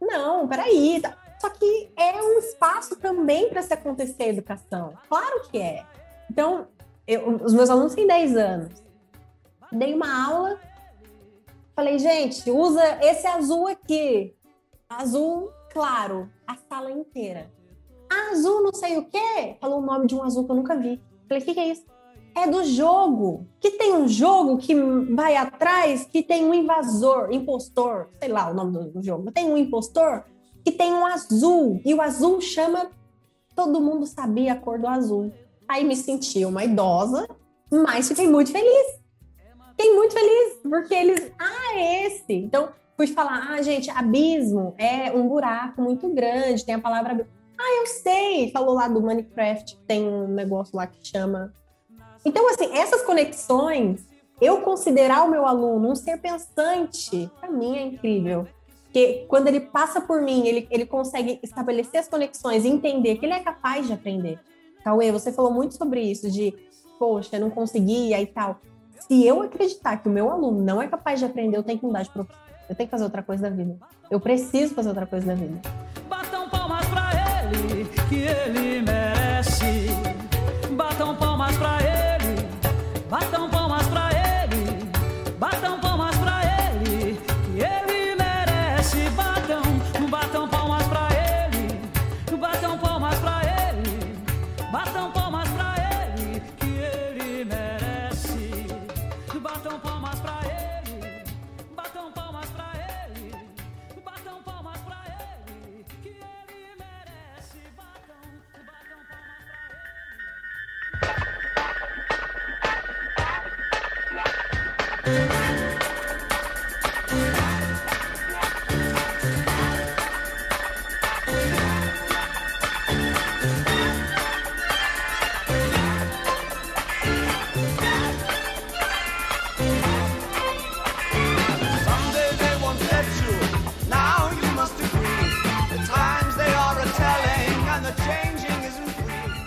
não, 0.00 0.46
peraí. 0.46 1.00
Tá. 1.00 1.16
Só 1.38 1.50
que 1.50 1.90
é 1.96 2.20
um 2.22 2.38
espaço 2.38 2.96
também 2.96 3.48
para 3.48 3.62
se 3.62 3.72
acontecer 3.72 4.24
a 4.24 4.28
educação. 4.28 4.94
Claro 5.08 5.48
que 5.50 5.58
é. 5.58 5.84
Então, 6.30 6.66
eu, 7.06 7.36
os 7.36 7.52
meus 7.52 7.70
alunos 7.70 7.94
têm 7.94 8.06
10 8.06 8.36
anos. 8.36 8.84
Dei 9.72 9.94
uma 9.94 10.26
aula, 10.28 10.60
falei, 11.74 11.98
gente, 11.98 12.50
usa 12.50 12.82
esse 13.02 13.26
azul 13.26 13.66
aqui. 13.68 14.34
Azul 14.88 15.50
claro, 15.76 16.30
a 16.46 16.56
sala 16.56 16.90
inteira. 16.90 17.50
Azul 18.08 18.62
não 18.62 18.72
sei 18.72 18.98
o 18.98 19.04
quê. 19.04 19.56
Falou 19.60 19.80
o 19.80 19.84
nome 19.84 20.06
de 20.06 20.14
um 20.14 20.22
azul 20.22 20.44
que 20.44 20.50
eu 20.50 20.56
nunca 20.56 20.76
vi. 20.76 21.00
Falei, 21.28 21.42
o 21.42 21.46
que, 21.46 21.54
que 21.54 21.60
é 21.60 21.68
isso? 21.70 21.84
É 22.34 22.46
do 22.46 22.64
jogo. 22.64 23.46
Que 23.60 23.72
tem 23.72 23.94
um 23.94 24.06
jogo 24.06 24.58
que 24.58 24.74
vai 25.14 25.36
atrás, 25.36 26.04
que 26.04 26.22
tem 26.22 26.44
um 26.44 26.54
invasor, 26.54 27.32
impostor, 27.32 28.08
sei 28.20 28.28
lá 28.28 28.50
o 28.50 28.54
nome 28.54 28.90
do, 28.90 29.02
jogo. 29.02 29.32
Tem 29.32 29.50
um 29.50 29.56
impostor 29.56 30.24
que 30.64 30.72
tem 30.72 30.92
um 30.92 31.06
azul. 31.06 31.80
E 31.84 31.94
o 31.94 32.02
azul 32.02 32.40
chama. 32.40 32.90
Todo 33.54 33.80
mundo 33.80 34.06
sabia 34.06 34.52
a 34.52 34.56
cor 34.56 34.78
do 34.78 34.86
azul. 34.86 35.32
Aí 35.66 35.82
me 35.82 35.96
senti 35.96 36.44
uma 36.44 36.62
idosa, 36.62 37.26
mas 37.70 38.06
fiquei 38.06 38.28
muito 38.28 38.52
feliz. 38.52 39.00
Fiquei 39.70 39.94
muito 39.94 40.12
feliz, 40.12 40.58
porque 40.62 40.94
eles. 40.94 41.32
Ah, 41.38 41.74
é 41.74 42.06
esse. 42.06 42.32
Então, 42.32 42.68
fui 42.96 43.06
falar, 43.06 43.50
ah, 43.50 43.62
gente, 43.62 43.90
abismo 43.90 44.74
é 44.78 45.12
um 45.12 45.28
buraco 45.28 45.82
muito 45.82 46.08
grande, 46.08 46.64
tem 46.64 46.74
a 46.74 46.80
palavra 46.80 47.28
ah, 47.58 47.80
eu 47.80 47.86
sei, 47.86 48.50
falou 48.50 48.74
lá 48.74 48.86
do 48.86 49.00
Minecraft, 49.00 49.78
tem 49.86 50.06
um 50.06 50.28
negócio 50.28 50.76
lá 50.76 50.86
que 50.86 50.98
chama. 51.06 51.52
Então, 52.24 52.48
assim, 52.50 52.76
essas 52.76 53.02
conexões, 53.02 54.06
eu 54.40 54.60
considerar 54.60 55.24
o 55.24 55.30
meu 55.30 55.46
aluno 55.46 55.90
um 55.90 55.94
ser 55.94 56.18
pensante, 56.18 57.30
para 57.40 57.50
mim 57.50 57.76
é 57.76 57.82
incrível. 57.82 58.46
Porque 58.84 59.24
quando 59.28 59.48
ele 59.48 59.60
passa 59.60 60.00
por 60.00 60.20
mim, 60.20 60.46
ele, 60.46 60.66
ele 60.70 60.86
consegue 60.86 61.38
estabelecer 61.42 62.00
as 62.00 62.08
conexões 62.08 62.64
e 62.64 62.68
entender 62.68 63.16
que 63.16 63.26
ele 63.26 63.34
é 63.34 63.40
capaz 63.40 63.86
de 63.86 63.92
aprender. 63.92 64.38
Cauê, 64.84 65.10
você 65.10 65.32
falou 65.32 65.52
muito 65.52 65.74
sobre 65.74 66.00
isso, 66.00 66.30
de, 66.30 66.54
poxa, 66.98 67.38
não 67.38 67.50
conseguia 67.50 68.20
e 68.20 68.26
tal. 68.26 68.60
Se 69.00 69.26
eu 69.26 69.42
acreditar 69.42 69.96
que 69.98 70.08
o 70.08 70.12
meu 70.12 70.30
aluno 70.30 70.62
não 70.62 70.80
é 70.80 70.88
capaz 70.88 71.20
de 71.20 71.26
aprender, 71.26 71.56
eu 71.56 71.62
tenho 71.62 71.78
que 71.78 71.86
mudar 71.86 72.02
de 72.02 72.10
profissão. 72.10 72.40
Eu 72.68 72.74
tenho 72.74 72.88
que 72.88 72.90
fazer 72.90 73.04
outra 73.04 73.22
coisa 73.22 73.48
da 73.48 73.50
vida. 73.50 73.78
Eu 74.10 74.18
preciso 74.18 74.74
fazer 74.74 74.88
outra 74.88 75.06
coisa 75.06 75.26
da 75.26 75.34
vida 75.34 75.60
que 78.08 78.14
ele 78.14 78.82
merece. 78.82 79.88
Batam 80.72 81.14
palmas 81.16 81.56
pra 81.56 81.78
ele, 81.82 82.48
batam 83.10 83.48
palmas 83.48 83.55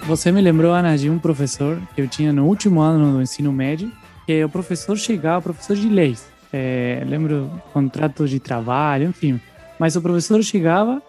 Você 0.10 0.32
me 0.32 0.42
lembrou, 0.42 0.74
Ana, 0.74 0.98
de 0.98 1.08
um 1.08 1.20
professor 1.20 1.80
que 1.94 2.02
eu 2.02 2.08
tinha 2.08 2.34
no 2.34 2.48
último 2.48 2.82
ano 2.82 3.14
do 3.14 3.22
ensino 3.22 3.54
médio, 3.54 3.92
que 4.26 4.44
o 4.44 4.50
professor 4.50 4.98
chegava, 4.98 5.40
professor 5.40 5.76
de 5.76 5.88
leis. 5.88 6.28
É, 6.52 7.04
lembro 7.06 7.48
contratos 7.72 8.32
de 8.32 8.40
trabalho, 8.40 9.08
enfim. 9.08 9.40
Mas 9.78 9.96
o 9.96 10.02
professor 10.02 10.44
chegava, 10.44 11.00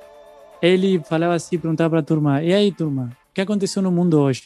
ele 0.61 1.01
falava 1.09 1.33
assim, 1.33 1.59
perguntava 1.59 1.89
para 1.89 2.01
a 2.01 2.03
turma: 2.03 2.43
E 2.43 2.53
aí, 2.53 2.71
turma, 2.71 3.11
o 3.31 3.33
que 3.33 3.41
aconteceu 3.41 3.81
no 3.81 3.91
mundo 3.91 4.21
hoje? 4.21 4.43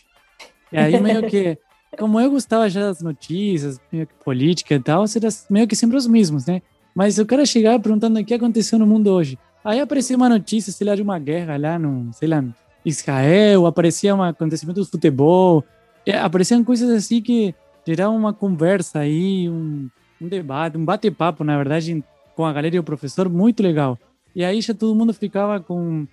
E 0.70 0.78
aí, 0.78 1.00
meio 1.00 1.28
que, 1.28 1.58
como 1.98 2.20
eu 2.20 2.30
gostava 2.30 2.70
já 2.70 2.82
das 2.82 3.02
notícias, 3.02 3.80
meio 3.90 4.06
que 4.06 4.14
política 4.24 4.76
e 4.76 4.80
tal, 4.80 5.04
era 5.16 5.28
meio 5.50 5.66
que 5.66 5.74
sempre 5.74 5.96
os 5.96 6.06
mesmos, 6.06 6.46
né? 6.46 6.62
Mas 6.94 7.18
o 7.18 7.26
cara 7.26 7.44
chegava 7.44 7.80
perguntando 7.80 8.20
o 8.20 8.24
que 8.24 8.32
aconteceu 8.32 8.78
no 8.78 8.86
mundo 8.86 9.08
hoje. 9.08 9.36
Aí 9.64 9.80
apareceu 9.80 10.16
uma 10.16 10.28
notícia, 10.28 10.72
sei 10.72 10.86
lá, 10.86 10.94
de 10.94 11.02
uma 11.02 11.18
guerra 11.18 11.56
lá 11.56 11.76
no, 11.76 12.12
sei 12.12 12.28
lá, 12.28 12.44
Israel, 12.84 13.66
aparecia 13.66 14.14
um 14.14 14.22
acontecimento 14.22 14.80
do 14.80 14.86
futebol, 14.86 15.64
é, 16.06 16.18
apareciam 16.18 16.62
coisas 16.62 16.90
assim 16.90 17.22
que 17.22 17.54
geravam 17.86 18.16
uma 18.16 18.32
conversa 18.32 19.00
aí, 19.00 19.48
um, 19.48 19.88
um 20.20 20.28
debate, 20.28 20.76
um 20.76 20.84
bate-papo, 20.84 21.44
na 21.44 21.56
verdade, 21.56 22.02
com 22.36 22.44
a 22.44 22.52
galera 22.52 22.76
e 22.76 22.78
o 22.78 22.84
professor, 22.84 23.28
muito 23.28 23.62
legal. 23.62 23.98
E 24.34 24.44
aí 24.44 24.60
já 24.60 24.74
todo 24.74 24.94
mundo 24.94 25.14
ficava 25.14 25.60
com, 25.60 26.06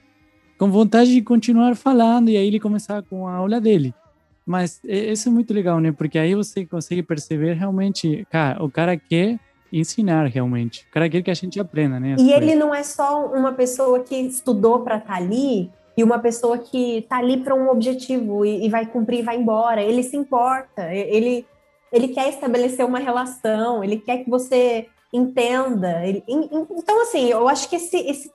com 0.58 0.72
vontade 0.72 1.12
de 1.12 1.22
continuar 1.22 1.76
falando, 1.76 2.30
e 2.30 2.38
aí 2.38 2.48
ele 2.48 2.60
começava 2.60 3.02
com 3.02 3.28
a 3.28 3.34
aula 3.34 3.60
dele. 3.60 3.94
Mas 4.46 4.82
isso 4.84 5.30
é 5.30 5.32
muito 5.32 5.54
legal, 5.54 5.80
né? 5.80 5.92
Porque 5.92 6.18
aí 6.18 6.36
você 6.36 6.66
consegue 6.66 7.04
perceber 7.04 7.54
realmente, 7.54 8.26
cara, 8.30 8.64
o 8.64 8.70
cara 8.70 8.98
quer 8.98 9.40
ensinar 9.72 10.26
realmente. 10.26 10.86
O 10.90 10.94
cara 10.94 11.10
quer 11.10 11.22
que 11.22 11.32
a 11.32 11.34
gente 11.34 11.60
aprenda, 11.60 12.00
né? 12.00 12.14
E 12.14 12.16
coisas. 12.16 12.34
ele 12.34 12.56
não 12.56 12.74
é 12.74 12.84
só 12.84 13.28
uma 13.28 13.54
pessoa 13.54 14.02
que 14.02 14.16
estudou 14.16 14.82
para 14.82 14.98
estar 14.98 15.16
ali 15.16 15.70
e 15.96 16.04
uma 16.04 16.20
pessoa 16.20 16.58
que 16.58 17.00
está 17.00 17.18
ali 17.18 17.38
para 17.38 17.56
um 17.56 17.70
objetivo 17.70 18.46
e, 18.46 18.66
e 18.66 18.70
vai 18.70 18.86
cumprir 18.86 19.20
e 19.20 19.24
vai 19.24 19.38
embora. 19.38 19.82
Ele 19.82 20.04
se 20.04 20.16
importa, 20.16 20.94
ele, 20.94 21.46
ele 21.92 22.08
quer 22.10 22.30
estabelecer 22.30 22.86
uma 22.86 23.00
relação, 23.00 23.84
ele 23.84 23.98
quer 23.98 24.24
que 24.24 24.30
você 24.30 24.88
entenda. 25.14 26.06
Ele- 26.06 26.24
então, 26.28 27.02
assim, 27.02 27.30
eu 27.30 27.48
acho 27.48 27.70
que 27.70 27.76
esse, 27.76 27.98
esse 27.98 28.32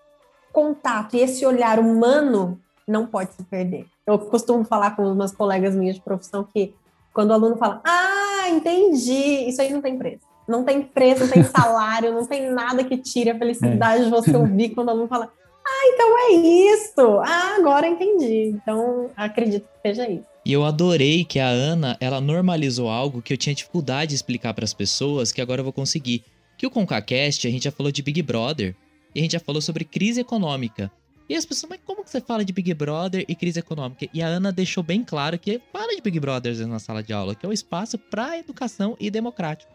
contato 0.52 1.16
e 1.16 1.20
esse 1.20 1.44
olhar 1.46 1.78
humano 1.78 2.60
não 2.86 3.06
pode 3.06 3.32
se 3.32 3.42
perder. 3.44 3.86
Eu 4.06 4.18
costumo 4.18 4.64
falar 4.64 4.94
com 4.94 5.02
umas 5.10 5.32
colegas 5.34 5.74
minhas 5.74 5.96
de 5.96 6.02
profissão 6.02 6.44
que 6.44 6.74
quando 7.12 7.30
o 7.30 7.32
aluno 7.32 7.56
fala, 7.56 7.80
ah, 7.84 8.48
entendi, 8.50 9.48
isso 9.48 9.60
aí 9.60 9.72
não 9.72 9.80
tem 9.80 9.98
preço. 9.98 10.24
Não 10.46 10.62
tem 10.62 10.82
preço, 10.82 11.24
não 11.24 11.30
tem 11.30 11.42
salário, 11.44 12.12
não 12.12 12.24
tem 12.24 12.50
nada 12.50 12.84
que 12.84 12.96
tire 12.96 13.30
a 13.30 13.38
felicidade 13.38 14.04
de 14.04 14.10
você 14.10 14.36
ouvir 14.36 14.70
quando 14.70 14.88
o 14.88 14.90
aluno 14.90 15.08
fala, 15.08 15.32
ah, 15.66 15.90
então 15.92 16.18
é 16.18 16.32
isso. 16.32 17.20
Ah, 17.24 17.56
agora 17.58 17.88
entendi. 17.88 18.54
Então, 18.54 19.10
acredito 19.16 19.64
que 19.64 19.88
seja 19.88 20.08
isso. 20.08 20.24
E 20.44 20.52
eu 20.52 20.64
adorei 20.64 21.24
que 21.24 21.40
a 21.40 21.48
Ana, 21.48 21.96
ela 22.00 22.20
normalizou 22.20 22.88
algo 22.88 23.20
que 23.20 23.32
eu 23.32 23.36
tinha 23.36 23.54
dificuldade 23.54 24.10
de 24.10 24.14
explicar 24.14 24.54
para 24.54 24.64
as 24.64 24.72
pessoas, 24.72 25.32
que 25.32 25.40
agora 25.40 25.60
eu 25.60 25.64
vou 25.64 25.72
conseguir. 25.72 26.22
Que 26.56 26.66
o 26.66 26.70
ConcaCast, 26.70 27.46
a 27.46 27.50
gente 27.50 27.64
já 27.64 27.72
falou 27.72 27.90
de 27.90 28.00
Big 28.00 28.22
Brother, 28.22 28.74
e 29.12 29.18
a 29.18 29.22
gente 29.22 29.32
já 29.32 29.40
falou 29.40 29.60
sobre 29.60 29.84
crise 29.84 30.20
econômica. 30.20 30.90
E 31.28 31.34
as 31.34 31.44
pessoas, 31.44 31.70
mas 31.70 31.80
como 31.84 32.04
que 32.04 32.10
você 32.10 32.20
fala 32.20 32.44
de 32.44 32.52
Big 32.52 32.72
Brother 32.72 33.24
e 33.26 33.34
crise 33.34 33.58
econômica? 33.58 34.06
E 34.14 34.22
a 34.22 34.26
Ana 34.28 34.52
deixou 34.52 34.82
bem 34.82 35.02
claro 35.02 35.36
que 35.38 35.60
fala 35.72 35.94
de 35.94 36.00
Big 36.00 36.20
Brother 36.20 36.66
na 36.66 36.78
sala 36.78 37.02
de 37.02 37.12
aula, 37.12 37.34
que 37.34 37.44
é 37.44 37.48
o 37.48 37.52
espaço 37.52 37.98
para 37.98 38.38
educação 38.38 38.96
e 39.00 39.10
democrático. 39.10 39.72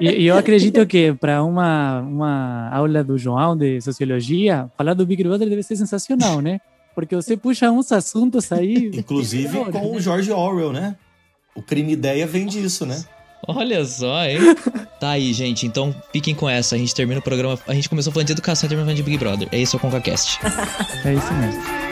E, 0.00 0.22
e 0.22 0.26
eu 0.26 0.36
acredito 0.36 0.86
que 0.86 1.12
para 1.14 1.42
uma, 1.42 2.00
uma 2.00 2.68
aula 2.70 3.02
do 3.02 3.16
João 3.16 3.56
de 3.56 3.80
sociologia, 3.80 4.70
falar 4.76 4.94
do 4.94 5.06
Big 5.06 5.22
Brother 5.22 5.48
deve 5.48 5.62
ser 5.62 5.76
sensacional, 5.76 6.40
né? 6.40 6.60
Porque 6.94 7.16
você 7.16 7.36
puxa 7.36 7.70
uns 7.70 7.90
assuntos 7.90 8.52
aí. 8.52 8.90
Inclusive 8.94 9.64
com 9.70 9.96
o 9.96 10.00
George 10.00 10.30
Orwell, 10.30 10.72
né? 10.72 10.96
O 11.54 11.62
crime 11.62 11.92
ideia 11.92 12.26
vem 12.26 12.46
disso, 12.46 12.84
né? 12.84 13.02
Olha 13.46 13.84
só, 13.84 14.24
hein? 14.24 14.38
tá 15.00 15.10
aí, 15.10 15.32
gente. 15.32 15.66
Então 15.66 15.94
fiquem 16.12 16.34
com 16.34 16.48
essa. 16.48 16.74
A 16.74 16.78
gente 16.78 16.94
termina 16.94 17.20
o 17.20 17.22
programa. 17.22 17.58
A 17.66 17.74
gente 17.74 17.88
começou 17.88 18.12
falando 18.12 18.26
de 18.26 18.32
educação 18.32 18.66
e 18.66 18.68
termina 18.68 18.86
falando 18.86 18.96
de 18.96 19.02
Big 19.02 19.18
Brother. 19.18 19.48
É 19.50 19.58
isso, 19.58 19.76
é 19.76 19.78
o 19.78 19.80
ConcaCast. 19.80 20.38
É 21.04 21.14
isso 21.14 21.32
mesmo. 21.34 21.91